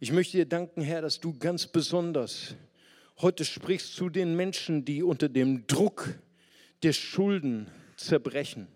Ich 0.00 0.12
möchte 0.12 0.36
dir 0.36 0.46
danken, 0.46 0.80
Herr, 0.80 1.02
dass 1.02 1.18
du 1.18 1.36
ganz 1.36 1.66
besonders 1.66 2.54
heute 3.20 3.44
sprichst 3.44 3.96
zu 3.96 4.08
den 4.08 4.36
Menschen, 4.36 4.84
die 4.84 5.02
unter 5.02 5.28
dem 5.28 5.66
Druck 5.66 6.14
der 6.84 6.92
Schulden 6.92 7.66
zerbrechen, 7.96 8.68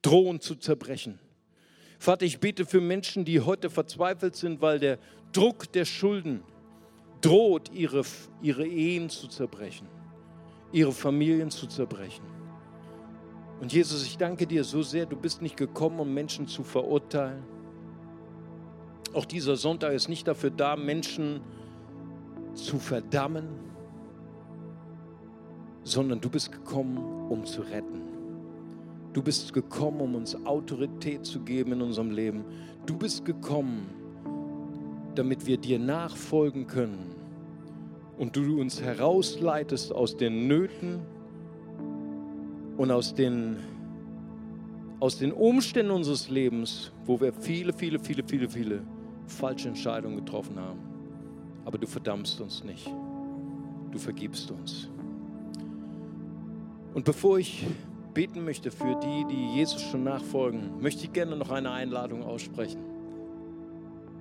drohen 0.00 0.40
zu 0.40 0.54
zerbrechen. 0.54 1.18
Vater, 1.98 2.24
ich 2.24 2.38
bete 2.38 2.66
für 2.66 2.80
Menschen, 2.80 3.24
die 3.24 3.40
heute 3.40 3.68
verzweifelt 3.68 4.36
sind, 4.36 4.60
weil 4.60 4.78
der 4.78 5.00
Druck 5.32 5.72
der 5.72 5.84
Schulden 5.84 6.44
droht, 7.20 7.72
ihre, 7.72 8.02
ihre 8.40 8.64
Ehen 8.64 9.10
zu 9.10 9.26
zerbrechen, 9.26 9.88
ihre 10.70 10.92
Familien 10.92 11.50
zu 11.50 11.66
zerbrechen. 11.66 12.24
Und 13.60 13.72
Jesus, 13.72 14.06
ich 14.06 14.18
danke 14.18 14.46
dir 14.46 14.62
so 14.62 14.82
sehr, 14.82 15.06
du 15.06 15.16
bist 15.16 15.42
nicht 15.42 15.56
gekommen, 15.56 15.98
um 15.98 16.14
Menschen 16.14 16.46
zu 16.46 16.62
verurteilen. 16.62 17.42
Auch 19.14 19.24
dieser 19.24 19.54
Sonntag 19.54 19.92
ist 19.92 20.08
nicht 20.08 20.26
dafür 20.26 20.50
da, 20.50 20.74
Menschen 20.74 21.40
zu 22.54 22.80
verdammen, 22.80 23.46
sondern 25.84 26.20
du 26.20 26.28
bist 26.28 26.50
gekommen, 26.50 26.98
um 27.30 27.44
zu 27.44 27.62
retten. 27.62 28.02
Du 29.12 29.22
bist 29.22 29.52
gekommen, 29.52 30.00
um 30.00 30.16
uns 30.16 30.34
Autorität 30.44 31.24
zu 31.24 31.40
geben 31.40 31.72
in 31.72 31.82
unserem 31.82 32.10
Leben. 32.10 32.44
Du 32.86 32.96
bist 32.96 33.24
gekommen, 33.24 33.88
damit 35.14 35.46
wir 35.46 35.58
dir 35.58 35.78
nachfolgen 35.78 36.66
können 36.66 37.14
und 38.18 38.34
du 38.34 38.60
uns 38.60 38.82
herausleitest 38.82 39.92
aus 39.92 40.16
den 40.16 40.48
Nöten 40.48 40.98
und 42.76 42.90
aus 42.90 43.14
den, 43.14 43.58
aus 44.98 45.18
den 45.18 45.30
Umständen 45.30 45.92
unseres 45.92 46.28
Lebens, 46.28 46.90
wo 47.04 47.20
wir 47.20 47.32
viele, 47.32 47.72
viele, 47.72 48.00
viele, 48.00 48.24
viele, 48.24 48.48
viele 48.48 48.82
falsche 49.26 49.68
Entscheidungen 49.68 50.16
getroffen 50.16 50.58
haben. 50.58 50.80
Aber 51.64 51.78
du 51.78 51.86
verdammst 51.86 52.40
uns 52.40 52.62
nicht. 52.64 52.90
Du 53.90 53.98
vergibst 53.98 54.50
uns. 54.50 54.88
Und 56.94 57.04
bevor 57.04 57.38
ich 57.38 57.66
beten 58.12 58.44
möchte 58.44 58.70
für 58.70 58.98
die, 59.00 59.24
die 59.28 59.56
Jesus 59.56 59.82
schon 59.82 60.04
nachfolgen, 60.04 60.80
möchte 60.80 61.04
ich 61.04 61.12
gerne 61.12 61.36
noch 61.36 61.50
eine 61.50 61.70
Einladung 61.70 62.22
aussprechen. 62.22 62.80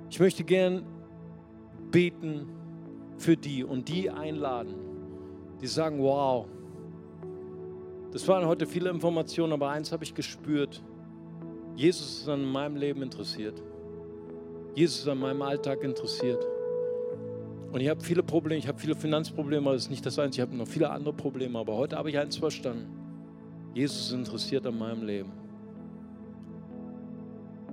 Ich 0.09 0.19
möchte 0.19 0.43
gerne 0.43 0.83
beten 1.91 2.47
für 3.17 3.37
die 3.37 3.63
und 3.63 3.87
die 3.87 4.09
einladen, 4.09 4.73
die 5.61 5.67
sagen, 5.67 5.99
wow, 6.01 6.47
das 8.11 8.27
waren 8.27 8.45
heute 8.45 8.65
viele 8.65 8.89
Informationen, 8.89 9.53
aber 9.53 9.69
eins 9.69 9.91
habe 9.91 10.03
ich 10.03 10.13
gespürt, 10.13 10.83
Jesus 11.75 12.21
ist 12.21 12.29
an 12.29 12.45
meinem 12.45 12.75
Leben 12.75 13.01
interessiert. 13.01 13.61
Jesus 14.76 15.07
an 15.07 15.19
meinem 15.19 15.41
Alltag 15.41 15.84
interessiert. 15.84 16.45
Und 17.71 17.80
ich 17.80 17.89
habe 17.89 18.01
viele 18.01 18.24
Probleme, 18.24 18.59
ich 18.59 18.67
habe 18.67 18.80
viele 18.80 18.95
Finanzprobleme, 18.95 19.71
das 19.71 19.84
ist 19.84 19.89
nicht 19.89 20.05
das 20.05 20.19
Einzige, 20.19 20.43
ich 20.43 20.49
habe 20.49 20.57
noch 20.57 20.67
viele 20.67 20.89
andere 20.89 21.13
Probleme, 21.13 21.57
aber 21.57 21.76
heute 21.76 21.97
habe 21.97 22.09
ich 22.09 22.17
eins 22.17 22.38
verstanden. 22.38 22.88
Jesus 23.74 24.07
ist 24.07 24.13
interessiert 24.13 24.65
an 24.67 24.78
meinem 24.78 25.03
Leben. 25.03 25.32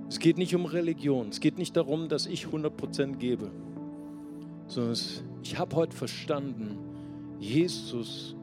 Es 0.09 0.19
geht 0.19 0.37
nicht 0.37 0.55
um 0.55 0.65
Religion, 0.65 1.29
es 1.29 1.39
geht 1.39 1.57
nicht 1.57 1.77
darum, 1.77 2.09
dass 2.09 2.25
ich 2.25 2.45
100% 2.45 3.17
gebe, 3.17 3.51
sondern 4.67 4.93
es, 4.93 5.23
ich 5.43 5.57
habe 5.57 5.75
heute 5.75 5.95
verstanden, 5.95 6.77
Jesus 7.39 8.35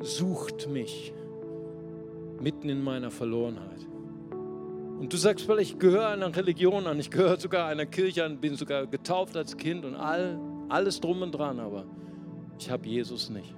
sucht 0.00 0.68
mich 0.68 1.12
mitten 2.40 2.68
in 2.68 2.82
meiner 2.82 3.10
Verlorenheit. 3.10 3.86
Und 4.98 5.12
du 5.12 5.16
sagst, 5.16 5.48
weil 5.48 5.60
ich 5.60 5.78
gehöre 5.78 6.08
einer 6.08 6.34
Religion 6.34 6.86
an, 6.86 6.98
ich 6.98 7.10
gehöre 7.10 7.38
sogar 7.38 7.66
einer 7.66 7.86
Kirche 7.86 8.24
an, 8.24 8.38
bin 8.38 8.56
sogar 8.56 8.86
getauft 8.86 9.36
als 9.36 9.56
Kind 9.56 9.84
und 9.84 9.94
all 9.94 10.38
alles 10.68 11.00
drum 11.00 11.22
und 11.22 11.32
dran, 11.32 11.60
aber 11.60 11.84
ich 12.58 12.70
habe 12.70 12.86
Jesus 12.86 13.30
nicht. 13.30 13.54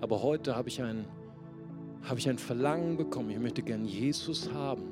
Aber 0.00 0.22
heute 0.22 0.56
habe 0.56 0.68
ich, 0.68 0.82
ein, 0.82 1.06
habe 2.02 2.18
ich 2.18 2.28
ein 2.28 2.38
Verlangen 2.38 2.96
bekommen. 2.96 3.30
Ich 3.30 3.38
möchte 3.38 3.62
gern 3.62 3.84
Jesus 3.86 4.52
haben 4.52 4.82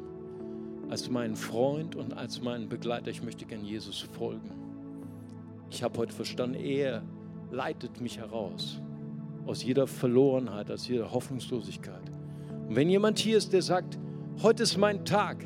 als 0.89 1.11
meinen 1.11 1.37
Freund 1.37 1.97
und 1.97 2.17
als 2.17 2.41
meinen 2.41 2.69
Begleiter. 2.69 3.11
Ich 3.11 3.23
möchte 3.23 3.45
gern 3.45 3.65
Jesus 3.65 4.01
folgen. 4.01 4.51
Ich 5.71 5.83
habe 5.83 5.99
heute 5.99 6.15
verstanden, 6.15 6.55
er 6.55 7.03
leitet 7.51 8.01
mich 8.01 8.19
heraus 8.19 8.81
aus 9.47 9.63
jeder 9.63 9.87
Verlorenheit, 9.87 10.71
aus 10.71 10.89
jeder 10.89 11.13
Hoffnungslosigkeit. 11.13 12.03
Und 12.69 12.77
wenn 12.77 12.89
jemand 12.89 13.19
hier 13.19 13.37
ist, 13.37 13.53
der 13.53 13.63
sagt, 13.63 13.99
heute 14.43 14.63
ist 14.63 14.77
mein 14.77 15.05
Tag, 15.05 15.45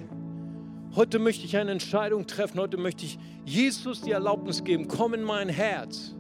Heute 0.96 1.18
möchte 1.18 1.44
ich 1.44 1.56
eine 1.56 1.70
Entscheidung 1.70 2.26
treffen. 2.26 2.58
Heute 2.58 2.76
möchte 2.76 3.04
ich 3.04 3.18
Jesus 3.44 4.00
die 4.00 4.10
Erlaubnis 4.10 4.64
geben. 4.64 4.88
Komm 4.88 5.14
in 5.14 5.22
mein 5.22 5.48
Herz. 5.48 6.14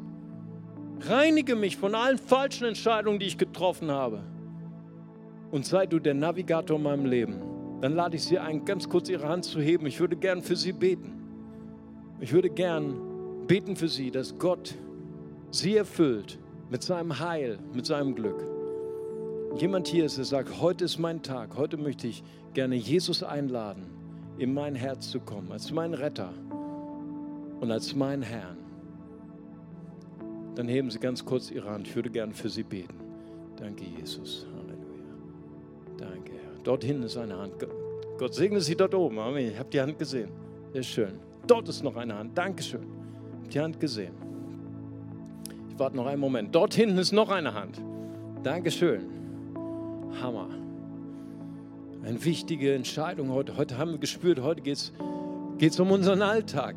Reinige 1.00 1.56
mich 1.56 1.76
von 1.76 1.94
allen 1.94 2.18
falschen 2.18 2.66
Entscheidungen, 2.66 3.18
die 3.18 3.26
ich 3.26 3.38
getroffen 3.38 3.90
habe. 3.90 4.22
Und 5.50 5.64
sei 5.64 5.86
du 5.86 5.98
der 5.98 6.14
Navigator 6.14 6.76
in 6.76 6.82
meinem 6.82 7.06
Leben. 7.06 7.40
Dann 7.80 7.94
lade 7.94 8.16
ich 8.16 8.24
Sie 8.24 8.38
ein, 8.38 8.64
ganz 8.64 8.88
kurz 8.88 9.08
Ihre 9.08 9.28
Hand 9.28 9.46
zu 9.46 9.60
heben. 9.60 9.86
Ich 9.86 10.00
würde 10.00 10.16
gern 10.16 10.42
für 10.42 10.56
Sie 10.56 10.72
beten. 10.72 11.14
Ich 12.20 12.32
würde 12.32 12.50
gern 12.50 13.46
beten 13.46 13.74
für 13.74 13.88
Sie, 13.88 14.10
dass 14.10 14.38
Gott 14.38 14.74
Sie 15.50 15.76
erfüllt 15.76 16.38
mit 16.68 16.82
seinem 16.82 17.18
Heil, 17.18 17.58
mit 17.72 17.86
seinem 17.86 18.14
Glück. 18.14 18.57
Jemand 19.58 19.88
hier 19.88 20.04
ist, 20.04 20.16
der 20.16 20.24
sagt, 20.24 20.60
heute 20.60 20.84
ist 20.84 20.98
mein 20.98 21.20
Tag. 21.20 21.56
Heute 21.56 21.76
möchte 21.76 22.06
ich 22.06 22.22
gerne 22.54 22.76
Jesus 22.76 23.24
einladen 23.24 23.86
in 24.38 24.54
mein 24.54 24.76
Herz 24.76 25.10
zu 25.10 25.18
kommen, 25.18 25.50
als 25.50 25.72
mein 25.72 25.94
Retter 25.94 26.32
und 27.58 27.72
als 27.72 27.92
mein 27.96 28.22
Herrn, 28.22 28.56
dann 30.54 30.68
heben 30.68 30.92
Sie 30.92 31.00
ganz 31.00 31.24
kurz 31.24 31.50
Ihre 31.50 31.68
Hand. 31.70 31.88
Ich 31.88 31.96
würde 31.96 32.08
gerne 32.08 32.32
für 32.34 32.48
Sie 32.48 32.62
beten. 32.62 32.94
Danke, 33.56 33.82
Jesus. 33.84 34.46
Halleluja. 34.54 35.14
Danke, 35.96 36.32
Herr. 36.32 36.62
Dort 36.62 36.84
hinten 36.84 37.02
ist 37.02 37.16
eine 37.16 37.36
Hand. 37.36 37.54
Gott 38.16 38.34
segne 38.34 38.60
Sie 38.60 38.76
dort 38.76 38.94
oben. 38.94 39.18
Amen. 39.18 39.50
Ich 39.50 39.58
habe 39.58 39.70
die 39.70 39.80
Hand 39.80 39.98
gesehen. 39.98 40.30
Sehr 40.72 40.82
schön. 40.84 41.12
Dort 41.48 41.68
ist 41.68 41.82
noch 41.82 41.96
eine 41.96 42.14
Hand. 42.14 42.38
Dankeschön. 42.38 42.82
Ich 42.82 43.38
habe 43.38 43.48
die 43.48 43.60
Hand 43.60 43.80
gesehen. 43.80 44.14
Ich 45.70 45.78
warte 45.80 45.96
noch 45.96 46.06
einen 46.06 46.20
Moment. 46.20 46.54
Dort 46.54 46.74
hinten 46.74 46.98
ist 46.98 47.10
noch 47.10 47.30
eine 47.30 47.54
Hand. 47.54 47.80
Dankeschön. 48.44 49.17
Hammer 50.20 50.48
eine 52.08 52.24
wichtige 52.24 52.74
Entscheidung 52.74 53.30
heute. 53.30 53.56
Heute 53.56 53.78
haben 53.78 53.92
wir 53.92 53.98
gespürt, 53.98 54.40
heute 54.40 54.62
geht 54.62 54.92
es 55.60 55.80
um 55.80 55.90
unseren 55.90 56.22
Alltag. 56.22 56.76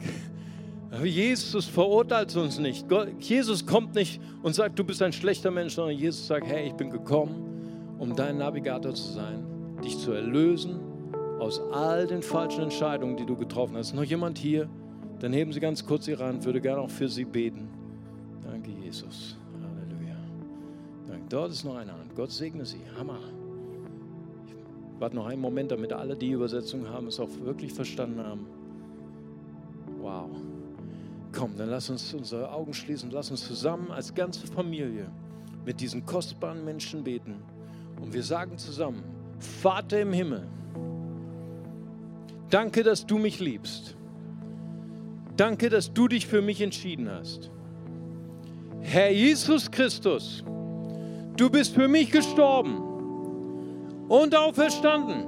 Jesus 1.03 1.65
verurteilt 1.67 2.35
uns 2.35 2.59
nicht. 2.59 2.85
Jesus 3.19 3.65
kommt 3.65 3.95
nicht 3.95 4.21
und 4.43 4.53
sagt, 4.53 4.77
du 4.77 4.83
bist 4.83 5.01
ein 5.01 5.13
schlechter 5.13 5.49
Mensch, 5.49 5.75
sondern 5.75 5.95
Jesus 5.95 6.27
sagt, 6.27 6.45
hey, 6.47 6.67
ich 6.67 6.73
bin 6.73 6.89
gekommen, 6.89 7.95
um 7.97 8.13
dein 8.15 8.37
Navigator 8.37 8.93
zu 8.93 9.13
sein, 9.13 9.45
dich 9.83 9.97
zu 9.97 10.11
erlösen 10.11 10.79
aus 11.39 11.61
all 11.71 12.07
den 12.07 12.21
falschen 12.21 12.63
Entscheidungen, 12.63 13.15
die 13.15 13.25
du 13.25 13.37
getroffen 13.37 13.77
hast. 13.77 13.87
Ist 13.91 13.95
noch 13.95 14.03
jemand 14.03 14.37
hier? 14.37 14.69
Dann 15.19 15.31
heben 15.31 15.53
Sie 15.53 15.59
ganz 15.59 15.85
kurz 15.85 16.07
Ihre 16.07 16.25
Hand, 16.25 16.43
würde 16.43 16.59
gerne 16.59 16.81
auch 16.81 16.89
für 16.89 17.07
Sie 17.07 17.25
beten. 17.25 17.69
Danke, 18.43 18.71
Jesus. 18.83 19.37
Dort 21.31 21.51
ist 21.51 21.63
noch 21.63 21.77
eine 21.77 21.93
Hand. 21.93 22.13
Gott 22.13 22.29
segne 22.29 22.65
Sie. 22.65 22.81
Hammer. 22.97 23.19
Warte 24.99 25.15
noch 25.15 25.27
einen 25.27 25.41
Moment, 25.41 25.71
damit 25.71 25.93
alle, 25.93 26.17
die 26.17 26.31
Übersetzung 26.31 26.89
haben, 26.89 27.07
es 27.07 27.21
auch 27.21 27.29
wirklich 27.39 27.71
verstanden 27.71 28.19
haben. 28.19 28.45
Wow. 30.01 30.29
Komm, 31.31 31.55
dann 31.57 31.69
lass 31.69 31.89
uns 31.89 32.13
unsere 32.13 32.51
Augen 32.51 32.73
schließen. 32.73 33.11
Lass 33.11 33.31
uns 33.31 33.47
zusammen 33.47 33.91
als 33.91 34.13
ganze 34.13 34.45
Familie 34.45 35.09
mit 35.63 35.79
diesen 35.79 36.05
kostbaren 36.05 36.65
Menschen 36.65 37.05
beten. 37.05 37.35
Und 38.01 38.13
wir 38.13 38.23
sagen 38.23 38.57
zusammen, 38.57 39.01
Vater 39.39 40.01
im 40.01 40.11
Himmel, 40.11 40.45
danke, 42.49 42.83
dass 42.83 43.05
du 43.05 43.17
mich 43.17 43.39
liebst. 43.39 43.95
Danke, 45.37 45.69
dass 45.69 45.93
du 45.93 46.09
dich 46.09 46.27
für 46.27 46.41
mich 46.41 46.59
entschieden 46.59 47.09
hast. 47.09 47.49
Herr 48.81 49.11
Jesus 49.11 49.71
Christus, 49.71 50.43
du 51.41 51.49
bist 51.49 51.73
für 51.73 51.87
mich 51.87 52.11
gestorben 52.11 52.77
und 54.07 54.35
auferstanden. 54.35 55.25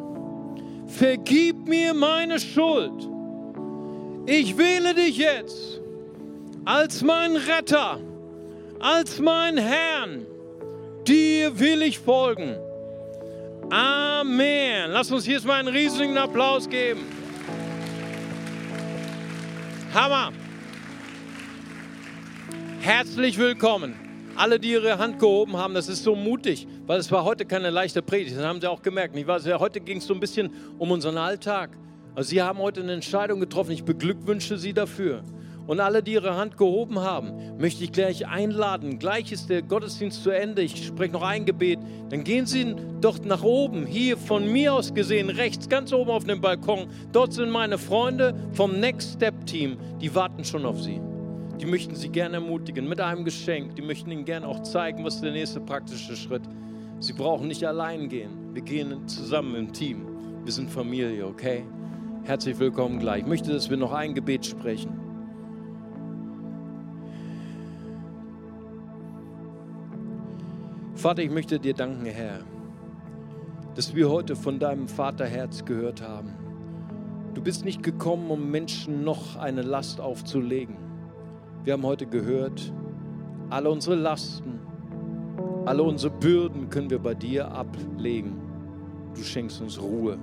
Vergib 0.86 1.68
mir 1.68 1.96
meine 1.96 2.40
Schuld. 2.40 3.10
Ich 4.28 4.56
wähle 4.56 4.94
dich 4.94 5.18
jetzt 5.18 5.82
als 6.66 7.02
mein 7.02 7.36
Retter, 7.36 8.00
als 8.80 9.20
mein 9.20 9.58
Herrn. 9.58 10.28
Dir 11.08 11.60
will 11.60 11.82
ich 11.82 11.98
folgen. 11.98 12.58
Amen. 13.72 14.92
Lass 14.92 15.12
uns 15.12 15.26
jetzt 15.26 15.48
mal 15.48 15.60
einen 15.60 15.70
riesigen 15.70 16.16
Applaus 16.20 16.70
geben. 16.70 17.02
Hammer. 19.96 20.32
Herzlich 22.82 23.40
willkommen 23.40 24.03
Alle, 24.36 24.60
die 24.60 24.72
ihre 24.72 24.98
Hand 24.98 25.20
gehoben 25.20 25.58
haben, 25.58 25.76
das 25.76 25.88
ist 25.88 26.04
so 26.04 26.16
mutig, 26.16 26.68
weil 26.88 27.00
es 27.00 27.12
war 27.12 27.24
heute 27.24 27.46
keine 27.46 27.70
leichte 27.70 28.02
Predigt. 28.02 28.36
Das 28.36 28.44
haben 28.44 28.60
sie 28.62 28.68
auch 28.68 28.82
gemerkt. 28.82 29.14
Nicht 29.14 29.28
wahr? 29.28 29.40
Heute 29.60 29.80
ging 29.80 29.98
es 30.00 30.08
so 30.08 30.14
ein 30.14 30.20
bisschen 30.20 30.52
um 30.80 30.90
unseren 30.92 31.18
Alltag. 31.18 31.78
Also 32.16 32.30
Sie 32.30 32.42
haben 32.42 32.60
heute 32.60 32.82
eine 32.82 32.94
Entscheidung 32.94 33.40
getroffen. 33.40 33.72
Ich 33.72 33.84
beglückwünsche 33.84 34.58
Sie 34.58 34.74
dafür. 34.74 35.24
Und 35.66 35.80
alle, 35.80 36.04
die 36.04 36.14
ihre 36.14 36.36
Hand 36.36 36.58
gehoben 36.58 37.00
haben, 37.00 37.58
möchte 37.58 37.84
ich 37.84 37.92
gleich 37.92 38.28
einladen. 38.28 39.00
Gleich 39.00 39.32
ist 39.32 39.50
der 39.50 39.62
Gottesdienst 39.62 40.24
zu 40.24 40.32
Ende. 40.32 40.62
Ich 40.62 40.86
spreche 40.86 41.14
noch 41.14 41.24
ein 41.24 41.46
Gebet. 41.46 41.80
Dann 42.10 42.24
gehen 42.24 42.46
Sie 42.46 42.76
doch 43.00 43.24
nach 43.24 43.44
oben, 43.44 43.86
hier 43.86 44.18
von 44.18 44.52
mir 44.52 44.74
aus 44.74 44.94
gesehen, 44.94 45.30
rechts, 45.30 45.70
ganz 45.70 45.94
oben 45.94 46.12
auf 46.12 46.26
dem 46.26 46.42
Balkon. 46.42 46.88
Dort 47.12 47.34
sind 47.34 47.50
meine 47.50 47.78
Freunde 47.78 48.36
vom 48.52 48.80
Next 48.80 49.14
Step 49.14 49.46
Team. 49.46 49.78
Die 50.02 50.14
warten 50.14 50.44
schon 50.44 50.66
auf 50.66 50.82
Sie. 50.82 51.00
Die 51.60 51.66
möchten 51.66 51.96
Sie 51.96 52.10
gerne 52.10 52.36
ermutigen 52.36 52.90
mit 52.90 53.00
einem 53.00 53.24
Geschenk. 53.24 53.76
Die 53.76 53.82
möchten 53.82 54.12
Ihnen 54.12 54.26
gerne 54.26 54.48
auch 54.48 54.64
zeigen, 54.64 55.04
was 55.04 55.22
der 55.22 55.32
nächste 55.32 55.62
praktische 55.62 56.16
Schritt. 56.16 56.42
Sie 57.00 57.14
brauchen 57.14 57.48
nicht 57.48 57.64
allein 57.66 58.10
gehen. 58.10 58.54
Wir 58.54 58.64
gehen 58.64 59.08
zusammen 59.08 59.56
im 59.56 59.74
Team. 59.74 60.08
Wir 60.44 60.52
sind 60.52 60.70
Familie, 60.70 61.28
okay? 61.28 61.64
Herzlich 62.24 62.58
willkommen 62.58 63.00
gleich. 63.00 63.22
Ich 63.22 63.28
möchte, 63.28 63.52
dass 63.52 63.70
wir 63.70 63.78
noch 63.78 63.92
ein 63.92 64.14
Gebet 64.14 64.46
sprechen. 64.46 65.00
Vater, 70.96 71.22
ich 71.22 71.32
möchte 71.32 71.60
dir 71.60 71.74
danken, 71.74 72.06
Herr, 72.06 72.40
dass 73.76 73.94
wir 73.94 74.10
heute 74.10 74.36
von 74.36 74.58
deinem 74.58 74.88
Vaterherz 74.88 75.66
gehört 75.66 76.02
haben. 76.02 76.34
Du 77.34 77.42
bist 77.42 77.66
nicht 77.66 77.84
gekommen, 77.84 78.32
um 78.32 78.50
Menschen 78.50 79.04
noch 79.04 79.36
eine 79.36 79.62
Last 79.62 80.00
aufzulegen. 80.00 80.83
Wir 81.64 81.72
haben 81.72 81.84
heute 81.84 82.06
gehört, 82.06 82.74
alle 83.50 83.70
unsere 83.70 83.96
Lasten, 83.96 84.60
alle 85.64 85.82
unsere 85.84 86.14
Bürden 86.14 86.70
können 86.70 86.90
wir 86.90 87.00
bei 87.00 87.14
dir 87.14 87.50
ablegen. 87.50 88.36
Du 89.16 89.24
schenkst 89.24 89.62
uns 89.62 89.82
Ruhe. 89.82 90.18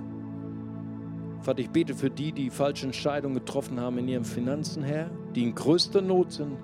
Vater, 1.39 1.57
ich 1.57 1.71
bete 1.71 1.95
für 1.95 2.11
die, 2.11 2.31
die 2.31 2.51
falsche 2.51 2.85
Entscheidungen 2.85 3.33
getroffen 3.33 3.79
haben 3.79 3.97
in 3.97 4.07
ihren 4.07 4.23
Finanzen, 4.23 4.83
Herr, 4.83 5.09
die 5.33 5.41
in 5.41 5.55
größter 5.55 6.01
Not 6.01 6.31
sind. 6.31 6.57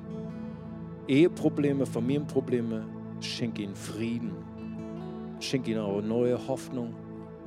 Eheprobleme, 1.08 1.88
Familienprobleme, 1.88 2.86
Schenk 3.20 3.58
ihnen 3.58 3.76
Frieden. 3.76 4.34
Schenk 5.40 5.68
ihnen 5.68 5.80
auch 5.80 6.04
neue 6.04 6.48
Hoffnung, 6.48 6.94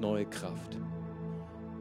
neue 0.01 0.25
Kraft. 0.25 0.79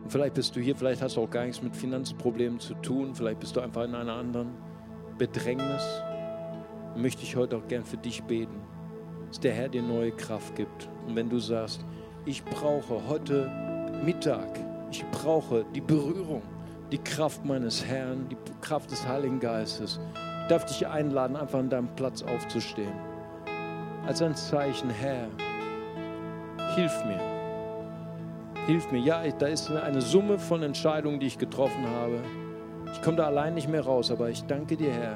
Und 0.04 0.12
vielleicht 0.12 0.36
bist 0.36 0.56
du 0.56 0.60
hier, 0.60 0.76
vielleicht 0.76 1.02
hast 1.02 1.18
du 1.18 1.22
auch 1.22 1.30
gar 1.30 1.46
nichts 1.46 1.64
mit 1.64 1.76
Finanzproblemen 1.76 2.60
zu 2.60 2.76
tun, 2.76 3.16
vielleicht 3.16 3.40
bist 3.40 3.56
du 3.56 3.62
einfach 3.62 3.86
in 3.86 3.96
einer 3.96 4.14
anderen 4.14 4.69
Bedrängnis. 5.20 5.84
Möchte 6.96 7.22
ich 7.22 7.36
heute 7.36 7.58
auch 7.58 7.68
gern 7.68 7.86
für 7.86 7.98
dich 7.98 8.24
beten, 8.24 8.60
dass 9.28 9.40
der 9.40 9.54
Herr 9.54 9.70
dir 9.70 9.84
neue 9.84 10.12
Kraft 10.12 10.56
gibt. 10.56 10.90
Und 11.06 11.16
wenn 11.16 11.30
du 11.30 11.38
sagst, 11.38 11.86
ich 12.26 12.44
brauche 12.44 13.08
heute 13.08 13.48
Mittag, 14.04 14.48
ich 14.90 15.06
brauche 15.12 15.64
die 15.76 15.82
Berührung, 15.82 16.42
die 16.92 16.98
Kraft 16.98 17.46
meines 17.46 17.86
Herrn, 17.86 18.28
die 18.30 18.38
Kraft 18.62 18.90
des 18.90 19.08
Heiligen 19.08 19.40
Geistes, 19.40 20.00
ich 20.42 20.48
darf 20.48 20.66
dich 20.66 20.88
einladen, 20.88 21.36
einfach 21.36 21.60
an 21.60 21.70
deinem 21.70 21.96
Platz 21.96 22.24
aufzustehen 22.24 22.92
als 24.10 24.24
ein 24.24 24.36
Zeichen, 24.36 24.90
Herr, 24.90 25.28
hilf 26.76 27.06
mir. 27.06 27.20
Hilf 28.66 28.92
mir. 28.92 29.00
Ja, 29.00 29.22
da 29.38 29.46
ist 29.46 29.70
eine 29.70 30.02
Summe 30.02 30.40
von 30.40 30.64
Entscheidungen, 30.64 31.20
die 31.20 31.28
ich 31.28 31.38
getroffen 31.38 31.88
habe. 31.88 32.20
Ich 33.00 33.06
komme 33.06 33.16
da 33.16 33.28
allein 33.28 33.54
nicht 33.54 33.70
mehr 33.70 33.86
raus, 33.86 34.12
aber 34.12 34.30
ich 34.30 34.44
danke 34.44 34.76
dir, 34.76 34.92
Herr. 34.92 35.16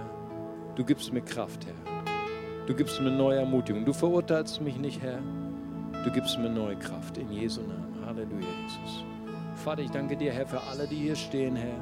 Du 0.75 0.85
gibst 0.85 1.11
mir 1.11 1.19
Kraft, 1.19 1.65
Herr. 1.65 2.03
Du 2.65 2.73
gibst 2.73 3.01
mir 3.01 3.11
neue 3.11 3.39
Ermutigung. 3.39 3.83
Du 3.83 3.91
verurteilst 3.91 4.61
mich 4.61 4.77
nicht, 4.77 5.01
Herr. 5.01 5.19
Du 6.05 6.09
gibst 6.09 6.39
mir 6.39 6.49
neue 6.49 6.77
Kraft. 6.77 7.17
In 7.17 7.29
Jesu 7.29 7.59
Namen. 7.59 7.93
Halleluja, 8.05 8.47
Jesus. 8.63 9.03
Vater, 9.55 9.81
ich 9.81 9.91
danke 9.91 10.15
dir, 10.15 10.31
Herr, 10.31 10.47
für 10.47 10.61
alle, 10.71 10.87
die 10.87 10.95
hier 10.95 11.17
stehen, 11.17 11.57
Herr. 11.57 11.75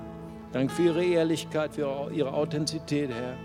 Danke 0.51 0.73
für 0.73 0.81
ihre 0.85 1.05
Ehrlichkeit, 1.05 1.75
für 1.75 2.09
ihre 2.11 2.33
Authentizität, 2.33 3.11
Herr. 3.11 3.35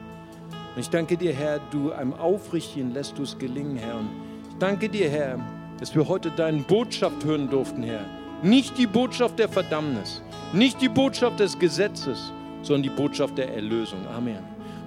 Und 0.75 0.81
ich 0.81 0.89
danke 0.89 1.19
dir, 1.19 1.35
Herr, 1.35 1.61
du 1.71 1.93
einem 1.93 2.15
Aufrichtigen 2.15 2.95
lässt 2.95 3.19
du 3.19 3.25
es 3.25 3.37
gelingen, 3.37 3.77
Herr. 3.77 3.97
Und 3.97 4.09
ich 4.49 4.57
danke 4.59 4.89
dir, 4.89 5.11
Herr, 5.11 5.39
dass 5.79 5.95
wir 5.95 6.09
heute 6.09 6.31
deine 6.31 6.63
Botschaft 6.63 7.23
hören 7.23 7.51
durften, 7.51 7.83
Herr. 7.83 8.07
Nicht 8.43 8.79
die 8.79 8.87
Botschaft 8.87 9.39
der 9.39 9.51
Verdammnis, 9.51 10.23
nicht 10.55 10.81
die 10.81 10.89
Botschaft 10.89 11.39
des 11.39 11.59
Gesetzes, 11.59 12.33
sondern 12.67 12.83
die 12.83 12.91
Botschaft 12.91 13.39
der 13.39 13.55
Erlösung. 13.55 14.01
Amen. 14.15 14.39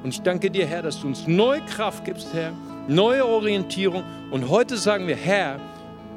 Und 0.04 0.10
ich 0.10 0.22
danke 0.22 0.50
dir, 0.50 0.66
Herr, 0.66 0.82
dass 0.82 1.02
du 1.02 1.08
uns 1.08 1.28
neue 1.28 1.62
Kraft 1.62 2.06
gibst, 2.06 2.34
Herr, 2.34 2.54
neue 2.88 3.26
Orientierung. 3.26 4.04
Und 4.32 4.50
heute 4.50 4.78
sagen 4.78 5.08
wir, 5.08 5.16
Herr, 5.16 5.60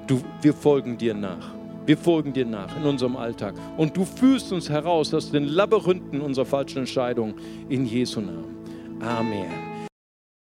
du, 0.07 0.21
wir 0.41 0.55
folgen 0.55 0.97
dir 0.97 1.15
nach. 1.15 1.53
Wir 1.85 1.97
folgen 1.97 2.33
dir 2.33 2.47
nach 2.47 2.77
in 2.77 2.85
unserem 2.85 3.17
Alltag. 3.17 3.55
Und 3.77 3.97
du 3.97 4.05
führst 4.05 4.53
uns 4.53 4.71
heraus 4.71 5.13
aus 5.13 5.33
den 5.33 5.45
Labyrinthen 5.45 6.21
unserer 6.21 6.47
falschen 6.47 6.79
Entscheidungen 6.79 7.35
in 7.69 7.87
Jesu 7.87 8.21
Namen. 8.21 8.57
Amen. 9.01 9.72